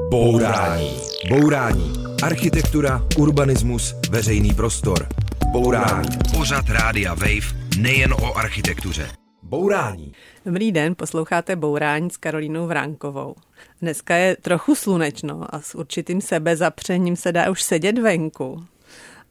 Bourání. 0.00 0.90
Bourání. 1.28 1.92
Architektura, 2.22 3.06
urbanismus, 3.18 3.94
veřejný 4.10 4.54
prostor. 4.54 5.08
Bourání. 5.52 6.08
Pořad 6.36 6.64
Rádia 6.68 7.14
Wave 7.14 7.78
nejen 7.78 8.12
o 8.12 8.38
architektuře. 8.38 9.08
Bourání. 9.42 10.12
Dobrý 10.46 10.72
den, 10.72 10.94
posloucháte 10.94 11.56
Bourání 11.56 12.10
s 12.10 12.16
Karolínou 12.16 12.66
Vránkovou. 12.66 13.34
Dneska 13.82 14.14
je 14.16 14.36
trochu 14.36 14.74
slunečno 14.74 15.54
a 15.54 15.60
s 15.60 15.74
určitým 15.74 16.20
sebezapřením 16.20 17.16
se 17.16 17.32
dá 17.32 17.50
už 17.50 17.62
sedět 17.62 17.98
venku. 17.98 18.64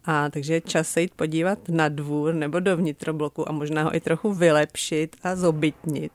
A 0.05 0.29
takže 0.29 0.53
je 0.53 0.61
čas 0.61 0.89
se 0.89 1.01
jít 1.01 1.13
podívat 1.15 1.59
na 1.69 1.89
dvůr 1.89 2.33
nebo 2.33 2.59
do 2.59 2.77
vnitrobloku 2.77 3.49
a 3.49 3.51
možná 3.51 3.83
ho 3.83 3.95
i 3.95 3.99
trochu 3.99 4.33
vylepšit 4.33 5.15
a 5.23 5.35
zobytnit. 5.35 6.11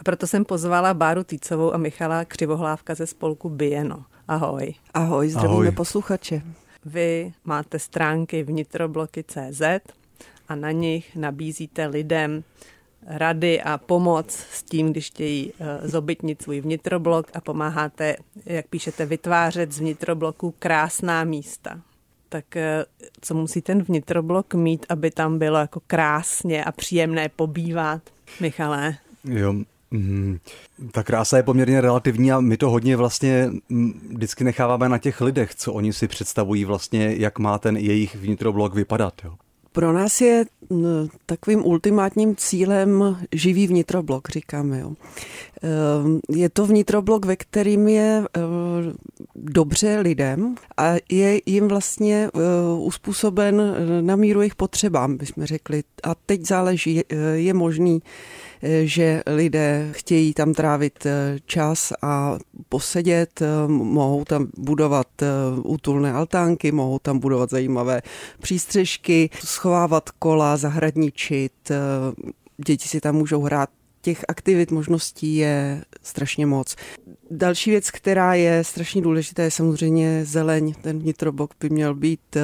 A 0.00 0.04
proto 0.04 0.26
jsem 0.26 0.44
pozvala 0.44 0.94
Báru 0.94 1.24
Týcovou 1.24 1.74
a 1.74 1.76
Michala 1.76 2.24
Křivohlávka 2.24 2.94
ze 2.94 3.06
spolku 3.06 3.48
Bieno. 3.48 4.04
Ahoj. 4.28 4.74
Ahoj, 4.94 5.28
zdravíme 5.28 5.52
Ahoj. 5.52 5.70
posluchače. 5.70 6.42
Vy 6.84 7.32
máte 7.44 7.78
stránky 7.78 8.42
vnitrobloky.cz 8.42 9.62
a 10.48 10.54
na 10.54 10.70
nich 10.70 11.16
nabízíte 11.16 11.86
lidem 11.86 12.44
rady 13.06 13.62
a 13.62 13.78
pomoc 13.78 14.46
s 14.52 14.62
tím, 14.62 14.90
když 14.90 15.06
chtějí 15.06 15.52
eh, 15.60 15.88
zobytnit 15.88 16.42
svůj 16.42 16.60
vnitroblok 16.60 17.26
a 17.34 17.40
pomáháte, 17.40 18.16
jak 18.46 18.68
píšete, 18.68 19.06
vytvářet 19.06 19.72
z 19.72 19.78
vnitrobloku 19.78 20.54
krásná 20.58 21.24
místa. 21.24 21.80
Tak 22.28 22.56
eh, 22.56 22.84
co 23.20 23.34
musí 23.34 23.62
ten 23.62 23.82
vnitroblok 23.82 24.54
mít, 24.54 24.86
aby 24.88 25.10
tam 25.10 25.38
bylo 25.38 25.58
jako 25.58 25.80
krásně 25.86 26.64
a 26.64 26.72
příjemné 26.72 27.28
pobývat? 27.28 28.02
Michale? 28.40 28.96
Jo, 29.24 29.54
Mm, 29.90 30.38
ta 30.92 31.02
krása 31.02 31.36
je 31.36 31.42
poměrně 31.42 31.80
relativní 31.80 32.32
a 32.32 32.40
my 32.40 32.56
to 32.56 32.70
hodně 32.70 32.96
vlastně 32.96 33.50
vždycky 34.10 34.44
necháváme 34.44 34.88
na 34.88 34.98
těch 34.98 35.20
lidech, 35.20 35.54
co 35.54 35.72
oni 35.72 35.92
si 35.92 36.08
představují 36.08 36.64
vlastně, 36.64 37.14
jak 37.18 37.38
má 37.38 37.58
ten 37.58 37.76
jejich 37.76 38.16
vnitroblok 38.16 38.74
vypadat. 38.74 39.14
Jo. 39.24 39.34
Pro 39.72 39.92
nás 39.92 40.20
je 40.20 40.44
takovým 41.26 41.66
ultimátním 41.66 42.36
cílem 42.36 43.16
živý 43.32 43.66
vnitroblok, 43.66 44.28
říkáme. 44.28 44.80
Jo. 44.80 44.92
Ehm, 45.62 46.20
je 46.28 46.48
to 46.48 46.66
vnitroblok, 46.66 47.24
ve 47.24 47.36
kterým 47.36 47.88
je 47.88 48.24
eh, 48.36 48.40
dobře 49.36 50.00
lidem 50.00 50.54
a 50.76 50.92
je 51.10 51.40
jim 51.46 51.68
vlastně 51.68 52.30
eh, 52.34 52.38
uspůsoben 52.78 53.76
na 54.00 54.16
míru 54.16 54.40
jejich 54.40 54.54
potřebám, 54.54 55.16
bychom 55.16 55.44
řekli. 55.44 55.82
A 56.02 56.14
teď 56.14 56.46
záleží, 56.46 57.00
eh, 57.00 57.16
je 57.16 57.54
možný 57.54 58.02
že 58.84 59.22
lidé 59.26 59.88
chtějí 59.92 60.34
tam 60.34 60.54
trávit 60.54 61.06
eh, 61.06 61.38
čas 61.46 61.92
a 62.02 62.38
posedět, 62.68 63.42
eh, 63.42 63.68
mohou 63.68 64.24
tam 64.24 64.46
budovat 64.56 65.22
eh, 65.22 65.26
útulné 65.64 66.12
altánky, 66.12 66.72
mohou 66.72 66.98
tam 66.98 67.18
budovat 67.18 67.50
zajímavé 67.50 68.02
přístřežky, 68.42 69.30
schovávat 69.44 70.10
kola, 70.10 70.56
zahradničit, 70.56 71.52
děti 72.66 72.88
si 72.88 73.00
tam 73.00 73.14
můžou 73.14 73.42
hrát 73.42 73.70
těch 74.02 74.24
aktivit, 74.28 74.70
možností 74.70 75.36
je 75.36 75.84
strašně 76.02 76.46
moc. 76.46 76.76
Další 77.30 77.70
věc, 77.70 77.90
která 77.90 78.34
je 78.34 78.64
strašně 78.64 79.02
důležitá, 79.02 79.42
je 79.42 79.50
samozřejmě 79.50 80.24
zeleň. 80.24 80.72
Ten 80.82 80.98
vnitrobok 80.98 81.54
by 81.60 81.70
měl 81.70 81.94
být 81.94 82.36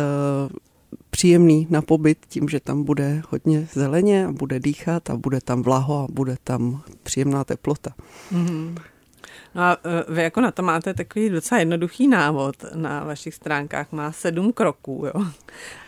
příjemný 1.17 1.67
na 1.71 1.83
pobyt 1.83 2.19
tím, 2.29 2.49
že 2.49 2.61
tam 2.61 2.85
bude 2.85 3.23
hodně 3.29 3.69
zeleně 3.73 4.27
a 4.27 4.33
bude 4.33 4.61
dýchat 4.61 5.11
a 5.11 5.17
bude 5.17 5.41
tam 5.41 5.63
vlaho 5.63 6.05
a 6.05 6.07
bude 6.13 6.37
tam 6.45 6.83
příjemná 7.03 7.45
teplota. 7.45 7.91
Mm-hmm. 8.33 8.79
No 9.55 9.63
a 9.63 9.77
e, 9.85 10.13
vy 10.13 10.23
jako 10.23 10.41
na 10.41 10.51
to 10.51 10.63
máte 10.63 10.95
takový 10.95 11.29
docela 11.31 11.59
jednoduchý 11.59 12.09
návod 12.09 12.57
na 12.75 13.05
vašich 13.05 13.35
stránkách. 13.35 13.93
Má 13.93 14.13
sedm 14.13 14.53
kroků, 14.53 15.07
jo. 15.07 15.25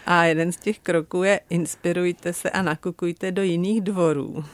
A 0.06 0.24
jeden 0.24 0.52
z 0.52 0.56
těch 0.56 0.78
kroků 0.78 1.22
je 1.22 1.40
inspirujte 1.50 2.32
se 2.32 2.50
a 2.50 2.62
nakukujte 2.62 3.32
do 3.32 3.42
jiných 3.42 3.80
dvorů. 3.80 4.44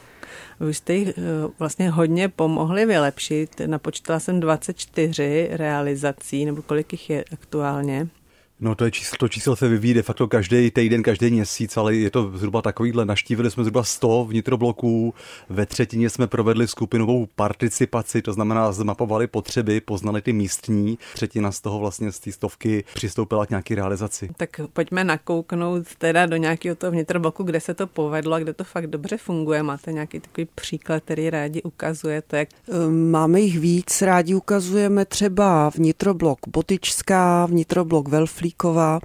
Vy 0.61 0.75
jste 0.75 0.95
jich 0.95 1.09
e, 1.09 1.13
vlastně 1.59 1.91
hodně 1.91 2.29
pomohli 2.29 2.87
vylepšit. 2.87 3.61
Napočítala 3.67 4.21
jsem 4.21 4.41
24 4.41 5.49
realizací, 5.53 6.45
nebo 6.45 6.63
kolik 6.63 6.93
jich 6.93 7.11
je 7.11 7.25
aktuálně. 7.33 8.09
No 8.61 8.75
to, 8.75 8.85
je 8.85 8.91
číslo, 8.91 9.19
to 9.19 9.29
číslo 9.29 9.57
se 9.57 9.69
vyvíjí 9.69 9.95
de 9.95 10.03
facto 10.03 10.29
každý 10.29 10.71
týden, 10.71 11.03
každý 11.03 11.31
měsíc, 11.31 11.77
ale 11.77 11.95
je 11.95 12.11
to 12.11 12.31
zhruba 12.35 12.63
takovýhle. 12.63 13.05
Naštívili 13.05 13.51
jsme 13.51 13.65
zhruba 13.65 13.85
100 13.85 14.25
vnitrobloků, 14.25 15.15
ve 15.49 15.67
třetině 15.67 16.11
jsme 16.11 16.27
provedli 16.27 16.69
skupinovou 16.69 17.27
participaci, 17.27 18.23
to 18.23 18.33
znamená 18.33 18.73
zmapovali 18.73 19.27
potřeby, 19.27 19.81
poznali 19.81 20.23
ty 20.23 20.33
místní, 20.33 20.99
třetina 21.15 21.53
z 21.53 21.61
toho 21.61 21.79
vlastně 21.79 22.13
z 22.13 22.21
té 22.21 22.33
stovky 22.33 22.85
přistoupila 22.95 23.47
k 23.47 23.51
nějaké 23.51 23.75
realizaci. 23.75 24.31
Tak 24.37 24.61
pojďme 24.73 25.05
nakouknout 25.05 25.95
teda 25.99 26.27
do 26.27 26.37
nějakého 26.37 26.77
toho 26.77 26.91
vnitrobloku, 26.91 27.43
kde 27.43 27.61
se 27.61 27.75
to 27.75 27.87
povedlo 27.87 28.35
a 28.35 28.39
kde 28.39 28.53
to 28.53 28.65
fakt 28.65 28.87
dobře 28.87 29.17
funguje. 29.17 29.63
Máte 29.63 29.93
nějaký 29.93 30.21
takový 30.21 30.47
příklad, 30.55 31.03
který 31.05 31.31
rádi 31.31 31.63
ukazujete? 31.63 32.39
Jak... 32.39 32.49
Ehm, 32.69 33.11
máme 33.11 33.41
jich 33.41 33.59
víc, 33.59 34.03
rádi 34.03 34.35
ukazujeme 34.35 35.05
třeba 35.05 35.69
vnitroblok 35.69 36.39
Botičská, 36.49 37.47
vnitroblok 37.47 38.09
Velflík, 38.09 38.44
Havlíková. 38.45 39.01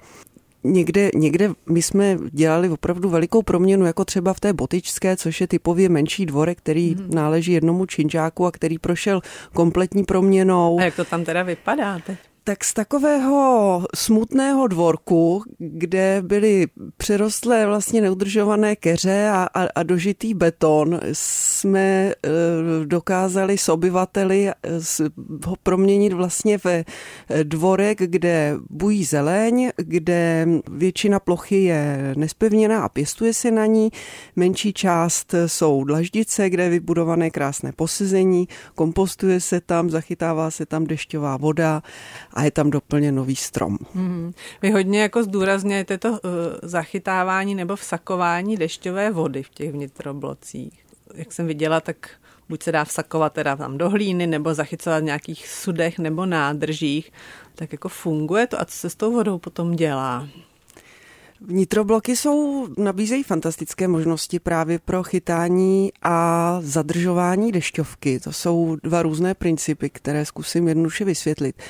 Někde, 0.64 1.10
někde 1.14 1.50
my 1.70 1.82
jsme 1.82 2.18
dělali 2.30 2.68
opravdu 2.68 3.08
velikou 3.08 3.42
proměnu, 3.42 3.86
jako 3.86 4.04
třeba 4.04 4.32
v 4.32 4.40
té 4.40 4.52
Botičské, 4.52 5.16
což 5.16 5.40
je 5.40 5.46
typově 5.46 5.88
menší 5.88 6.26
dvorek, 6.26 6.58
který 6.58 6.94
mm. 6.94 7.10
náleží 7.14 7.52
jednomu 7.52 7.86
činžáku 7.86 8.46
a 8.46 8.50
který 8.50 8.78
prošel 8.78 9.20
kompletní 9.54 10.04
proměnou. 10.04 10.78
A 10.80 10.82
jak 10.84 10.96
to 10.96 11.04
tam 11.04 11.24
teda 11.24 11.42
vypadá 11.42 11.98
teď? 11.98 12.18
Tak 12.44 12.64
z 12.64 12.74
takového 12.74 13.86
smutného 13.94 14.66
dvorku, 14.66 15.42
kde 15.58 16.22
byly 16.22 16.66
přerostlé 16.96 17.66
vlastně 17.66 18.00
neudržované 18.00 18.76
keře 18.76 19.28
a, 19.28 19.48
a, 19.54 19.68
a 19.74 19.82
dožitý 19.82 20.34
beton, 20.34 21.00
jsme 21.12 21.80
e, 21.80 22.14
dokázali 22.84 23.58
s 23.58 23.68
obyvateli 23.68 24.48
e, 24.48 24.54
ho 25.46 25.56
proměnit 25.62 26.12
vlastně 26.12 26.58
ve 26.64 26.72
e, 26.72 26.84
dvorek, 27.44 27.98
kde 27.98 28.56
bují 28.70 29.04
zeleň, 29.04 29.70
kde 29.76 30.48
většina 30.70 31.20
plochy 31.20 31.62
je 31.64 32.14
nespevněná 32.16 32.82
a 32.82 32.88
pěstuje 32.88 33.34
se 33.34 33.50
na 33.50 33.66
ní. 33.66 33.90
Menší 34.36 34.72
část 34.72 35.34
jsou 35.46 35.84
dlaždice, 35.84 36.50
kde 36.50 36.62
je 36.62 36.70
vybudované 36.70 37.30
krásné 37.30 37.72
posezení, 37.72 38.48
kompostuje 38.74 39.40
se 39.40 39.60
tam, 39.60 39.90
zachytává 39.90 40.50
se 40.50 40.66
tam 40.66 40.84
dešťová 40.84 41.36
voda 41.36 41.82
a 42.32 42.42
je 42.44 42.50
tam 42.50 42.70
doplně 42.70 43.12
nový 43.12 43.36
strom. 43.36 43.78
Hmm. 43.94 44.32
Vy 44.62 44.70
hodně 44.70 45.02
jako 45.02 45.22
zdůrazňujete 45.22 45.98
to 45.98 46.10
uh, 46.10 46.18
zachytávání 46.62 47.54
nebo 47.54 47.76
vsakování 47.76 48.56
dešťové 48.56 49.10
vody 49.10 49.42
v 49.42 49.50
těch 49.50 49.72
vnitroblocích. 49.72 50.84
Jak 51.14 51.32
jsem 51.32 51.46
viděla, 51.46 51.80
tak 51.80 52.10
buď 52.48 52.62
se 52.62 52.72
dá 52.72 52.84
vsakovat 52.84 53.32
teda 53.32 53.56
tam 53.56 53.78
do 53.78 53.90
hlíny, 53.90 54.26
nebo 54.26 54.54
zachycovat 54.54 55.00
v 55.02 55.04
nějakých 55.04 55.48
sudech 55.48 55.98
nebo 55.98 56.26
nádržích. 56.26 57.12
Tak 57.54 57.72
jako 57.72 57.88
funguje 57.88 58.46
to 58.46 58.60
a 58.60 58.64
co 58.64 58.76
se 58.76 58.90
s 58.90 58.94
tou 58.94 59.12
vodou 59.12 59.38
potom 59.38 59.76
dělá? 59.76 60.28
Vnitrobloky 61.40 62.16
jsou, 62.16 62.68
nabízejí 62.78 63.22
fantastické 63.22 63.88
možnosti 63.88 64.38
právě 64.38 64.78
pro 64.78 65.02
chytání 65.02 65.92
a 66.02 66.58
zadržování 66.62 67.52
dešťovky. 67.52 68.20
To 68.20 68.32
jsou 68.32 68.76
dva 68.82 69.02
různé 69.02 69.34
principy, 69.34 69.90
které 69.90 70.26
zkusím 70.26 70.68
jednoduše 70.68 71.04
vysvětlit. 71.04 71.62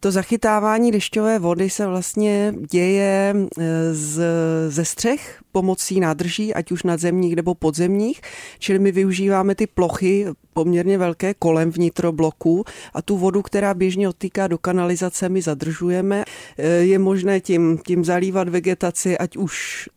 To 0.00 0.10
zachytávání 0.10 0.90
dešťové 0.90 1.38
vody 1.38 1.70
se 1.70 1.86
vlastně 1.86 2.54
děje 2.70 3.34
e, 3.58 3.94
z, 3.94 4.22
ze 4.68 4.84
střech 4.84 5.40
pomocí 5.52 6.00
nádrží, 6.00 6.54
ať 6.54 6.72
už 6.72 6.82
nadzemních 6.82 7.36
nebo 7.36 7.54
podzemních, 7.54 8.20
čili 8.58 8.78
my 8.78 8.92
využíváme 8.92 9.54
ty 9.54 9.66
plochy 9.66 10.26
poměrně 10.52 10.98
velké 10.98 11.34
kolem 11.34 11.70
vnitrobloku 11.70 12.64
a 12.94 13.02
tu 13.02 13.16
vodu, 13.16 13.42
která 13.42 13.74
běžně 13.74 14.08
odtýká 14.08 14.46
do 14.46 14.58
kanalizace, 14.58 15.28
my 15.28 15.42
zadržujeme. 15.42 16.24
E, 16.58 16.68
je 16.68 16.98
možné 16.98 17.40
tím, 17.40 17.78
tím 17.86 18.04
zalívat 18.04 18.48
vegetaci, 18.48 19.18
ať 19.18 19.36
už 19.36 19.88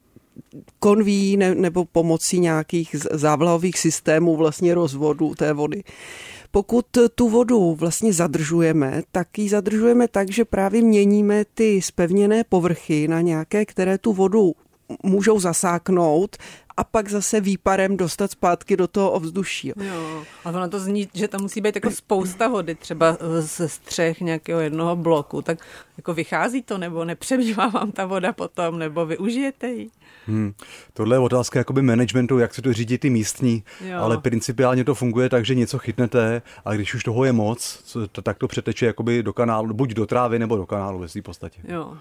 konví 0.79 1.37
ne, 1.37 1.55
nebo 1.55 1.85
pomocí 1.85 2.39
nějakých 2.39 2.95
závlahových 3.11 3.79
systémů 3.79 4.35
vlastně 4.35 4.73
rozvodu 4.73 5.35
té 5.35 5.53
vody. 5.53 5.83
Pokud 6.51 6.85
tu 7.15 7.29
vodu 7.29 7.75
vlastně 7.75 8.13
zadržujeme, 8.13 9.01
tak 9.11 9.37
ji 9.37 9.49
zadržujeme 9.49 10.07
tak, 10.07 10.31
že 10.31 10.45
právě 10.45 10.81
měníme 10.81 11.45
ty 11.53 11.81
spevněné 11.81 12.43
povrchy 12.43 13.07
na 13.07 13.21
nějaké, 13.21 13.65
které 13.65 13.97
tu 13.97 14.13
vodu 14.13 14.53
můžou 15.03 15.39
zasáknout 15.39 16.37
a 16.77 16.83
pak 16.83 17.09
zase 17.09 17.41
výparem 17.41 17.97
dostat 17.97 18.31
zpátky 18.31 18.77
do 18.77 18.87
toho 18.87 19.11
ovzduší. 19.11 19.67
Jo, 19.67 20.23
ale 20.43 20.57
ono 20.57 20.69
to 20.69 20.79
zní, 20.79 21.09
že 21.13 21.27
tam 21.27 21.41
musí 21.41 21.61
být 21.61 21.75
jako 21.75 21.91
spousta 21.91 22.47
vody, 22.47 22.75
třeba 22.75 23.17
ze 23.39 23.69
střech 23.69 24.21
nějakého 24.21 24.59
jednoho 24.59 24.95
bloku, 24.95 25.41
tak 25.41 25.59
jako 25.97 26.13
vychází 26.13 26.61
to, 26.61 26.77
nebo 26.77 27.05
nepřebývá 27.05 27.67
vám 27.67 27.91
ta 27.91 28.05
voda 28.05 28.33
potom, 28.33 28.79
nebo 28.79 29.05
využijete 29.05 29.69
ji? 29.69 29.89
Hmm. 30.27 30.53
Tohle 30.93 31.15
je 31.15 31.19
otázka 31.19 31.59
jakoby 31.59 31.81
managementu, 31.81 32.39
jak 32.39 32.53
se 32.53 32.61
to 32.61 32.73
řídí 32.73 32.97
ty 32.97 33.09
místní, 33.09 33.63
jo. 33.85 33.99
ale 33.99 34.17
principiálně 34.17 34.83
to 34.83 34.95
funguje 34.95 35.29
tak, 35.29 35.45
že 35.45 35.55
něco 35.55 35.79
chytnete 35.79 36.41
a 36.65 36.73
když 36.73 36.93
už 36.93 37.03
toho 37.03 37.25
je 37.25 37.31
moc, 37.31 37.83
tak 38.23 38.37
to 38.37 38.47
přeteče 38.47 38.85
jakoby 38.85 39.23
do 39.23 39.33
kanálu, 39.33 39.73
buď 39.73 39.93
do 39.93 40.05
trávy 40.05 40.39
nebo 40.39 40.55
do 40.57 40.65
kanálu 40.65 40.99
ve 40.99 41.07
v 41.07 41.21
podstatě. 41.21 41.61
Jo. 41.67 41.97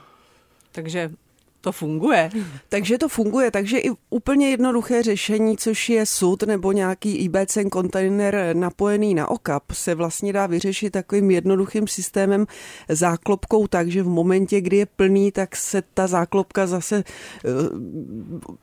Takže 0.72 1.10
to 1.60 1.72
funguje. 1.72 2.30
Takže 2.68 2.98
to 2.98 3.08
funguje, 3.08 3.50
takže 3.50 3.78
i 3.78 3.90
úplně 4.10 4.50
jednoduché 4.50 5.02
řešení, 5.02 5.56
což 5.56 5.88
je 5.88 6.06
sud 6.06 6.42
nebo 6.42 6.72
nějaký 6.72 7.16
IBC 7.16 7.58
kontejner 7.70 8.50
napojený 8.52 9.14
na 9.14 9.30
okap, 9.30 9.62
se 9.72 9.94
vlastně 9.94 10.32
dá 10.32 10.46
vyřešit 10.46 10.90
takovým 10.90 11.30
jednoduchým 11.30 11.86
systémem 11.86 12.46
záklopkou 12.88 13.66
tak, 13.66 13.88
že 13.88 14.02
v 14.02 14.08
momentě, 14.08 14.60
kdy 14.60 14.76
je 14.76 14.86
plný, 14.86 15.32
tak 15.32 15.56
se 15.56 15.82
ta 15.94 16.06
záklopka 16.06 16.66
zase 16.66 17.04
uh, 17.44 17.52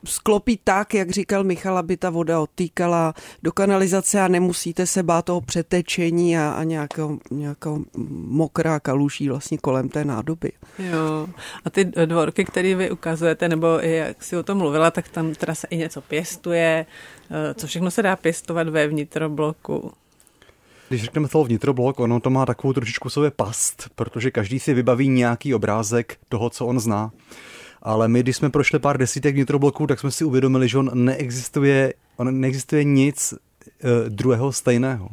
sklopí 0.04 0.60
tak, 0.64 0.94
jak 0.94 1.10
říkal 1.10 1.44
Michal, 1.44 1.78
aby 1.78 1.96
ta 1.96 2.10
voda 2.10 2.40
odtýkala 2.40 3.14
do 3.42 3.52
kanalizace 3.52 4.20
a 4.20 4.28
nemusíte 4.28 4.86
se 4.86 5.02
bát 5.02 5.24
toho 5.24 5.40
přetečení 5.40 6.38
a, 6.38 6.50
a 6.50 6.64
nějakou, 6.64 7.18
nějakou 7.30 7.84
mokrá 8.28 8.80
kaluší 8.80 9.28
vlastně 9.28 9.58
kolem 9.58 9.88
té 9.88 10.04
nádoby. 10.04 10.52
Jo. 10.78 11.28
A 11.64 11.70
ty 11.70 11.84
dvorky, 11.84 12.44
které 12.44 12.74
vy 12.74 12.87
ukazujete, 12.90 13.48
nebo 13.48 13.66
jak 13.66 14.22
si 14.22 14.36
o 14.36 14.42
tom 14.42 14.58
mluvila, 14.58 14.90
tak 14.90 15.08
tam 15.08 15.34
teda 15.34 15.54
se 15.54 15.66
i 15.70 15.76
něco 15.76 16.00
pěstuje. 16.00 16.86
Eh, 17.30 17.54
co 17.54 17.66
všechno 17.66 17.90
se 17.90 18.02
dá 18.02 18.16
pěstovat 18.16 18.68
ve 18.68 18.88
vnitrobloku? 18.88 19.92
Když 20.88 21.02
řekneme 21.02 21.28
slovo 21.28 21.44
vnitroblok, 21.44 22.00
ono 22.00 22.20
to 22.20 22.30
má 22.30 22.46
takovou 22.46 22.72
trošičku 22.72 23.10
sobě 23.10 23.30
past, 23.30 23.88
protože 23.94 24.30
každý 24.30 24.60
si 24.60 24.74
vybaví 24.74 25.08
nějaký 25.08 25.54
obrázek 25.54 26.16
toho, 26.28 26.50
co 26.50 26.66
on 26.66 26.80
zná. 26.80 27.12
Ale 27.82 28.08
my, 28.08 28.20
když 28.20 28.36
jsme 28.36 28.50
prošli 28.50 28.78
pár 28.78 28.98
desítek 28.98 29.34
vnitrobloků, 29.34 29.86
tak 29.86 30.00
jsme 30.00 30.10
si 30.10 30.24
uvědomili, 30.24 30.68
že 30.68 30.78
on 30.78 30.90
neexistuje, 30.94 31.94
on 32.16 32.40
neexistuje 32.40 32.84
nic 32.84 33.32
uh, 33.32 33.90
druhého 34.08 34.52
stejného. 34.52 35.08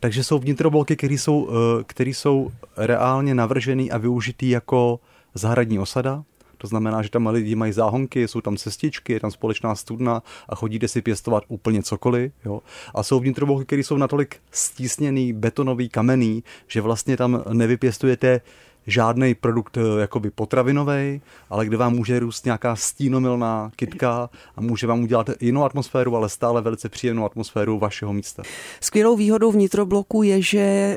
Takže 0.00 0.24
jsou 0.24 0.38
vnitrobloky, 0.38 0.96
které 0.96 1.14
jsou, 1.14 1.42
uh, 1.42 2.06
jsou 2.06 2.50
reálně 2.76 3.34
navržený 3.34 3.90
a 3.90 3.98
využitý 3.98 4.50
jako 4.50 5.00
zahradní 5.34 5.78
osada, 5.78 6.22
to 6.60 6.66
znamená, 6.66 7.02
že 7.02 7.10
tam 7.10 7.26
lidi 7.26 7.54
mají 7.54 7.72
záhonky, 7.72 8.28
jsou 8.28 8.40
tam 8.40 8.56
cestičky, 8.56 9.12
je 9.12 9.20
tam 9.20 9.30
společná 9.30 9.74
studna 9.74 10.22
a 10.48 10.54
chodíte 10.54 10.88
si 10.88 11.02
pěstovat 11.02 11.44
úplně 11.48 11.82
cokoliv. 11.82 12.32
Jo? 12.44 12.60
A 12.94 13.02
jsou 13.02 13.20
vnitrobloky, 13.20 13.64
které 13.64 13.82
jsou 13.82 13.96
natolik 13.96 14.36
stísněný, 14.50 15.32
betonový, 15.32 15.88
kamenný, 15.88 16.44
že 16.68 16.80
vlastně 16.80 17.16
tam 17.16 17.42
nevypěstujete 17.52 18.40
žádný 18.86 19.34
produkt 19.34 19.76
eh, 19.76 20.00
jakoby 20.00 20.30
potravinový, 20.30 21.20
ale 21.50 21.66
kde 21.66 21.76
vám 21.76 21.94
může 21.94 22.20
růst 22.20 22.44
nějaká 22.44 22.76
stínomilná 22.76 23.70
kytka 23.76 24.30
a 24.56 24.60
může 24.60 24.86
vám 24.86 25.02
udělat 25.02 25.30
jinou 25.40 25.64
atmosféru, 25.64 26.16
ale 26.16 26.28
stále 26.28 26.62
velice 26.62 26.88
příjemnou 26.88 27.24
atmosféru 27.24 27.78
vašeho 27.78 28.12
místa. 28.12 28.42
Skvělou 28.80 29.16
výhodou 29.16 29.52
vnitrobloku 29.52 30.22
je, 30.22 30.42
že 30.42 30.58
e, 30.60 30.96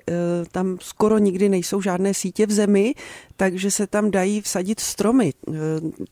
tam 0.51 0.77
skoro 0.81 1.18
nikdy 1.18 1.50
nejsou 1.50 1.81
žádné 1.81 2.13
sítě 2.13 2.45
v 2.45 2.51
zemi, 2.51 2.94
takže 3.38 3.71
se 3.71 3.88
tam 3.88 4.12
dají 4.12 4.41
vsadit 4.41 4.80
stromy. 4.80 5.30
E, 5.30 5.51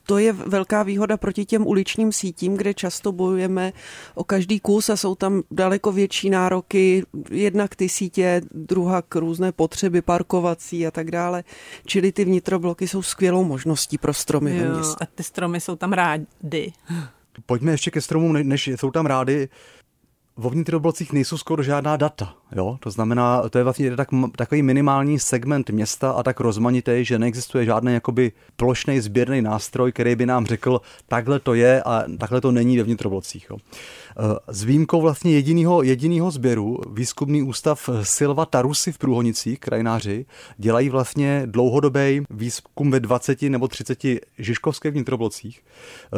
to 0.03 0.17
je 0.17 0.33
velká 0.33 0.83
výhoda 0.83 1.17
proti 1.17 1.45
těm 1.45 1.67
uličním 1.67 2.11
sítím, 2.11 2.57
kde 2.57 2.73
často 2.73 3.11
bojujeme 3.11 3.73
o 4.15 4.23
každý 4.23 4.59
kus 4.59 4.89
a 4.89 4.97
jsou 4.97 5.15
tam 5.15 5.41
daleko 5.51 5.91
větší 5.91 6.29
nároky, 6.29 7.03
jednak 7.31 7.75
ty 7.75 7.89
sítě, 7.89 8.41
druhá 8.51 9.01
k 9.01 9.15
různé 9.15 9.51
potřeby 9.51 10.01
parkovací 10.01 10.87
a 10.87 10.91
tak 10.91 11.11
dále. 11.11 11.43
Čili 11.85 12.11
ty 12.11 12.25
vnitrobloky 12.25 12.87
jsou 12.87 13.01
skvělou 13.01 13.43
možností 13.43 13.97
pro 13.97 14.13
stromy 14.13 14.57
jo, 14.57 14.63
ve 14.63 14.73
městě. 14.75 15.05
A 15.05 15.07
ty 15.15 15.23
stromy 15.23 15.61
jsou 15.61 15.75
tam 15.75 15.93
rády. 15.93 16.25
Pojďme 17.45 17.71
ještě 17.71 17.91
ke 17.91 18.01
stromům, 18.01 18.33
než 18.33 18.67
jsou 18.67 18.91
tam 18.91 19.05
rády. 19.05 19.49
Vo 20.37 20.49
vnitroblocích 20.49 21.13
nejsou 21.13 21.37
skoro 21.37 21.63
žádná 21.63 21.97
data. 21.97 22.40
Jo? 22.55 22.77
To 22.79 22.91
znamená, 22.91 23.49
to 23.49 23.57
je 23.57 23.63
vlastně 23.63 23.95
tak, 23.95 24.07
takový 24.35 24.61
minimální 24.61 25.19
segment 25.19 25.69
města 25.69 26.11
a 26.11 26.23
tak 26.23 26.39
rozmanitý, 26.39 27.05
že 27.05 27.19
neexistuje 27.19 27.65
žádný 27.65 27.93
jakoby 27.93 28.31
plošný 28.55 28.99
sběrný 28.99 29.41
nástroj, 29.41 29.91
který 29.91 30.15
by 30.15 30.25
nám 30.25 30.45
řekl, 30.45 30.81
takhle 31.07 31.39
to 31.39 31.53
je 31.53 31.83
a 31.83 32.03
takhle 32.19 32.41
to 32.41 32.51
není 32.51 32.77
ve 32.77 32.83
vnitroblocích. 32.83 33.47
Jo? 33.49 33.57
Eh, 34.17 34.23
s 34.47 34.63
výjimkou 34.63 35.01
vlastně 35.01 35.31
jedinýho, 35.31 35.83
jedinýho 35.83 36.31
sběru, 36.31 36.77
výzkumný 36.91 37.43
ústav 37.43 37.89
Silva 38.03 38.45
Tarusy 38.45 38.91
v 38.91 38.97
Průhonicích, 38.97 39.59
krajináři, 39.59 40.25
dělají 40.57 40.89
vlastně 40.89 41.43
dlouhodobý 41.45 42.21
výzkum 42.29 42.91
ve 42.91 42.99
20 42.99 43.49
nebo 43.49 43.67
30 43.67 44.19
žižkovských 44.37 44.91
vnitroblocích, 44.91 45.63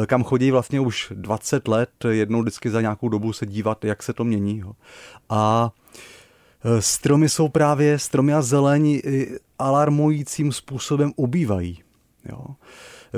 eh, 0.02 0.06
kam 0.06 0.24
chodí 0.24 0.50
vlastně 0.50 0.80
už 0.80 1.12
20 1.14 1.68
let, 1.68 1.90
jednou 2.08 2.42
vždycky 2.42 2.70
za 2.70 2.80
nějakou 2.80 3.08
dobu 3.08 3.32
se 3.32 3.46
dívat, 3.46 3.84
jak 3.84 4.02
se 4.02 4.12
to 4.12 4.24
mění. 4.24 4.58
Jo. 4.58 4.72
A 5.28 5.70
stromy 6.80 7.28
jsou 7.28 7.48
právě, 7.48 7.98
stromy 7.98 8.34
a 8.34 8.42
zelení 8.42 9.02
alarmujícím 9.58 10.52
způsobem 10.52 11.12
ubývají. 11.16 11.82
Jo 12.28 12.46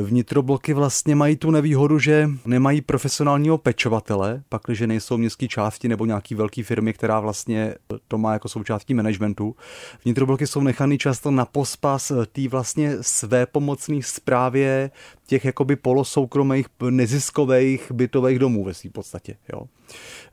vnitrobloky 0.03 0.75
vlastně 0.75 1.15
mají 1.15 1.37
tu 1.37 1.51
nevýhodu, 1.51 1.99
že 1.99 2.31
nemají 2.45 2.81
profesionálního 2.81 3.59
pečovatele, 3.59 4.43
pakliže 4.49 4.87
nejsou 4.87 5.17
městské 5.17 5.49
části 5.49 5.89
nebo 5.89 6.07
nějaký 6.07 6.35
velké 6.35 6.63
firmy, 6.63 6.93
která 6.93 7.21
vlastně 7.21 7.75
to 8.09 8.19
má 8.19 8.33
jako 8.33 8.49
součástí 8.49 8.95
managementu. 8.95 9.57
Vnitrobloky 10.05 10.47
jsou 10.47 10.61
nechaný 10.61 10.99
často 10.99 11.31
na 11.31 11.45
pospas 11.45 12.13
té 12.33 12.49
vlastně 12.49 12.97
své 13.01 13.47
pomocné 13.47 14.03
zprávě 14.03 14.91
těch 15.27 15.45
jakoby 15.45 15.77
polosoukromých 15.77 16.67
neziskových 16.91 17.93
bytových 17.93 18.39
domů 18.39 18.65
ve 18.65 18.75
svým 18.75 18.93
podstatě. 18.93 19.37
Jo. 19.53 19.63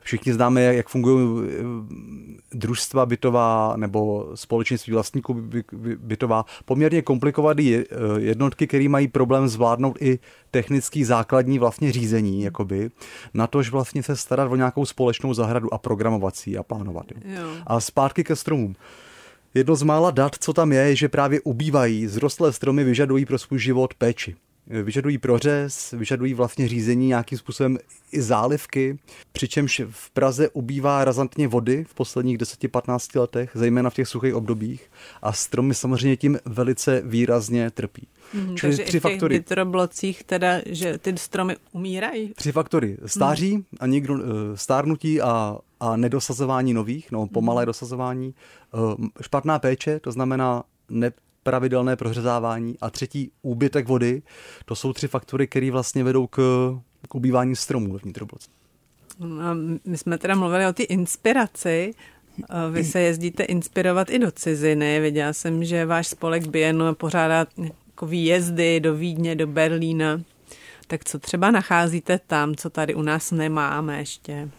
Všichni 0.00 0.32
známe, 0.32 0.62
jak 0.62 0.88
fungují 0.88 1.48
eh, 1.48 1.62
družstva 2.52 3.06
bytová 3.06 3.74
nebo 3.76 4.30
společenství 4.34 4.92
vlastníků 4.92 5.42
bytová. 5.98 6.44
Poměrně 6.64 7.02
komplikované 7.02 7.62
eh, 7.62 7.84
jednotky, 8.18 8.66
které 8.66 8.88
mají 8.88 9.08
problém 9.08 9.48
zvládnout 9.48 10.02
i 10.02 10.18
technický 10.50 11.04
základní 11.04 11.58
vlastně 11.58 11.92
řízení, 11.92 12.42
jakoby, 12.42 12.90
na 13.34 13.46
tož 13.46 13.70
vlastně 13.70 14.02
se 14.02 14.16
starat 14.16 14.52
o 14.52 14.56
nějakou 14.56 14.86
společnou 14.86 15.34
zahradu 15.34 15.74
a 15.74 15.78
programovací 15.78 16.58
a 16.58 16.62
plánovat. 16.62 17.06
Jo. 17.24 17.48
A 17.66 17.80
zpátky 17.80 18.24
ke 18.24 18.36
stromům. 18.36 18.76
Jedno 19.54 19.76
z 19.76 19.82
mála 19.82 20.10
dat, 20.10 20.34
co 20.40 20.52
tam 20.52 20.72
je, 20.72 20.80
je, 20.80 20.96
že 20.96 21.08
právě 21.08 21.40
ubývají. 21.40 22.06
Zrostlé 22.06 22.52
stromy 22.52 22.84
vyžadují 22.84 23.26
pro 23.26 23.38
svůj 23.38 23.58
život 23.58 23.94
péči 23.94 24.36
vyžadují 24.66 25.18
prořez, 25.18 25.94
vyžadují 25.96 26.34
vlastně 26.34 26.68
řízení 26.68 27.06
nějakým 27.06 27.38
způsobem 27.38 27.78
i 28.12 28.22
zálivky, 28.22 28.98
přičemž 29.32 29.82
v 29.90 30.10
Praze 30.10 30.48
ubývá 30.48 31.04
razantně 31.04 31.48
vody 31.48 31.84
v 31.88 31.94
posledních 31.94 32.38
10-15 32.38 33.20
letech, 33.20 33.50
zejména 33.54 33.90
v 33.90 33.94
těch 33.94 34.08
suchých 34.08 34.34
obdobích 34.34 34.90
a 35.22 35.32
stromy 35.32 35.74
samozřejmě 35.74 36.16
tím 36.16 36.38
velice 36.44 37.02
výrazně 37.04 37.70
trpí. 37.70 38.08
Mm, 38.34 38.56
Čili 38.56 38.72
takže 38.76 38.84
tři 38.84 38.96
i 38.96 39.00
v 39.00 39.02
těch 39.02 39.12
faktory. 39.12 39.34
nitroblocích 39.34 40.24
teda, 40.24 40.60
že 40.66 40.98
ty 40.98 41.18
stromy 41.18 41.56
umírají? 41.72 42.34
Tři 42.34 42.52
faktory. 42.52 42.98
Stáří 43.06 43.56
mm. 43.56 43.64
a 43.80 43.86
někdo, 43.86 44.18
eh, 44.18 44.56
stárnutí 44.56 45.20
a, 45.20 45.58
a 45.80 45.96
nedosazování 45.96 46.74
nových, 46.74 47.12
no 47.12 47.26
pomalé 47.26 47.62
mm. 47.62 47.66
dosazování, 47.66 48.34
eh, 48.74 49.22
špatná 49.22 49.58
péče, 49.58 50.00
to 50.00 50.12
znamená 50.12 50.64
ne, 50.90 51.12
pravidelné 51.44 51.96
prořezávání 51.96 52.76
a 52.80 52.90
třetí 52.90 53.30
úbytek 53.42 53.88
vody. 53.88 54.22
To 54.64 54.74
jsou 54.74 54.92
tři 54.92 55.08
faktory, 55.08 55.46
které 55.46 55.70
vlastně 55.70 56.04
vedou 56.04 56.26
k, 56.26 56.36
k 57.08 57.14
ubývání 57.14 57.56
stromů 57.56 57.92
ve 57.92 57.98
vnitrobloce. 57.98 58.50
No, 59.18 59.54
my 59.84 59.98
jsme 59.98 60.18
teda 60.18 60.34
mluvili 60.34 60.66
o 60.66 60.72
té 60.72 60.82
inspiraci. 60.82 61.94
Vy 62.70 62.84
se 62.84 63.00
jezdíte 63.00 63.42
inspirovat 63.42 64.10
i 64.10 64.18
do 64.18 64.30
ciziny. 64.30 65.00
Viděla 65.00 65.32
jsem, 65.32 65.64
že 65.64 65.86
váš 65.86 66.06
spolek 66.06 66.46
Bien 66.46 66.82
pořádá 66.92 67.46
jako 67.84 68.06
výjezdy 68.06 68.80
do 68.80 68.94
Vídně, 68.94 69.36
do 69.36 69.46
Berlína. 69.46 70.20
Tak 70.86 71.04
co 71.04 71.18
třeba 71.18 71.50
nacházíte 71.50 72.20
tam, 72.26 72.54
co 72.54 72.70
tady 72.70 72.94
u 72.94 73.02
nás 73.02 73.30
nemáme 73.30 73.98
ještě? 73.98 74.50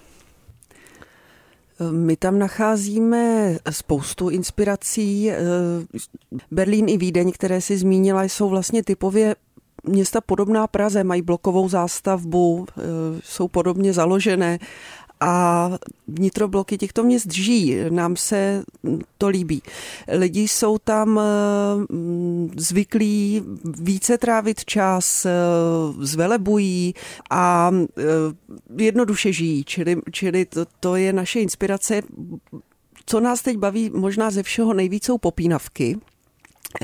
My 1.91 2.15
tam 2.15 2.39
nacházíme 2.39 3.55
spoustu 3.69 4.29
inspirací. 4.29 5.31
Berlín 6.51 6.89
i 6.89 6.97
Vídeň, 6.97 7.31
které 7.31 7.61
si 7.61 7.77
zmínila, 7.77 8.23
jsou 8.23 8.49
vlastně 8.49 8.83
typově 8.83 9.35
města 9.83 10.21
podobná 10.21 10.67
Praze, 10.67 11.03
mají 11.03 11.21
blokovou 11.21 11.69
zástavbu, 11.69 12.65
jsou 13.23 13.47
podobně 13.47 13.93
založené 13.93 14.59
a 15.19 15.71
vnitrobloky 16.07 16.77
těchto 16.77 17.03
měst 17.03 17.33
žijí. 17.33 17.77
Nám 17.89 18.15
se 18.15 18.63
to 19.17 19.27
líbí. 19.27 19.61
Lidi 20.07 20.41
jsou 20.41 20.77
tam 20.77 21.19
mm, 21.89 22.51
zvyklí 22.57 23.43
více 23.63 24.17
trávit 24.17 24.65
čas, 24.65 25.27
zvelebují 25.99 26.93
a 27.29 27.71
jednoduše 28.77 29.33
žijí. 29.33 29.63
Čili, 29.63 29.97
čili 30.11 30.45
to, 30.45 30.65
to 30.79 30.95
je 30.95 31.13
naše 31.13 31.39
inspirace. 31.39 32.01
Co 33.05 33.19
nás 33.19 33.41
teď 33.41 33.57
baví 33.57 33.91
možná 33.93 34.31
ze 34.31 34.43
všeho 34.43 34.73
nejvíc 34.73 35.05
jsou 35.05 35.17
popínavky 35.17 35.97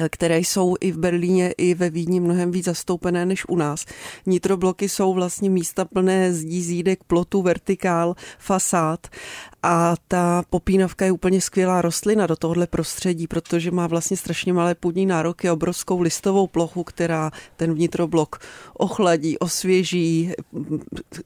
které 0.09 0.39
jsou 0.39 0.75
i 0.79 0.91
v 0.91 0.97
Berlíně, 0.97 1.53
i 1.57 1.73
ve 1.73 1.89
Vídni 1.89 2.19
mnohem 2.19 2.51
víc 2.51 2.65
zastoupené 2.65 3.25
než 3.25 3.45
u 3.49 3.55
nás. 3.55 3.85
Nitrobloky 4.25 4.89
jsou 4.89 5.13
vlastně 5.13 5.49
místa 5.49 5.85
plné 5.85 6.33
zdí, 6.33 6.63
zídek, 6.63 7.03
plotu, 7.03 7.41
vertikál, 7.41 8.15
fasád 8.39 9.07
a 9.63 9.95
ta 10.07 10.43
popínavka 10.49 11.05
je 11.05 11.11
úplně 11.11 11.41
skvělá 11.41 11.81
rostlina 11.81 12.27
do 12.27 12.35
tohohle 12.35 12.67
prostředí, 12.67 13.27
protože 13.27 13.71
má 13.71 13.87
vlastně 13.87 14.17
strašně 14.17 14.53
malé 14.53 14.75
půdní 14.75 15.05
nároky, 15.05 15.49
obrovskou 15.49 16.01
listovou 16.01 16.47
plochu, 16.47 16.83
která 16.83 17.31
ten 17.55 17.73
vnitroblok 17.73 18.39
ochladí, 18.73 19.39
osvěží, 19.39 20.31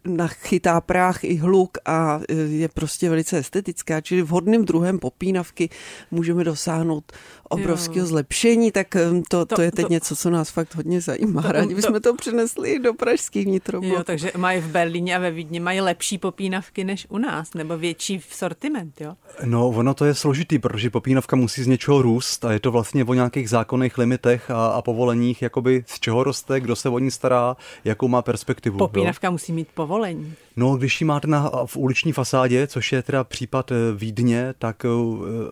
nachytá 0.06 0.82
prach 0.82 1.24
i 1.24 1.36
hluk 1.36 1.78
a 1.86 2.20
je 2.50 2.70
prostě 2.70 3.10
velice 3.10 3.38
estetická. 3.38 4.02
Čili 4.02 4.22
vhodným 4.22 4.66
druhem 4.66 5.00
popínavky 5.00 5.70
můžeme 6.12 6.44
dosáhnout 6.44 7.12
obrovského 7.50 8.08
zlepšení, 8.08 8.72
tak 8.72 8.96
um, 9.12 9.24
to, 9.24 9.46
to, 9.46 9.56
to 9.56 9.62
je 9.62 9.72
teď 9.72 9.86
to, 9.86 9.94
něco, 9.94 10.16
co 10.16 10.30
nás 10.30 10.50
fakt 10.50 10.76
hodně 10.76 11.02
zajímá. 11.02 11.42
To, 11.42 11.52
Rádi 11.52 11.76
bychom 11.76 11.94
to, 11.94 12.00
to 12.00 12.16
přinesli 12.16 12.80
do 12.80 12.94
pražských 12.94 13.46
vnitrobloků. 13.46 13.96
Jo, 13.96 14.04
takže 14.04 14.32
mají 14.38 14.62
v 14.62 14.68
Berlíně 14.68 15.16
a 15.16 15.20
ve 15.20 15.32
Vídni 15.32 15.60
mají 15.60 15.82
lepší 15.82 16.18
popínavky 16.18 16.84
než 16.84 17.08
u 17.10 17.18
nás, 17.18 17.54
nebo 17.54 17.78
větší 17.78 18.20
sortiment, 18.34 19.02
jo? 19.02 19.16
No, 19.46 19.68
ono 19.68 19.94
to 19.94 20.06
je 20.06 20.16
složitý, 20.16 20.60
protože 20.60 20.90
popínavka 20.90 21.36
musí 21.36 21.64
z 21.64 21.68
něčeho 21.68 22.02
růst 22.02 22.46
a 22.46 22.52
je 22.52 22.60
to 22.60 22.72
vlastně 22.72 23.06
o 23.06 23.14
nějakých 23.14 23.50
zákonných 23.50 23.98
limitech 23.98 24.52
a, 24.52 24.68
a 24.68 24.82
povoleních, 24.82 25.42
jakoby 25.42 25.84
z 25.88 26.00
čeho 26.00 26.24
roste, 26.24 26.60
kdo 26.60 26.76
se 26.76 26.90
o 26.90 27.00
ní 27.00 27.12
stará, 27.12 27.58
jakou 27.86 28.08
má 28.08 28.22
perspektivu. 28.22 28.78
Popínavka 28.78 29.28
jo? 29.28 29.32
musí 29.32 29.54
mít 29.54 29.68
povolení. 29.74 30.34
No, 30.58 30.76
když 30.76 31.02
ji 31.02 31.06
máte 31.06 31.28
na, 31.28 31.52
v 31.66 31.78
uliční 31.78 32.12
fasádě, 32.12 32.68
což 32.68 32.92
je 32.92 33.02
teda 33.02 33.24
případ 33.24 33.72
eh, 33.72 33.76
Vídně, 33.96 34.54
tak 34.60 34.86
eh, 34.86 34.90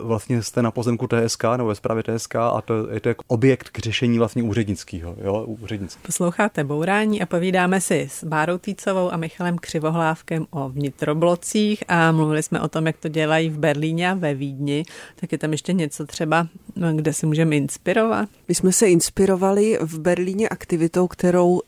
vlastně 0.02 0.42
jste 0.42 0.62
na 0.62 0.70
pozemku 0.70 1.06
TSK 1.06 1.44
nebo 1.56 1.68
ve 1.68 1.74
správě 1.74 2.02
TSK 2.02 2.34
a 2.36 2.60
to 2.64 2.90
je 2.90 3.00
to 3.00 3.08
jako 3.08 3.24
objekt 3.26 3.68
k 3.68 3.78
řešení 3.78 4.18
vlastně 4.18 4.42
úřednického. 4.42 5.16
Jo, 5.24 5.44
úřednický. 5.44 6.02
Posloucháte 6.06 6.64
Bourání 6.64 7.22
a 7.22 7.26
povídáme 7.26 7.80
si 7.80 8.08
s 8.10 8.24
Bárou 8.24 8.58
Týcovou 8.58 9.12
a 9.12 9.16
Michalem 9.16 9.58
Křivohlávkem 9.58 10.46
o 10.50 10.68
vnitroblocích 10.68 11.84
a 11.88 12.12
mluvili 12.12 12.42
jsme 12.42 12.60
o 12.60 12.68
tom, 12.68 12.86
jak 12.86 12.96
to 12.96 13.08
dělají 13.08 13.50
v 13.50 13.58
Berlíně 13.58 14.10
a 14.10 14.14
ve 14.14 14.34
Vídni. 14.34 14.84
Tak 15.20 15.32
je 15.32 15.38
tam 15.38 15.52
ještě 15.52 15.72
něco 15.72 16.06
třeba, 16.06 16.46
kde 16.92 17.12
si 17.12 17.26
můžeme 17.26 17.56
inspirovat? 17.56 18.28
My 18.48 18.54
jsme 18.54 18.72
se 18.72 18.86
inspirovali 18.86 19.78
v 19.80 19.98
Berlíně 19.98 20.48
aktivitou, 20.48 21.08
kterou 21.08 21.60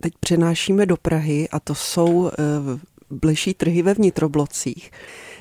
teď 0.00 0.12
přenášíme 0.20 0.86
do 0.86 0.96
Prahy 0.96 1.48
a 1.48 1.60
to 1.60 1.74
jsou 1.74 2.28
eh, 2.28 2.32
bleší 3.10 3.54
trhy 3.54 3.82
ve 3.82 3.94
vnitroblocích. 3.94 4.90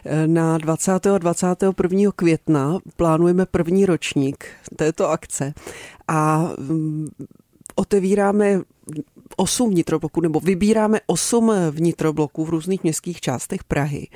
Eh, 0.05 0.27
na 0.27 0.57
20. 0.57 1.07
a 1.07 1.17
21. 1.17 2.11
května 2.15 2.79
plánujeme 2.95 3.45
první 3.45 3.85
ročník 3.85 4.45
této 4.75 5.09
akce 5.09 5.53
a 6.07 6.51
mm, 6.57 7.09
otevíráme 7.75 8.61
osm 9.35 9.69
vnitrobloků, 9.69 10.21
nebo 10.21 10.39
vybíráme 10.39 10.99
osm 11.07 11.51
vnitrobloků 11.71 12.45
v 12.45 12.49
různých 12.49 12.83
městských 12.83 13.21
částech 13.21 13.63
Prahy 13.63 14.07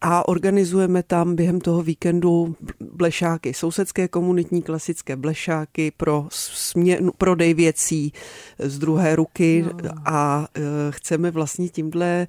a 0.00 0.28
organizujeme 0.28 1.02
tam 1.02 1.36
během 1.36 1.60
toho 1.60 1.82
víkendu 1.82 2.56
blešáky, 2.80 3.54
sousedské 3.54 4.08
komunitní 4.08 4.62
klasické 4.62 5.16
blešáky 5.16 5.92
pro 5.96 6.26
směn, 6.30 7.10
prodej 7.18 7.54
věcí 7.54 8.12
z 8.58 8.78
druhé 8.78 9.16
ruky 9.16 9.64
no. 9.82 9.90
a 10.04 10.48
e, 10.54 10.60
chceme 10.90 11.30
vlastně 11.30 11.68
tímhle 11.68 12.26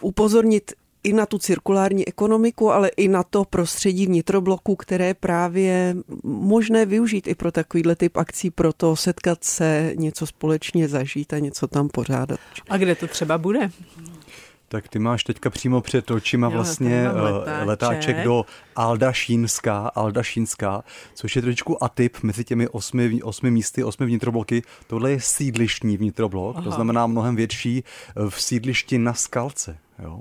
upozornit 0.00 0.72
i 1.04 1.12
na 1.12 1.26
tu 1.26 1.38
cirkulární 1.38 2.08
ekonomiku, 2.08 2.72
ale 2.72 2.88
i 2.88 3.08
na 3.08 3.22
to 3.22 3.44
prostředí 3.44 4.06
vnitrobloku, 4.06 4.76
které 4.76 5.06
je 5.06 5.14
právě 5.14 5.96
možné 6.24 6.86
využít 6.86 7.26
i 7.26 7.34
pro 7.34 7.52
takovýhle 7.52 7.96
typ 7.96 8.16
akcí, 8.16 8.50
pro 8.50 8.72
to 8.72 8.96
setkat 8.96 9.44
se, 9.44 9.92
něco 9.94 10.26
společně 10.26 10.88
zažít 10.88 11.32
a 11.32 11.38
něco 11.38 11.66
tam 11.66 11.88
pořádat. 11.88 12.40
A 12.68 12.76
kde 12.76 12.94
to 12.94 13.06
třeba 13.06 13.38
bude? 13.38 13.70
Tak 14.72 14.88
ty 14.88 14.98
máš 14.98 15.24
teďka 15.24 15.50
přímo 15.50 15.80
před 15.80 16.10
očima 16.10 16.46
jo, 16.46 16.50
vlastně 16.50 17.06
eh, 17.06 17.20
letáček. 17.20 17.66
letáček 17.66 18.24
do 18.24 18.44
Alda 18.76 19.12
Šínská, 19.12 19.88
Alda 19.94 20.22
Šínská, 20.22 20.84
což 21.14 21.36
je 21.36 21.42
trošičku 21.42 21.84
atyp 21.84 22.16
mezi 22.22 22.44
těmi 22.44 22.68
osmi, 22.68 23.22
osmi 23.22 23.50
místy, 23.50 23.84
osmi 23.84 24.06
vnitrobloky. 24.06 24.62
Tohle 24.86 25.10
je 25.10 25.20
sídlištní 25.20 25.96
vnitroblok, 25.96 26.56
Aha. 26.56 26.64
to 26.64 26.70
znamená 26.70 27.06
mnohem 27.06 27.36
větší 27.36 27.84
eh, 27.84 28.30
v 28.30 28.42
sídlišti 28.42 28.98
na 28.98 29.14
skalce. 29.14 29.78
Jo. 30.02 30.20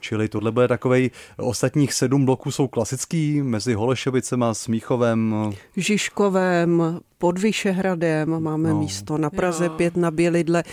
Čili 0.00 0.28
tohle 0.28 0.52
bude 0.52 0.68
takovej, 0.68 1.10
ostatních 1.36 1.94
sedm 1.94 2.24
bloků 2.24 2.50
jsou 2.50 2.68
klasický, 2.68 3.42
mezi 3.42 3.74
Holešovicema, 3.74 4.54
Smíchovem. 4.54 5.34
Žižkovem, 5.76 7.00
pod 7.20 7.38
Vyšehradem 7.38 8.40
máme 8.42 8.70
no. 8.70 8.78
místo, 8.78 9.18
na 9.18 9.30
Praze 9.30 9.64
jo. 9.64 9.70
5 9.70 9.96
na 9.96 10.10
Bělidle. 10.10 10.64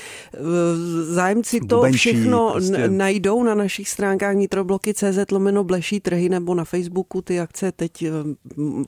Zájemci 1.04 1.60
to 1.60 1.76
Bubenčí, 1.76 1.98
všechno 1.98 2.50
prostě. 2.52 2.88
najdou 2.88 3.44
na 3.44 3.56
našich 3.56 3.90
stránkách 3.90 4.36
nitrobloky.cz 4.36 5.32
lomeno 5.32 5.64
bleší 5.64 6.00
trhy 6.00 6.30
nebo 6.30 6.56
na 6.56 6.64
Facebooku 6.64 7.22
ty 7.22 7.40
akce 7.40 7.72
teď 7.72 8.04
eh, 8.04 8.10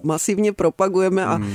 masivně 0.04 0.54
propagujeme 0.54 1.26
a 1.26 1.34
hmm. 1.34 1.54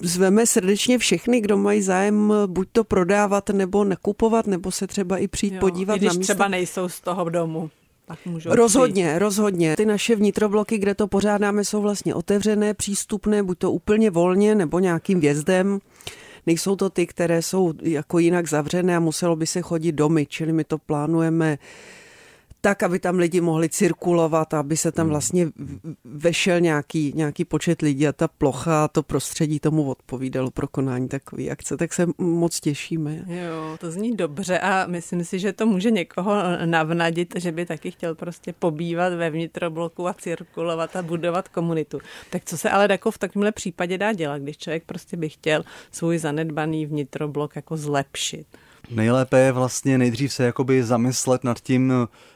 zveme 0.00 0.46
srdečně 0.46 0.98
všechny, 0.98 1.40
kdo 1.40 1.56
mají 1.56 1.82
zájem 1.82 2.32
buď 2.46 2.68
to 2.72 2.84
prodávat 2.84 3.50
nebo 3.50 3.84
nakupovat, 3.84 4.46
nebo 4.46 4.70
se 4.70 4.86
třeba 4.86 5.18
i 5.18 5.28
přijít 5.28 5.54
jo. 5.54 5.60
podívat 5.60 5.94
I 5.94 5.98
když 5.98 6.08
na 6.08 6.18
místo. 6.18 6.34
třeba 6.34 6.48
nejsou 6.48 6.88
z 6.88 7.00
toho 7.00 7.28
domu. 7.28 7.70
Tak 8.08 8.18
rozhodně, 8.44 9.04
přijít. 9.04 9.18
rozhodně. 9.18 9.76
Ty 9.76 9.86
naše 9.86 10.16
vnitrobloky, 10.16 10.78
kde 10.78 10.94
to 10.94 11.08
pořádáme, 11.08 11.64
jsou 11.64 11.82
vlastně 11.82 12.14
otevřené, 12.14 12.74
přístupné, 12.74 13.42
buď 13.42 13.58
to 13.58 13.72
úplně 13.72 14.10
volně, 14.10 14.54
nebo 14.54 14.78
nějakým 14.78 15.20
vjezdem. 15.20 15.78
Nejsou 16.46 16.76
to 16.76 16.90
ty, 16.90 17.06
které 17.06 17.42
jsou 17.42 17.72
jako 17.82 18.18
jinak 18.18 18.48
zavřené 18.48 18.96
a 18.96 19.00
muselo 19.00 19.36
by 19.36 19.46
se 19.46 19.62
chodit 19.62 19.92
domy, 19.92 20.26
čili 20.26 20.52
my 20.52 20.64
to 20.64 20.78
plánujeme 20.78 21.58
tak, 22.60 22.82
aby 22.82 22.98
tam 22.98 23.18
lidi 23.18 23.40
mohli 23.40 23.68
cirkulovat, 23.68 24.54
aby 24.54 24.76
se 24.76 24.92
tam 24.92 25.04
hmm. 25.06 25.10
vlastně 25.10 25.48
vešel 26.04 26.60
nějaký, 26.60 27.12
nějaký 27.16 27.44
počet 27.44 27.82
lidí 27.82 28.08
a 28.08 28.12
ta 28.12 28.28
plocha, 28.28 28.88
to 28.88 29.02
prostředí 29.02 29.60
tomu 29.60 29.90
odpovídalo 29.90 30.50
pro 30.50 30.68
konání 30.68 31.08
takové 31.08 31.48
akce, 31.48 31.76
tak 31.76 31.92
se 31.92 32.06
moc 32.18 32.60
těšíme. 32.60 33.24
Jo, 33.26 33.76
to 33.80 33.90
zní 33.90 34.16
dobře 34.16 34.58
a 34.58 34.86
myslím 34.86 35.24
si, 35.24 35.38
že 35.38 35.52
to 35.52 35.66
může 35.66 35.90
někoho 35.90 36.34
navnadit, 36.64 37.34
že 37.36 37.52
by 37.52 37.66
taky 37.66 37.90
chtěl 37.90 38.14
prostě 38.14 38.52
pobývat 38.52 39.12
ve 39.12 39.30
vnitrobloku 39.30 40.08
a 40.08 40.14
cirkulovat 40.14 40.96
a 40.96 41.02
budovat 41.02 41.48
komunitu. 41.48 41.98
Tak 42.30 42.44
co 42.44 42.58
se 42.58 42.70
ale 42.70 42.88
jako 42.90 43.10
v 43.10 43.18
takovémhle 43.18 43.52
případě 43.52 43.98
dá 43.98 44.12
dělat, 44.12 44.42
když 44.42 44.58
člověk 44.58 44.84
prostě 44.84 45.16
by 45.16 45.28
chtěl 45.28 45.64
svůj 45.92 46.18
zanedbaný 46.18 46.86
vnitroblok 46.86 47.56
jako 47.56 47.76
zlepšit? 47.76 48.46
Nejlépe 48.90 49.38
je 49.38 49.52
vlastně 49.52 49.98
nejdřív 49.98 50.32
se 50.32 50.44
jakoby 50.44 50.84
zamyslet 50.84 51.44
nad 51.44 51.60
tím, 51.60 51.92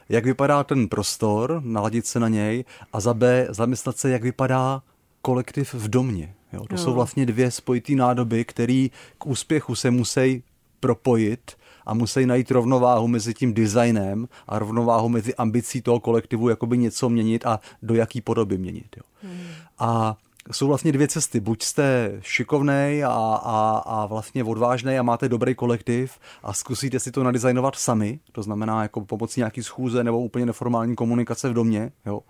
jak 0.09 0.25
vypadá 0.25 0.63
ten 0.63 0.87
prostor, 0.87 1.61
naladit 1.65 2.05
se 2.05 2.19
na 2.19 2.29
něj 2.29 2.65
a 2.93 2.99
za 2.99 3.13
B 3.13 3.47
zamyslet 3.49 3.97
se, 3.97 4.09
jak 4.09 4.23
vypadá 4.23 4.81
kolektiv 5.21 5.73
v 5.73 5.87
domě. 5.87 6.33
Jo, 6.53 6.65
to 6.69 6.73
jo. 6.73 6.77
jsou 6.77 6.93
vlastně 6.93 7.25
dvě 7.25 7.51
spojitý 7.51 7.95
nádoby, 7.95 8.45
které 8.45 8.87
k 9.17 9.25
úspěchu 9.25 9.75
se 9.75 9.91
musí 9.91 10.43
propojit 10.79 11.51
a 11.85 11.93
musí 11.93 12.25
najít 12.25 12.51
rovnováhu 12.51 13.07
mezi 13.07 13.33
tím 13.33 13.53
designem 13.53 14.27
a 14.47 14.59
rovnováhu 14.59 15.09
mezi 15.09 15.35
ambicí 15.35 15.81
toho 15.81 15.99
kolektivu 15.99 16.49
jakoby 16.49 16.77
něco 16.77 17.09
měnit 17.09 17.45
a 17.45 17.59
do 17.81 17.95
jaký 17.95 18.21
podoby 18.21 18.57
měnit. 18.57 18.95
Jo. 18.97 19.03
Hmm. 19.23 19.47
A 19.79 20.17
jsou 20.51 20.67
vlastně 20.67 20.91
dvě 20.91 21.07
cesty. 21.07 21.39
Buď 21.39 21.63
jste 21.63 22.17
šikovnej 22.21 23.05
a, 23.05 23.09
a, 23.43 23.83
a 23.85 24.05
vlastně 24.05 24.43
odvážný 24.43 24.97
a 24.97 25.03
máte 25.03 25.29
dobrý 25.29 25.55
kolektiv 25.55 26.19
a 26.43 26.53
zkusíte 26.53 26.99
si 26.99 27.11
to 27.11 27.23
nadizajnovat 27.23 27.75
sami, 27.75 28.19
to 28.31 28.43
znamená 28.43 28.81
jako 28.81 29.01
pomocí 29.01 29.39
nějaký 29.39 29.63
schůze 29.63 30.03
nebo 30.03 30.19
úplně 30.19 30.45
neformální 30.45 30.95
komunikace 30.95 31.49
v 31.49 31.53
domě. 31.53 31.91
Jo. 32.05 32.21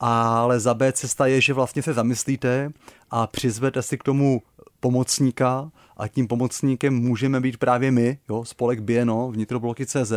Ale 0.00 0.60
za 0.60 0.74
B 0.74 0.92
cesta 0.92 1.26
je, 1.26 1.40
že 1.40 1.54
vlastně 1.54 1.82
se 1.82 1.92
zamyslíte 1.92 2.72
a 3.10 3.26
přizvete 3.26 3.82
si 3.82 3.98
k 3.98 4.02
tomu 4.02 4.42
pomocníka 4.80 5.70
a 5.96 6.08
tím 6.08 6.26
pomocníkem 6.26 6.94
můžeme 6.94 7.40
být 7.40 7.56
právě 7.56 7.90
my, 7.90 8.18
jo, 8.28 8.44
spolek 8.44 8.80
Bieno, 8.80 9.30
vnitrobloky 9.30 9.86
CZ, 9.86 10.12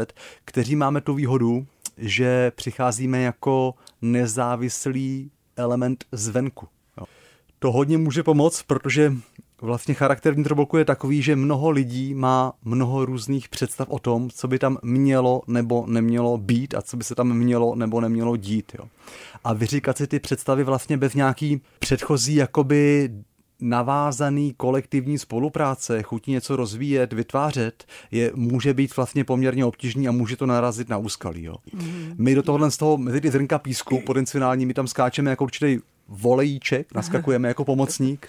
kteří 0.46 0.76
máme 0.76 1.02
tu 1.02 1.14
výhodu, 1.14 1.66
že 1.98 2.52
přicházíme 2.56 3.22
jako 3.22 3.74
nezávislý 4.02 5.32
element 5.58 6.06
zvenku 6.12 6.68
to 7.66 7.72
hodně 7.72 7.98
může 7.98 8.24
pomoct, 8.24 8.64
protože 8.64 9.14
vlastně 9.62 9.94
charakter 9.94 10.34
vnitrobloku 10.34 10.78
je 10.78 10.86
takový, 10.86 11.22
že 11.22 11.36
mnoho 11.36 11.70
lidí 11.70 12.14
má 12.14 12.54
mnoho 12.64 13.06
různých 13.06 13.50
představ 13.50 13.90
o 13.90 14.00
tom, 14.00 14.30
co 14.30 14.48
by 14.48 14.60
tam 14.60 14.78
mělo 14.84 15.42
nebo 15.48 15.86
nemělo 15.88 16.38
být 16.38 16.76
a 16.76 16.82
co 16.82 16.98
by 16.98 17.04
se 17.04 17.16
tam 17.16 17.34
mělo 17.34 17.76
nebo 17.76 18.02
nemělo 18.02 18.38
dít. 18.38 18.72
Jo. 18.80 18.86
A 19.44 19.54
vyříkat 19.54 19.98
si 19.98 20.08
ty 20.08 20.20
představy 20.20 20.64
vlastně 20.64 20.98
bez 20.98 21.14
nějaký 21.14 21.62
předchozí 21.80 22.36
jakoby 22.36 23.10
navázaný 23.62 24.54
kolektivní 24.58 25.18
spolupráce, 25.18 26.04
chutí 26.04 26.32
něco 26.32 26.56
rozvíjet, 26.56 27.14
vytvářet, 27.14 27.86
je, 28.12 28.32
může 28.36 28.74
být 28.74 28.96
vlastně 28.96 29.24
poměrně 29.24 29.66
obtížný 29.66 30.08
a 30.08 30.12
může 30.12 30.38
to 30.38 30.46
narazit 30.46 30.90
na 30.90 30.98
úskalí. 30.98 31.44
Jo. 31.44 31.56
Mm. 31.74 32.14
My 32.18 32.36
do 32.36 32.44
tohohle 32.44 32.72
z 32.72 32.78
toho, 32.78 32.98
mezi 32.98 33.22
ty 33.22 33.32
zrnka 33.32 33.60
písku 33.60 34.02
potenciální, 34.06 34.66
my 34.66 34.74
tam 34.74 34.88
skáčeme 34.88 35.30
jako 35.30 35.44
určitý 35.44 35.80
volejíček, 36.08 36.94
naskakujeme 36.96 37.48
jako 37.48 37.66
pomocník. 37.66 38.28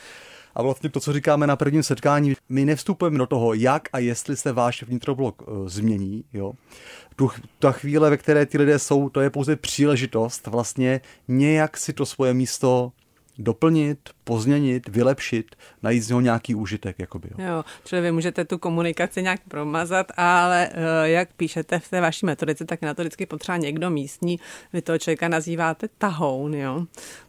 A 0.55 0.63
vlastně 0.63 0.91
to, 0.91 1.01
co 1.01 1.13
říkáme 1.13 1.47
na 1.47 1.57
prvním 1.57 1.83
setkání, 1.83 2.35
my 2.49 2.65
nevstupujeme 2.65 3.19
do 3.19 3.27
toho, 3.27 3.55
jak 3.55 3.89
a 3.93 3.99
jestli 3.99 4.37
se 4.37 4.53
váš 4.53 4.83
vnitroblok 4.83 5.43
uh, 5.43 5.69
změní. 5.69 6.25
Jo. 6.33 6.53
Tu, 7.17 7.31
ta 7.59 7.73
chvíle, 7.73 8.11
ve 8.11 8.17
které 8.17 8.47
ty 8.47 8.59
lidé 8.59 8.79
jsou, 8.79 9.09
to 9.09 9.21
je 9.21 9.31
pouze 9.31 9.57
příležitost 9.57 10.47
vlastně 10.47 11.01
nějak 11.29 11.77
si 11.77 11.93
to 11.93 12.07
svoje 12.07 12.35
místo 12.35 12.93
doplnit, 13.39 13.99
pozměnit, 14.25 14.89
vylepšit, 14.89 15.57
najít 15.83 16.01
z 16.01 16.09
něho 16.09 16.21
nějaký 16.21 16.55
úžitek. 16.55 16.97
Jakoby, 16.99 17.29
jo. 17.39 17.47
jo, 17.49 17.65
čili 17.85 18.01
vy 18.01 18.13
můžete 18.13 18.45
tu 18.45 18.59
komunikaci 18.59 19.23
nějak 19.23 19.41
promazat, 19.49 20.13
ale 20.17 20.71
uh, 20.73 21.05
jak 21.05 21.33
píšete 21.33 21.79
v 21.79 21.89
té 21.89 22.01
vaší 22.01 22.27
metodice, 22.27 22.65
tak 22.65 22.83
na 22.83 22.95
to 22.95 23.03
vždycky 23.03 23.27
potřeba 23.27 23.57
někdo 23.57 23.91
místní. 23.91 24.41
Vy 24.73 24.83
toho 24.83 24.99
člověka 24.99 25.29
nazýváte 25.29 25.89
tahoun, 25.99 26.55
jo 26.55 26.87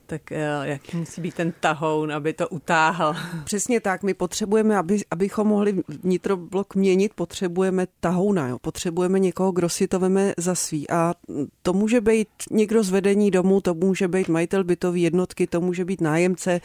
tak 0.08 0.32
eh, 0.32 0.48
jaký 0.64 0.98
musí 0.98 1.22
být 1.22 1.36
ten 1.36 1.54
tahoun, 1.60 2.12
aby 2.12 2.34
to 2.34 2.50
utáhl? 2.50 3.16
Přesně 3.44 3.80
tak, 3.80 4.04
my 4.04 4.14
potřebujeme, 4.14 4.78
aby, 4.78 5.02
abychom 5.12 5.48
mohli 5.48 5.84
vnitroblok 5.88 6.76
měnit, 6.76 7.14
potřebujeme 7.14 7.88
tahouna, 8.00 8.48
jo. 8.48 8.60
potřebujeme 8.60 9.20
někoho, 9.20 9.52
kdo 9.52 9.70
si 9.70 9.88
to 9.88 10.00
veme 10.00 10.34
za 10.38 10.56
svý 10.56 10.90
a 10.90 11.14
to 11.62 11.74
může 11.74 12.02
být 12.02 12.28
někdo 12.52 12.84
z 12.84 12.90
vedení 12.90 13.32
domu, 13.32 13.62
to 13.62 13.74
může 13.74 14.08
být 14.08 14.28
majitel 14.28 14.64
bytové 14.64 15.00
jednotky, 15.00 15.48
to 15.48 15.62
může 15.62 15.86
být 15.86 16.02
nájemce, 16.02 16.62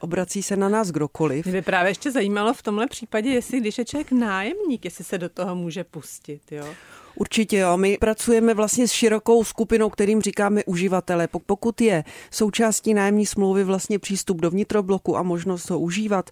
obrací 0.00 0.42
se 0.42 0.56
na 0.56 0.68
nás 0.68 0.90
kdokoliv. 0.90 1.46
Mě 1.46 1.52
by 1.52 1.62
právě 1.62 1.90
ještě 1.90 2.10
zajímalo 2.10 2.54
v 2.54 2.62
tomhle 2.62 2.86
případě, 2.86 3.30
jestli 3.30 3.60
když 3.60 3.78
je 3.78 3.84
člověk 3.84 4.12
nájemník, 4.12 4.84
jestli 4.84 5.04
se 5.04 5.18
do 5.18 5.28
toho 5.28 5.56
může 5.56 5.84
pustit. 5.84 6.52
Jo? 6.52 6.66
Určitě 7.14 7.58
jo. 7.58 7.76
My 7.76 7.98
pracujeme 8.00 8.54
vlastně 8.54 8.88
s 8.88 8.92
širokou 8.92 9.44
skupinou, 9.44 9.90
kterým 9.90 10.22
říkáme 10.22 10.64
uživatele. 10.64 11.28
Pokud 11.46 11.80
je 11.80 12.04
součástí 12.30 12.94
nájemní 12.94 13.26
smlouvy 13.26 13.64
vlastně 13.64 13.98
přístup 13.98 14.40
do 14.40 14.50
vnitrobloku 14.50 15.16
a 15.16 15.22
možnost 15.22 15.70
ho 15.70 15.78
užívat, 15.78 16.30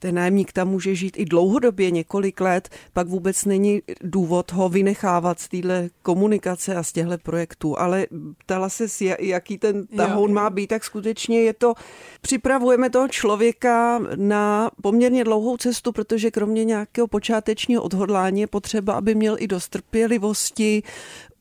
ten 0.00 0.14
nájemník 0.14 0.52
tam 0.52 0.68
může 0.68 0.94
žít 0.94 1.18
i 1.18 1.24
dlouhodobě, 1.24 1.90
několik 1.90 2.40
let, 2.40 2.68
pak 2.92 3.08
vůbec 3.08 3.44
není 3.44 3.82
důvod 4.00 4.52
ho 4.52 4.68
vynechávat 4.68 5.40
z 5.40 5.48
téhle 5.48 5.88
komunikace 6.02 6.74
a 6.74 6.82
z 6.82 6.92
těchto 6.92 7.18
projektů. 7.18 7.78
Ale 7.78 8.06
ptala 8.38 8.68
se, 8.68 8.84
jaký 9.18 9.58
ten 9.58 9.86
tahoun 9.86 10.32
má 10.32 10.50
být, 10.50 10.66
tak 10.66 10.84
skutečně 10.84 11.42
je 11.42 11.54
to, 11.54 11.74
připravujeme 12.20 12.90
toho 12.90 13.08
člověka 13.08 14.00
na 14.16 14.70
poměrně 14.82 15.24
dlouhou 15.24 15.56
cestu, 15.56 15.92
protože 15.92 16.30
kromě 16.30 16.64
nějakého 16.64 17.06
počátečního 17.06 17.82
odhodlání 17.82 18.40
je 18.40 18.46
potřeba, 18.46 18.92
aby 18.94 19.14
měl 19.14 19.36
i 19.38 19.46
dost 19.46 19.68
trpělivosti, 19.68 20.82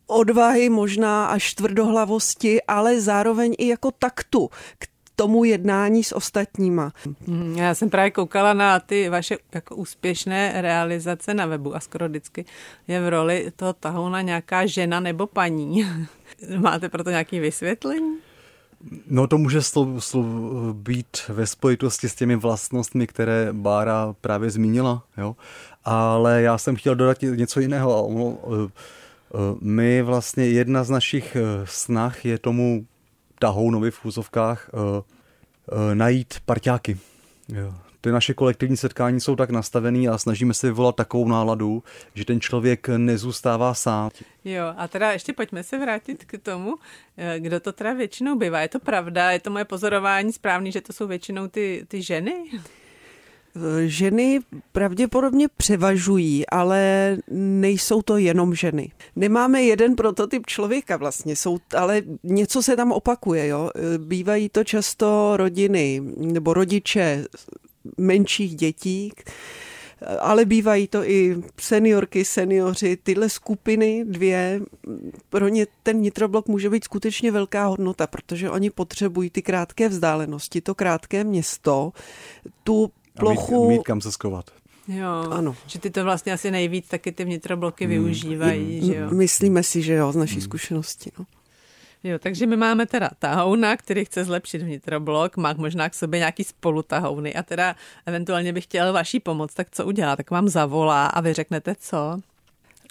odvahy, 0.07 0.69
možná 0.69 1.25
až 1.25 1.53
tvrdohlavosti, 1.53 2.61
ale 2.61 3.01
zároveň 3.01 3.55
i 3.57 3.67
jako 3.67 3.91
taktu, 3.91 4.49
tomu 5.19 5.43
jednání 5.43 6.03
s 6.03 6.15
ostatníma. 6.15 6.93
Hmm, 7.27 7.55
já 7.57 7.75
jsem 7.75 7.89
právě 7.89 8.11
koukala 8.11 8.53
na 8.53 8.79
ty 8.79 9.09
vaše 9.09 9.37
jako 9.53 9.75
úspěšné 9.75 10.61
realizace 10.61 11.33
na 11.33 11.45
webu 11.45 11.75
a 11.75 11.79
skoro 11.79 12.09
vždycky 12.09 12.45
je 12.87 13.01
v 13.01 13.09
roli 13.09 13.51
toho 13.55 13.73
tahouna 13.73 14.21
nějaká 14.21 14.65
žena 14.65 14.99
nebo 14.99 15.27
paní. 15.27 15.85
Máte 16.57 16.89
proto 16.89 17.09
nějaké 17.09 17.39
vysvětlení? 17.39 18.17
No 19.07 19.27
to 19.27 19.37
může 19.37 19.61
slo, 19.61 20.01
slo, 20.01 20.23
být 20.73 21.17
ve 21.29 21.47
spojitosti 21.47 22.09
s 22.09 22.15
těmi 22.15 22.35
vlastnostmi, 22.35 23.07
které 23.07 23.49
Bára 23.51 24.15
právě 24.21 24.49
zmínila, 24.49 25.03
jo? 25.17 25.35
ale 25.85 26.41
já 26.41 26.57
jsem 26.57 26.75
chtěl 26.75 26.95
dodat 26.95 27.21
něco 27.21 27.59
jiného. 27.59 28.09
Eh, 28.43 28.71
eh, 28.71 29.37
my 29.61 30.01
vlastně, 30.01 30.45
jedna 30.45 30.83
z 30.83 30.89
našich 30.89 31.35
eh, 31.35 31.41
snah 31.65 32.25
je 32.25 32.37
tomu 32.37 32.85
tahounovi 33.39 33.91
v 33.91 34.05
úzovkách 34.05 34.69
uh, 34.73 34.79
uh, 34.79 35.03
najít 35.93 36.33
parťáky. 36.45 36.97
Ty 38.01 38.11
naše 38.11 38.33
kolektivní 38.33 38.77
setkání 38.77 39.21
jsou 39.21 39.35
tak 39.35 39.49
nastavený 39.49 40.09
a 40.09 40.17
snažíme 40.17 40.53
se 40.53 40.67
vyvolat 40.67 40.95
takovou 40.95 41.27
náladu, 41.27 41.83
že 42.13 42.25
ten 42.25 42.41
člověk 42.41 42.87
nezůstává 42.87 43.73
sám. 43.73 44.09
Jo, 44.45 44.73
a 44.77 44.87
teda 44.87 45.11
ještě 45.11 45.33
pojďme 45.33 45.63
se 45.63 45.77
vrátit 45.77 46.25
k 46.25 46.37
tomu, 46.37 46.75
eh, 47.17 47.39
kdo 47.39 47.59
to 47.59 47.71
teda 47.71 47.93
většinou 47.93 48.35
bývá. 48.35 48.61
Je 48.61 48.67
to 48.67 48.79
pravda, 48.79 49.31
je 49.31 49.39
to 49.39 49.49
moje 49.49 49.65
pozorování 49.65 50.33
správný, 50.33 50.71
že 50.71 50.81
to 50.81 50.93
jsou 50.93 51.07
většinou 51.07 51.47
ty, 51.47 51.85
ty 51.87 52.01
ženy? 52.01 52.33
Ženy 53.85 54.39
pravděpodobně 54.71 55.47
převažují, 55.57 56.49
ale 56.49 57.17
nejsou 57.31 58.01
to 58.01 58.17
jenom 58.17 58.55
ženy. 58.55 58.91
Nemáme 59.15 59.63
jeden 59.63 59.95
prototyp 59.95 60.45
člověka 60.45 60.97
vlastně, 60.97 61.35
jsou, 61.35 61.57
ale 61.77 62.01
něco 62.23 62.63
se 62.63 62.75
tam 62.75 62.91
opakuje. 62.91 63.47
Jo? 63.47 63.69
Bývají 63.97 64.49
to 64.49 64.63
často 64.63 65.37
rodiny 65.37 66.01
nebo 66.17 66.53
rodiče 66.53 67.25
menších 67.97 68.55
dětí, 68.55 69.13
ale 70.19 70.45
bývají 70.45 70.87
to 70.87 71.09
i 71.09 71.41
seniorky, 71.59 72.25
seniori, 72.25 72.97
tyhle 73.03 73.29
skupiny 73.29 74.05
dvě, 74.07 74.61
pro 75.29 75.47
ně 75.47 75.67
ten 75.83 76.01
nitroblok 76.01 76.47
může 76.47 76.69
být 76.69 76.83
skutečně 76.83 77.31
velká 77.31 77.65
hodnota, 77.65 78.07
protože 78.07 78.49
oni 78.49 78.69
potřebují 78.69 79.29
ty 79.29 79.41
krátké 79.41 79.89
vzdálenosti, 79.89 80.61
to 80.61 80.75
krátké 80.75 81.23
město, 81.23 81.91
tu 82.63 82.91
plochu. 83.19 83.69
Mít, 83.69 83.77
mít 83.77 83.83
kam 83.83 84.01
se 84.01 84.11
skovat. 84.11 84.45
Jo, 84.87 85.31
ano. 85.31 85.55
že 85.67 85.79
ty 85.79 85.89
to 85.89 86.03
vlastně 86.03 86.33
asi 86.33 86.51
nejvíc 86.51 86.87
taky 86.87 87.11
ty 87.11 87.25
vnitrobloky 87.25 87.85
hmm. 87.85 87.91
využívají, 87.91 88.85
že 88.85 88.95
jo? 88.95 89.09
Myslíme 89.11 89.63
si, 89.63 89.81
že 89.81 89.93
jo, 89.93 90.11
z 90.11 90.15
naší 90.15 90.33
hmm. 90.33 90.41
zkušenosti. 90.41 91.11
No. 91.19 91.25
Jo, 92.03 92.19
takže 92.19 92.45
my 92.45 92.57
máme 92.57 92.85
teda 92.85 93.09
tahouna, 93.19 93.77
který 93.77 94.05
chce 94.05 94.25
zlepšit 94.25 94.61
vnitroblok, 94.61 95.37
má 95.37 95.53
možná 95.53 95.89
k 95.89 95.93
sobě 95.93 96.17
nějaký 96.17 96.43
spolutahouny 96.43 97.35
a 97.35 97.43
teda 97.43 97.75
eventuálně 98.05 98.53
bych 98.53 98.63
chtěl 98.63 98.93
vaší 98.93 99.19
pomoc, 99.19 99.53
tak 99.53 99.67
co 99.71 99.85
udělá? 99.85 100.15
Tak 100.15 100.31
vám 100.31 100.49
zavolá 100.49 101.07
a 101.07 101.21
vy 101.21 101.33
řeknete 101.33 101.75
co? 101.79 102.19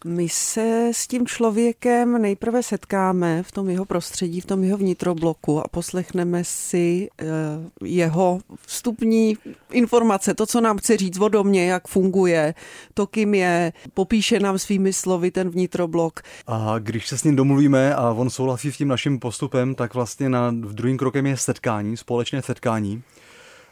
My 0.04 0.28
se 0.28 0.90
s 0.94 1.06
tím 1.06 1.26
člověkem 1.26 2.22
nejprve 2.22 2.62
setkáme 2.62 3.42
v 3.42 3.52
tom 3.52 3.68
jeho 3.68 3.84
prostředí, 3.84 4.40
v 4.40 4.46
tom 4.46 4.64
jeho 4.64 4.78
vnitrobloku 4.78 5.60
a 5.60 5.68
poslechneme 5.68 6.44
si 6.44 7.08
eh, 7.20 7.26
jeho 7.84 8.38
vstupní 8.66 9.36
informace, 9.70 10.34
to, 10.34 10.46
co 10.46 10.60
nám 10.60 10.78
chce 10.78 10.96
říct 10.96 11.18
o 11.18 11.28
domě, 11.28 11.66
jak 11.66 11.88
funguje, 11.88 12.54
to, 12.94 13.06
kým 13.06 13.34
je, 13.34 13.72
popíše 13.94 14.40
nám 14.40 14.58
svými 14.58 14.92
slovy 14.92 15.30
ten 15.30 15.50
vnitroblok. 15.50 16.22
A 16.46 16.78
když 16.78 17.08
se 17.08 17.18
s 17.18 17.24
ním 17.24 17.36
domluvíme 17.36 17.94
a 17.94 18.12
on 18.12 18.30
souhlasí 18.30 18.72
s 18.72 18.76
tím 18.76 18.88
naším 18.88 19.18
postupem, 19.18 19.74
tak 19.74 19.94
vlastně 19.94 20.28
na, 20.28 20.50
v 20.50 20.74
druhým 20.74 20.98
krokem 20.98 21.26
je 21.26 21.36
setkání, 21.36 21.96
společné 21.96 22.42
setkání. 22.42 23.02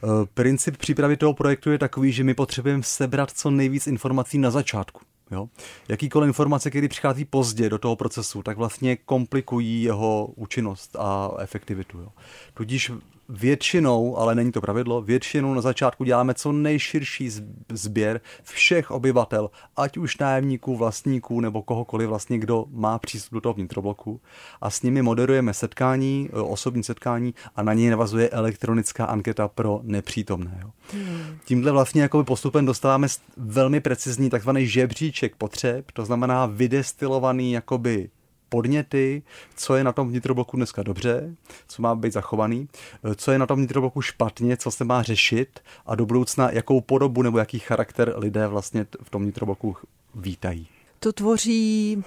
Eh, 0.05 0.27
princip 0.35 0.77
přípravy 0.77 1.17
toho 1.17 1.35
projektu 1.35 1.71
je 1.71 1.79
takový, 1.79 2.13
že 2.13 2.25
my 2.25 2.35
potřebujeme 2.35 2.83
sebrat 2.83 3.31
co 3.31 3.51
nejvíc 3.51 3.87
informací 3.87 4.39
na 4.39 4.51
začátku. 4.51 5.01
Jo? 5.31 5.49
Jakýkoliv 5.89 6.29
informace, 6.29 6.71
které 6.71 6.89
přichází 6.89 7.25
pozdě 7.25 7.69
do 7.69 7.79
toho 7.79 7.97
procesu, 7.97 8.43
tak 8.43 8.57
vlastně 8.57 8.97
komplikují 8.97 9.83
jeho 9.83 10.27
účinnost 10.27 10.97
a 10.99 11.31
efektivitu. 11.39 11.99
Jo? 11.99 12.09
Tudíž 12.55 12.93
většinou, 13.29 14.17
ale 14.17 14.35
není 14.35 14.53
to 14.53 14.61
pravidlo, 14.61 15.03
většinou 15.03 15.55
na 15.55 15.61
začátku 15.61 16.05
děláme 16.05 16.35
co 16.35 16.53
nejširší 16.53 17.31
sběr 17.73 18.21
všech 18.43 18.91
obyvatel, 18.91 19.51
ať 19.77 19.97
už 19.97 20.19
nájemníků, 20.19 20.77
vlastníků 20.77 21.41
nebo 21.41 21.63
kohokoliv 21.63 22.09
vlastně, 22.09 22.39
kdo 22.39 22.65
má 22.71 22.99
přístup 22.99 23.35
do 23.35 23.41
toho 23.41 23.53
vnitrobloku 23.53 24.21
a 24.61 24.71
s 24.71 24.83
nimi 24.83 25.03
moderujeme 25.03 25.55
setkání, 25.55 26.31
e, 26.33 26.41
osobní 26.41 26.85
setkání 26.85 27.35
a 27.57 27.63
na 27.63 27.75
něj 27.75 27.91
navazuje 27.91 28.29
elektronická 28.29 29.05
anketa 29.05 29.49
pro 29.49 29.81
nepřítomné. 29.83 30.59
Jo. 30.63 30.71
Hmm. 30.93 31.39
Tímhle 31.45 31.73
vlastně 31.73 32.03
jakoby 32.03 32.25
postupem 32.25 32.67
dostáváme 32.67 33.09
velmi 33.37 33.81
precizní 33.81 34.31
takzvaný 34.31 34.67
žebříček 34.67 35.37
potřeb, 35.37 35.91
to 35.93 36.05
znamená 36.05 36.47
vydestilovaný 36.47 37.53
jakoby 37.53 38.09
podněty, 38.57 39.23
co 39.57 39.77
je 39.77 39.85
na 39.85 39.93
tom 39.93 40.09
vnitrobloku 40.09 40.57
dneska 40.57 40.83
dobře, 40.83 41.35
co 41.69 41.83
má 41.83 41.95
být 41.95 42.13
zachovaný, 42.13 42.69
eh, 43.05 43.15
co 43.15 43.33
je 43.33 43.39
na 43.39 43.47
tom 43.47 43.59
vnitrobloku 43.59 44.03
špatně, 44.03 44.57
co 44.57 44.71
se 44.71 44.85
má 44.85 45.03
řešit 45.03 45.61
a 45.87 45.95
do 45.95 46.07
budoucna 46.07 46.51
jakou 46.51 46.81
podobu 46.81 47.23
nebo 47.23 47.39
jaký 47.39 47.59
charakter 47.59 48.15
lidé 48.17 48.47
vlastně 48.47 48.87
v 49.03 49.11
tom 49.11 49.23
vnitrobloku 49.23 49.77
vítají. 50.15 50.69
To 51.01 51.13
tvoří 51.13 52.03